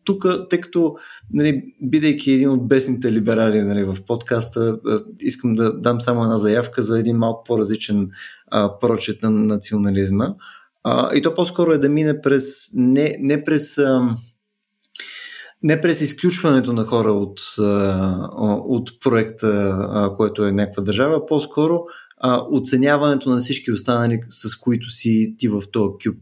Тук, 0.04 0.26
тъй 0.50 0.60
като, 0.60 0.96
нали, 1.32 1.62
бидейки 1.82 2.32
един 2.32 2.50
от 2.50 2.68
бесните 2.68 3.12
либерали 3.12 3.62
нали, 3.62 3.84
в 3.84 3.96
подкаста, 4.06 4.78
искам 5.20 5.54
да 5.54 5.80
дам 5.80 6.00
само 6.00 6.22
една 6.22 6.38
заявка 6.38 6.82
за 6.82 6.98
един 6.98 7.16
малко 7.16 7.44
по-различен 7.44 8.10
а, 8.50 8.78
прочет 8.78 9.22
на 9.22 9.30
национализма. 9.30 10.34
А, 10.84 11.16
и 11.16 11.22
то 11.22 11.34
по-скоро 11.34 11.72
е 11.72 11.78
да 11.78 11.88
мине 11.88 12.20
през, 12.20 12.70
не, 12.74 13.14
не 13.20 13.44
през... 13.44 13.78
А, 13.78 14.16
не 15.62 15.80
през 15.80 16.00
изключването 16.00 16.72
на 16.72 16.84
хора 16.84 17.12
от, 17.12 17.40
от 18.68 19.00
проекта, 19.00 19.78
което 20.16 20.46
е 20.46 20.52
някаква 20.52 20.82
държава, 20.82 21.26
по-скоро 21.26 21.84
а, 22.20 22.42
оценяването 22.50 23.30
на 23.30 23.38
всички 23.38 23.72
останали, 23.72 24.20
с 24.28 24.56
които 24.56 24.90
си 24.90 25.34
ти 25.38 25.48
в 25.48 25.62
този 25.72 25.90
кюб, 26.04 26.16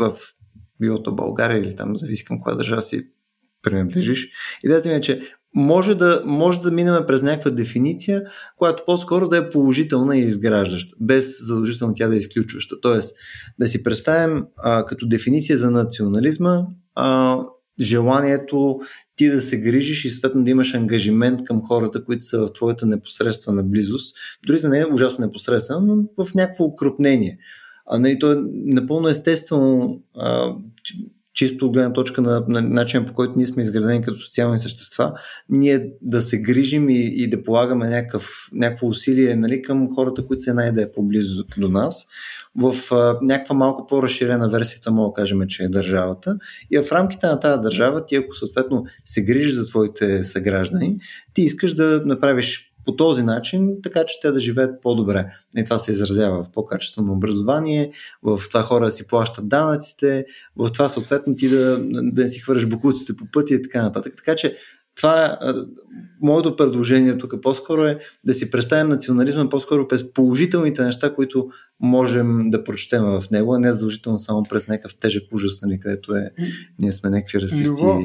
в 0.00 0.12
билото 0.80 1.14
България 1.14 1.58
или 1.58 1.76
там, 1.76 1.96
зависи 1.96 2.24
към 2.24 2.40
коя 2.40 2.56
държава 2.56 2.82
си 2.82 3.08
принадлежиш. 3.62 4.28
Идеята 4.64 4.88
ми 4.88 4.94
е, 4.94 5.00
че 5.00 5.22
може 5.54 5.94
да, 5.94 6.22
може 6.24 6.60
да 6.60 6.70
минем 6.70 7.04
през 7.06 7.22
някаква 7.22 7.50
дефиниция, 7.50 8.22
която 8.56 8.82
по-скоро 8.86 9.28
да 9.28 9.36
е 9.36 9.50
положителна 9.50 10.16
и 10.16 10.24
изграждаща, 10.24 10.96
без 11.00 11.46
задължително 11.46 11.94
тя 11.94 12.08
да 12.08 12.14
е 12.14 12.18
изключваща. 12.18 12.80
Тоест, 12.80 13.16
да 13.58 13.68
си 13.68 13.82
представим 13.82 14.44
а, 14.56 14.86
като 14.86 15.06
дефиниция 15.06 15.58
за 15.58 15.70
национализма 15.70 16.62
а, 16.94 17.38
желанието 17.80 18.80
ти 19.16 19.30
да 19.30 19.40
се 19.40 19.60
грижиш 19.60 20.04
и 20.04 20.10
съответно 20.10 20.44
да 20.44 20.50
имаш 20.50 20.74
ангажимент 20.74 21.44
към 21.44 21.62
хората, 21.66 22.04
които 22.04 22.24
са 22.24 22.38
в 22.38 22.52
твоята 22.52 22.86
непосредствена 22.86 23.62
близост. 23.62 24.16
Дори 24.46 24.60
да 24.60 24.68
не 24.68 24.80
е 24.80 24.86
ужасно 24.92 25.26
непосредствено, 25.26 26.08
но 26.16 26.24
в 26.24 26.34
някакво 26.34 26.64
укрупнение. 26.64 27.38
А, 27.86 27.98
нали, 27.98 28.18
то 28.18 28.32
е 28.32 28.36
напълно 28.52 29.08
естествено, 29.08 30.00
а, 30.16 30.54
чисто 31.36 31.66
от 31.66 31.72
гледна 31.72 31.92
точка 31.92 32.22
на, 32.22 32.44
на 32.48 32.62
начина 32.62 33.06
по 33.06 33.14
който 33.14 33.32
ние 33.36 33.46
сме 33.46 33.62
изградени 33.62 34.02
като 34.02 34.18
социални 34.18 34.58
същества, 34.58 35.12
ние 35.48 35.92
да 36.02 36.20
се 36.20 36.42
грижим 36.42 36.88
и, 36.90 37.12
и 37.16 37.30
да 37.30 37.42
полагаме 37.42 37.88
някакъв, 37.88 38.48
някакво 38.52 38.86
усилие 38.86 39.36
нали, 39.36 39.62
към 39.62 39.94
хората, 39.94 40.26
които 40.26 40.42
са 40.42 40.54
най 40.54 40.72
да 40.72 40.82
е 40.82 40.92
поблизо 40.92 41.44
до 41.58 41.68
нас 41.68 42.06
в 42.58 42.92
а, 42.92 43.18
някаква 43.22 43.54
малко 43.54 43.86
по-разширена 43.86 44.48
версия, 44.48 44.80
това 44.80 44.92
мога 44.92 45.08
да 45.08 45.22
кажем, 45.22 45.46
че 45.48 45.62
е 45.62 45.68
държавата. 45.68 46.36
И 46.70 46.78
в 46.78 46.92
рамките 46.92 47.26
на 47.26 47.40
тази 47.40 47.60
държава, 47.60 48.06
ти 48.06 48.16
ако 48.16 48.34
съответно 48.34 48.84
се 49.04 49.22
грижиш 49.22 49.52
за 49.52 49.68
твоите 49.68 50.24
съграждани, 50.24 50.96
ти 51.34 51.42
искаш 51.42 51.74
да 51.74 52.02
направиш 52.04 52.72
по 52.86 52.96
този 52.96 53.22
начин, 53.22 53.76
така 53.82 54.04
че 54.04 54.20
те 54.22 54.32
да 54.32 54.40
живеят 54.40 54.82
по-добре. 54.82 55.32
И 55.56 55.64
това 55.64 55.78
се 55.78 55.90
изразява 55.90 56.42
в 56.42 56.50
по-качествено 56.50 57.12
образование, 57.12 57.92
в 58.22 58.40
това 58.48 58.62
хора 58.62 58.84
да 58.84 58.90
си 58.90 59.06
плащат 59.06 59.48
данъците, 59.48 60.24
в 60.56 60.72
това 60.72 60.88
съответно 60.88 61.36
ти 61.36 61.48
да, 61.48 61.78
да 61.90 62.28
си 62.28 62.40
хвърляш 62.40 62.68
букуците 62.68 63.16
по 63.16 63.24
пътя 63.32 63.54
и 63.54 63.62
така 63.62 63.82
нататък. 63.82 64.14
Така 64.16 64.36
че 64.36 64.56
това 64.96 65.38
моето 66.22 66.56
предложение 66.56 67.18
тук 67.18 67.34
по-скоро 67.42 67.84
е 67.84 67.98
да 68.24 68.34
си 68.34 68.50
представим 68.50 68.88
национализма 68.88 69.48
по-скоро 69.48 69.88
през 69.88 70.12
положителните 70.12 70.84
неща, 70.84 71.14
които 71.14 71.48
можем 71.80 72.50
да 72.50 72.64
прочетем 72.64 73.02
в 73.02 73.24
него, 73.30 73.54
а 73.54 73.58
не 73.58 73.72
задължително 73.72 74.18
само 74.18 74.42
през 74.42 74.68
някакъв 74.68 74.96
тежък 74.96 75.22
ужас, 75.32 75.62
нали, 75.62 75.80
където 75.80 76.14
е 76.14 76.30
ние 76.78 76.92
сме 76.92 77.10
някакви 77.10 77.40
расисти. 77.40 77.82
Любо, 77.82 78.02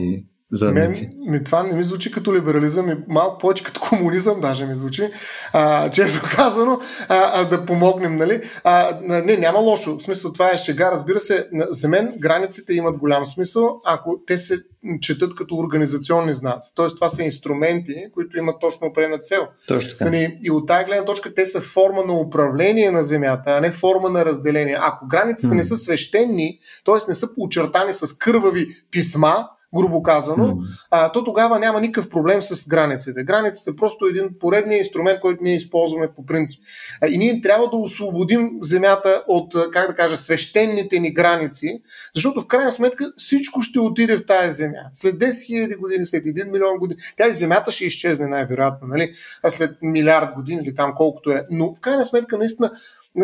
задници. 0.52 1.10
Мен, 1.18 1.32
ми, 1.32 1.44
това 1.44 1.64
не 1.64 1.76
ми 1.76 1.84
звучи 1.84 2.12
като 2.12 2.34
либерализъм, 2.34 2.90
и 2.90 2.96
малко 3.08 3.38
повече 3.38 3.64
като 3.64 3.82
комунизъм 3.82 4.42
даже 4.42 4.66
ми 4.66 4.76
звучи, 4.76 5.12
а, 5.54 5.92
често 5.92 6.30
казано, 6.36 6.80
а, 7.08 7.42
а, 7.42 7.50
да 7.50 7.66
помогнем, 7.66 8.16
нали? 8.16 8.42
А, 8.64 9.00
не, 9.02 9.38
няма 9.38 9.60
лошо. 9.60 9.98
В 9.98 10.04
смисъл 10.04 10.34
това 10.34 10.52
е 10.52 10.58
шега, 10.58 10.92
разбира 10.92 11.20
се. 11.20 11.48
За 11.54 11.88
мен 11.88 12.14
границите 12.18 12.74
имат 12.74 12.98
голям 12.98 13.28
смисъл, 13.28 13.82
ако 13.86 14.20
те 14.28 14.38
се 14.38 14.56
четат 15.02 15.36
като 15.36 15.56
организационни 15.56 16.34
знаци. 16.34 16.72
Тоест 16.76 16.96
това 16.96 17.10
са 17.10 17.24
инструменти, 17.24 17.96
които 18.14 18.38
имат 18.38 18.56
точно 18.62 18.88
определена 18.88 19.20
цел. 19.20 19.48
Точно 19.68 19.92
така. 19.92 20.06
Нали, 20.06 20.40
и 20.44 20.52
от 20.52 20.68
тази 20.68 20.86
гледна 20.86 21.06
точка 21.06 21.36
те 21.36 21.46
са 21.46 21.62
форма 21.62 22.04
на 22.04 22.14
управление 22.14 22.92
на 22.92 23.04
земята, 23.04 23.44
а 23.52 23.62
не 23.62 23.72
форма 23.72 24.10
на 24.10 24.26
разделение. 24.26 24.78
Ако 24.80 25.08
границите 25.08 25.54
mm. 25.54 25.56
не 25.56 25.64
са 25.64 25.76
свещени, 25.76 26.60
т.е. 26.86 26.96
не 27.08 27.14
са 27.14 27.34
поочертани 27.36 27.94
с 27.94 28.18
кървави 28.18 28.68
писма, 28.92 29.48
грубо 29.76 30.04
казано, 30.04 30.58
а, 30.92 31.12
то 31.12 31.24
тогава 31.24 31.60
няма 31.60 31.82
никакъв 31.82 32.10
проблем 32.10 32.42
с 32.42 32.68
границите. 32.68 33.24
Границите 33.24 33.64
са 33.64 33.76
просто 33.76 34.06
един 34.06 34.30
поредния 34.40 34.78
инструмент, 34.78 35.20
който 35.20 35.44
ние 35.44 35.56
използваме 35.56 36.10
по 36.16 36.26
принцип. 36.26 36.64
А, 37.02 37.08
и 37.08 37.18
ние 37.18 37.42
трябва 37.42 37.70
да 37.70 37.78
освободим 37.78 38.52
земята 38.62 39.24
от, 39.28 39.54
как 39.72 39.88
да 39.88 39.96
кажа, 39.96 40.18
свещените 40.18 41.00
ни 41.00 41.14
граници, 41.14 41.82
защото 42.16 42.42
в 42.42 42.48
крайна 42.48 42.72
сметка 42.72 43.06
всичко 43.18 43.62
ще 43.62 43.80
отиде 43.80 44.18
в 44.18 44.26
тази 44.26 44.56
земя. 44.56 44.90
След 44.94 45.16
10 45.16 45.30
000 45.30 45.78
години, 45.78 46.06
след 46.06 46.26
1 46.26 46.52
милион 46.52 46.78
години, 46.78 47.00
тази 47.18 47.34
земята 47.34 47.72
ще 47.72 47.86
изчезне 47.86 48.28
най-вероятно, 48.28 48.88
нали? 48.88 49.12
а 49.44 49.52
след 49.52 49.78
милиард 49.82 50.36
години 50.36 50.62
или 50.64 50.76
там 50.76 50.94
колкото 50.96 51.32
е. 51.32 51.46
Но 51.52 51.76
в 51.76 51.80
крайна 51.80 52.06
сметка, 52.06 52.38
наистина, 52.38 52.72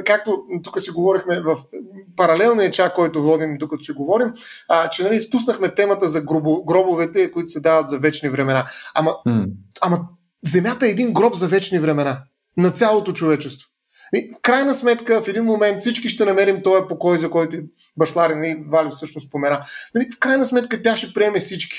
както 0.05 0.43
тук 0.63 0.81
си 0.81 0.91
говорихме 0.91 1.41
в 1.41 1.57
паралелния 2.15 2.71
чак, 2.71 2.95
който 2.95 3.23
водим, 3.23 3.57
докато 3.57 3.83
си 3.83 3.91
говорим, 3.91 4.33
а, 4.69 4.89
че 4.89 5.03
нали, 5.03 5.15
изпуснахме 5.15 5.75
темата 5.75 6.07
за 6.07 6.21
гробо, 6.21 6.65
гробовете, 6.65 7.31
които 7.31 7.51
се 7.51 7.59
дават 7.59 7.87
за 7.87 7.97
вечни 7.97 8.29
времена. 8.29 8.65
Ама, 8.95 9.11
mm. 9.27 9.49
ама 9.81 9.99
Земята 10.45 10.87
е 10.87 10.89
един 10.89 11.13
гроб 11.13 11.35
за 11.35 11.47
вечни 11.47 11.79
времена 11.79 12.23
на 12.57 12.71
цялото 12.71 13.13
човечество. 13.13 13.69
И 14.15 14.31
в 14.37 14.41
крайна 14.41 14.73
сметка, 14.73 15.21
в 15.21 15.27
един 15.27 15.43
момент 15.43 15.79
всички 15.79 16.09
ще 16.09 16.25
намерим 16.25 16.63
този 16.63 16.87
покой, 16.89 17.17
за 17.17 17.29
който 17.29 17.57
башларин 17.97 18.43
и 18.43 18.65
Валю 18.67 18.91
също 18.91 19.19
спомена. 19.19 19.61
Нали, 19.95 20.07
в 20.15 20.19
крайна 20.19 20.45
сметка 20.45 20.83
тя 20.83 20.97
ще 20.97 21.13
приеме 21.13 21.39
всички 21.39 21.77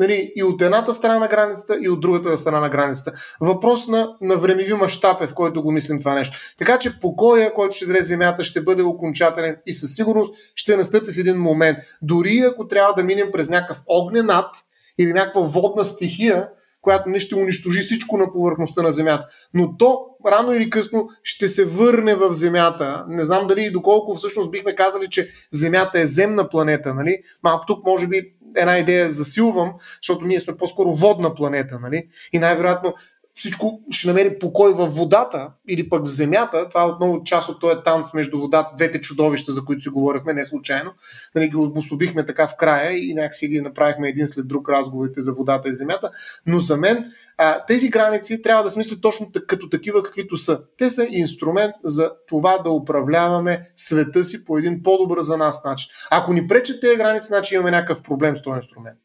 нали, 0.00 0.32
и 0.36 0.42
от 0.42 0.62
едната 0.62 0.92
страна 0.92 1.18
на 1.18 1.28
границата, 1.28 1.78
и 1.82 1.88
от 1.88 2.00
другата 2.00 2.38
страна 2.38 2.60
на 2.60 2.68
границата. 2.68 3.12
Въпрос 3.40 3.88
на, 3.88 4.16
на 4.20 4.36
времеви 4.36 4.74
мащаб 4.74 5.22
е, 5.22 5.26
в 5.26 5.34
който 5.34 5.62
го 5.62 5.72
мислим 5.72 6.00
това 6.00 6.14
нещо. 6.14 6.38
Така 6.58 6.78
че 6.78 7.00
покоя, 7.00 7.54
който 7.54 7.76
ще 7.76 7.86
даде 7.86 8.02
земята, 8.02 8.44
ще 8.44 8.62
бъде 8.62 8.82
окончателен 8.82 9.56
и 9.66 9.72
със 9.72 9.94
сигурност 9.94 10.34
ще 10.54 10.76
настъпи 10.76 11.12
в 11.12 11.18
един 11.18 11.36
момент. 11.36 11.78
Дори 12.02 12.38
ако 12.38 12.66
трябва 12.66 12.94
да 12.94 13.04
минем 13.04 13.28
през 13.32 13.48
някакъв 13.48 13.78
огнен 13.86 14.30
ад 14.30 14.50
или 14.98 15.12
някаква 15.12 15.40
водна 15.40 15.84
стихия, 15.84 16.48
която 16.82 17.08
не 17.08 17.20
ще 17.20 17.34
унищожи 17.34 17.80
всичко 17.80 18.16
на 18.16 18.32
повърхността 18.32 18.82
на 18.82 18.92
Земята. 18.92 19.26
Но 19.54 19.76
то 19.76 20.06
рано 20.26 20.52
или 20.52 20.70
късно 20.70 21.08
ще 21.22 21.48
се 21.48 21.64
върне 21.64 22.14
в 22.14 22.32
Земята. 22.32 23.04
Не 23.08 23.24
знам 23.24 23.46
дали 23.46 23.64
и 23.64 23.70
доколко 23.70 24.14
всъщност 24.14 24.50
бихме 24.50 24.74
казали, 24.74 25.08
че 25.10 25.28
Земята 25.52 26.00
е 26.00 26.06
земна 26.06 26.48
планета. 26.48 26.94
Нали? 26.94 27.18
Малко 27.42 27.64
тук 27.66 27.84
може 27.86 28.06
би 28.06 28.32
една 28.56 28.78
идея 28.78 29.10
засилвам, 29.10 29.72
защото 30.02 30.24
ние 30.24 30.40
сме 30.40 30.56
по-скоро 30.56 30.92
водна 30.92 31.34
планета. 31.34 31.78
Нали? 31.80 32.08
И 32.32 32.38
най-вероятно 32.38 32.94
всичко 33.40 33.80
ще 33.90 34.08
намери 34.08 34.38
покой 34.38 34.72
в 34.72 34.86
водата 34.86 35.50
или 35.68 35.88
пък 35.88 36.04
в 36.04 36.08
земята. 36.08 36.68
Това 36.68 36.82
е 36.82 36.86
отново 36.86 37.24
част 37.24 37.48
от 37.48 37.60
този 37.60 37.80
танц 37.84 38.12
между 38.14 38.38
водата, 38.38 38.70
двете 38.76 39.00
чудовища, 39.00 39.52
за 39.52 39.64
които 39.64 39.82
си 39.82 39.88
говорихме, 39.88 40.32
не 40.32 40.44
случайно. 40.44 40.92
Нали, 41.34 41.48
ги 41.48 41.56
обособихме 41.56 42.24
така 42.24 42.48
в 42.48 42.56
края 42.56 42.96
и 42.96 43.14
някакси 43.14 43.48
ги 43.48 43.60
направихме 43.60 44.08
един 44.08 44.26
след 44.26 44.48
друг 44.48 44.68
разговорите 44.68 45.20
за 45.20 45.32
водата 45.32 45.68
и 45.68 45.74
земята. 45.74 46.10
Но 46.46 46.58
за 46.58 46.76
мен 46.76 47.04
а, 47.38 47.64
тези 47.66 47.90
граници 47.90 48.42
трябва 48.42 48.62
да 48.62 48.70
се 48.70 48.78
мислят 48.78 49.00
точно 49.00 49.32
като 49.46 49.68
такива, 49.68 50.02
каквито 50.02 50.36
са. 50.36 50.60
Те 50.78 50.90
са 50.90 51.06
инструмент 51.10 51.74
за 51.84 52.10
това 52.28 52.58
да 52.58 52.70
управляваме 52.70 53.62
света 53.76 54.24
си 54.24 54.44
по 54.44 54.58
един 54.58 54.82
по-добър 54.82 55.20
за 55.20 55.36
нас 55.36 55.64
начин. 55.64 55.90
Ако 56.10 56.32
ни 56.32 56.46
пречат 56.46 56.80
тези 56.80 56.96
граници, 56.96 57.26
значи 57.26 57.54
имаме 57.54 57.70
някакъв 57.70 58.02
проблем 58.02 58.36
с 58.36 58.42
този 58.42 58.56
инструмент. 58.56 58.98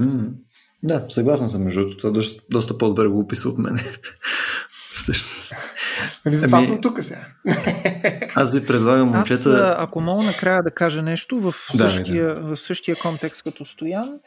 Mm. 0.00 0.30
Да, 0.82 1.06
съгласен 1.08 1.48
съм 1.48 1.62
между 1.62 1.96
това. 1.96 2.10
Доста, 2.10 2.42
доста 2.50 2.78
по-добре 2.78 3.08
го 3.08 3.20
описа 3.20 3.48
от 3.48 3.58
мен. 3.58 3.80
Всъщност. 4.96 5.54
Нали, 6.26 6.36
затова 6.36 6.58
ами, 6.58 6.66
съм 6.66 6.80
тук 6.80 7.02
сега. 7.02 7.26
Аз 8.34 8.54
ви 8.54 8.66
предлагам, 8.66 9.08
момчета... 9.08 9.50
Аз, 9.50 9.76
ако 9.78 10.00
мога 10.00 10.24
накрая 10.24 10.62
да 10.62 10.70
кажа 10.70 11.02
нещо 11.02 11.40
в 11.40 11.54
същия, 11.76 12.34
да, 12.34 12.34
да. 12.34 12.56
В 12.56 12.60
същия 12.60 12.96
контекст 12.96 13.42
като 13.42 13.64
Стоян, 13.64 14.18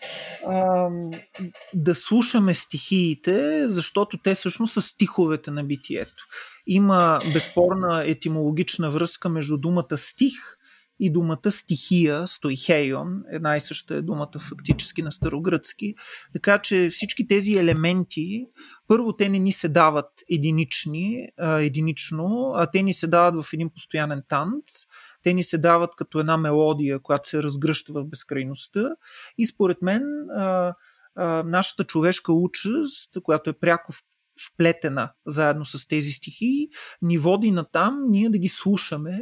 а, 0.47 0.89
да 1.73 1.95
слушаме 1.95 2.53
стихиите, 2.53 3.65
защото 3.69 4.17
те 4.23 4.35
всъщност 4.35 4.73
са 4.73 4.81
стиховете 4.81 5.51
на 5.51 5.63
битието. 5.63 6.25
Има 6.67 7.19
безспорна 7.33 8.03
етимологична 8.05 8.91
връзка 8.91 9.29
между 9.29 9.57
думата 9.57 9.97
стих 9.97 10.33
и 11.03 11.11
думата 11.11 11.51
стихия, 11.51 12.27
стойхейон, 12.27 13.23
една 13.31 13.57
и 13.57 13.59
съща 13.59 13.95
е 13.95 14.01
думата 14.01 14.39
фактически 14.39 15.01
на 15.01 15.11
старогръцки. 15.11 15.95
Така 16.33 16.57
че 16.57 16.89
всички 16.91 17.27
тези 17.27 17.53
елементи, 17.53 18.45
първо 18.87 19.15
те 19.15 19.29
не 19.29 19.39
ни 19.39 19.51
се 19.51 19.69
дават 19.69 20.09
единични, 20.29 21.27
единично, 21.39 22.51
а 22.55 22.71
те 22.71 22.83
ни 22.83 22.93
се 22.93 23.07
дават 23.07 23.45
в 23.45 23.53
един 23.53 23.69
постоянен 23.69 24.21
танц. 24.27 24.63
Те 25.23 25.33
ни 25.33 25.43
се 25.43 25.57
дават 25.57 25.95
като 25.95 26.19
една 26.19 26.37
мелодия, 26.37 26.99
която 26.99 27.29
се 27.29 27.43
разгръща 27.43 27.93
в 27.93 28.05
безкрайността. 28.05 28.89
И 29.37 29.45
според 29.45 29.81
мен 29.81 30.01
нашата 31.45 31.83
човешка 31.83 32.33
участ, 32.33 33.17
която 33.23 33.49
е 33.49 33.59
пряко 33.59 33.93
вплетена 34.47 35.11
заедно 35.27 35.65
с 35.65 35.87
тези 35.87 36.11
стихии, 36.11 36.67
ни 37.01 37.17
води 37.17 37.51
на 37.51 37.65
там 37.71 37.99
ние 38.09 38.29
да 38.29 38.37
ги 38.37 38.49
слушаме 38.49 39.21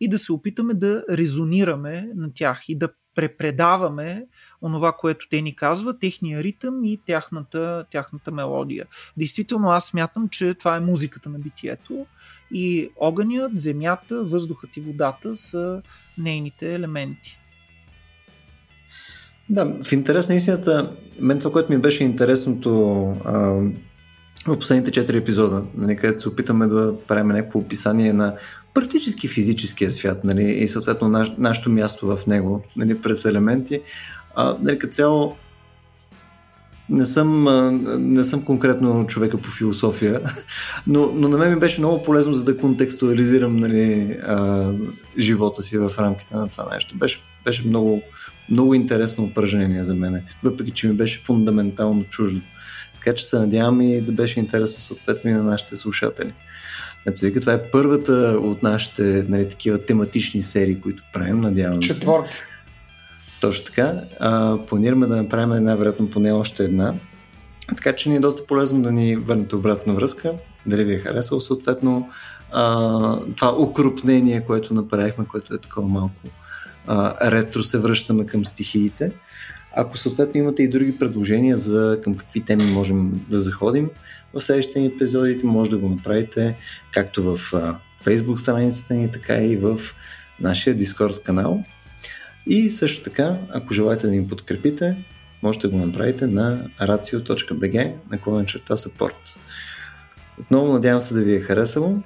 и 0.00 0.08
да 0.08 0.18
се 0.18 0.32
опитаме 0.32 0.74
да 0.74 1.04
резонираме 1.10 2.08
на 2.14 2.34
тях 2.34 2.68
и 2.68 2.78
да 2.78 2.88
препредаваме 3.14 4.26
онова, 4.62 4.92
което 4.92 5.26
те 5.30 5.42
ни 5.42 5.56
казват, 5.56 6.00
техния 6.00 6.42
ритъм 6.42 6.84
и 6.84 7.00
тяхната, 7.06 7.84
тяхната 7.90 8.32
мелодия. 8.32 8.86
Действително 9.16 9.70
аз 9.70 9.84
смятам, 9.84 10.28
че 10.28 10.54
това 10.54 10.76
е 10.76 10.80
музиката 10.80 11.30
на 11.30 11.38
битието 11.38 12.06
и 12.50 12.88
огънят, 12.96 13.60
земята, 13.60 14.24
въздухът 14.24 14.76
и 14.76 14.80
водата 14.80 15.36
са 15.36 15.82
нейните 16.18 16.74
елементи. 16.74 17.38
Да, 19.50 19.82
в 19.82 19.92
интерес 19.92 20.28
на 20.28 20.34
истината, 20.34 20.96
мен 21.20 21.38
това, 21.38 21.52
което 21.52 21.72
ми 21.72 21.78
беше 21.78 22.04
интересното 22.04 23.02
а, 23.24 23.38
в 24.46 24.58
последните 24.58 24.90
четири 24.90 25.16
епизода, 25.16 25.64
нали, 25.74 25.96
където 25.96 26.22
се 26.22 26.28
опитаме 26.28 26.66
да 26.66 26.94
правим 27.08 27.28
някакво 27.28 27.58
описание 27.58 28.12
на 28.12 28.36
практически 28.74 29.28
физическия 29.28 29.90
свят 29.90 30.24
нали, 30.24 30.44
и 30.44 30.68
съответно 30.68 31.08
наш, 31.08 31.32
нашето 31.38 31.70
място 31.70 32.16
в 32.16 32.26
него 32.26 32.62
нали, 32.76 33.00
през 33.00 33.24
елементи. 33.24 33.80
А, 34.34 34.56
нали, 34.62 34.78
като 34.78 34.92
цяло 34.92 35.36
не 36.88 37.06
съм, 37.06 37.44
не 37.98 38.24
съм 38.24 38.42
конкретно 38.42 39.06
човека 39.06 39.38
по 39.38 39.50
философия, 39.50 40.20
но, 40.86 41.10
но 41.14 41.28
на 41.28 41.38
мен 41.38 41.54
ми 41.54 41.60
беше 41.60 41.80
много 41.80 42.02
полезно 42.02 42.34
за 42.34 42.44
да 42.44 42.58
контекстуализирам 42.58 43.56
нали, 43.56 44.18
а, 44.26 44.72
живота 45.18 45.62
си 45.62 45.78
в 45.78 45.92
рамките 45.98 46.36
на 46.36 46.48
това 46.48 46.74
нещо. 46.74 46.96
Беше, 46.96 47.20
беше 47.44 47.66
много, 47.66 48.02
много 48.50 48.74
интересно 48.74 49.24
упражнение 49.24 49.82
за 49.82 49.94
мен, 49.94 50.22
въпреки 50.42 50.70
че 50.70 50.88
ми 50.88 50.94
беше 50.94 51.20
фундаментално 51.20 52.04
чуждо. 52.04 52.40
Така 52.94 53.14
че 53.14 53.26
се 53.26 53.38
надявам 53.38 53.80
и 53.80 54.00
да 54.00 54.12
беше 54.12 54.40
интересно 54.40 54.80
съответно 54.80 55.30
и 55.30 55.32
на 55.32 55.42
нашите 55.42 55.76
слушатели. 55.76 56.32
Значи, 57.06 57.26
вика, 57.26 57.40
това 57.40 57.52
е 57.52 57.70
първата 57.70 58.12
от 58.42 58.62
нашите 58.62 59.24
нали, 59.28 59.48
такива 59.48 59.78
тематични 59.78 60.42
серии, 60.42 60.80
които 60.80 61.02
правим, 61.12 61.40
надявам 61.40 61.82
се. 61.82 61.88
Четворки. 61.88 62.32
Точно 63.40 63.64
така. 63.64 64.00
А, 64.20 64.58
планираме 64.66 65.06
да 65.06 65.16
направим 65.16 65.52
една, 65.52 65.74
вероятно 65.74 66.10
поне 66.10 66.32
още 66.32 66.64
една. 66.64 66.94
Така 67.68 67.92
че 67.92 68.10
ни 68.10 68.16
е 68.16 68.20
доста 68.20 68.46
полезно 68.46 68.82
да 68.82 68.92
ни 68.92 69.16
върнете 69.16 69.56
обратна 69.56 69.94
връзка, 69.94 70.32
дали 70.66 70.84
ви 70.84 70.94
е 70.94 70.98
харесало 70.98 71.40
съответно 71.40 72.08
а, 72.52 73.18
това 73.36 73.62
укрупнение, 73.62 74.44
което 74.46 74.74
направихме, 74.74 75.24
което 75.24 75.54
е 75.54 75.58
такова 75.58 75.88
малко 75.88 76.20
а, 76.86 77.30
ретро 77.30 77.62
се 77.62 77.78
връщаме 77.78 78.26
към 78.26 78.46
стихиите. 78.46 79.12
Ако 79.76 79.98
съответно 79.98 80.40
имате 80.40 80.62
и 80.62 80.68
други 80.68 80.98
предложения 80.98 81.56
за 81.56 81.98
към 82.04 82.14
какви 82.14 82.40
теми 82.40 82.64
можем 82.64 83.26
да 83.30 83.40
заходим 83.40 83.90
в 84.34 84.40
следващите 84.40 84.84
епизодите, 84.84 85.46
може 85.46 85.70
да 85.70 85.78
го 85.78 85.88
направите 85.88 86.56
както 86.92 87.22
в 87.22 87.52
Facebook 88.04 88.36
страницата 88.36 88.94
ни, 88.94 89.10
така 89.10 89.36
и 89.36 89.56
в 89.56 89.80
нашия 90.40 90.76
Discord 90.76 91.22
канал. 91.22 91.64
И 92.46 92.70
също 92.70 93.02
така, 93.04 93.38
ако 93.50 93.74
желаете 93.74 94.06
да 94.06 94.12
ни 94.12 94.28
подкрепите, 94.28 94.96
можете 95.42 95.68
да 95.68 95.76
го 95.76 95.86
направите 95.86 96.26
на 96.26 96.70
racio.bg 96.80 97.92
на 98.10 98.44
черта 98.46 98.76
support. 98.76 99.38
Отново 100.40 100.72
надявам 100.72 101.00
се 101.00 101.14
да 101.14 101.22
ви 101.22 101.34
е 101.34 101.40
харесало 101.40 102.02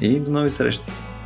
и 0.00 0.20
до 0.20 0.30
нови 0.30 0.50
срещи! 0.50 1.17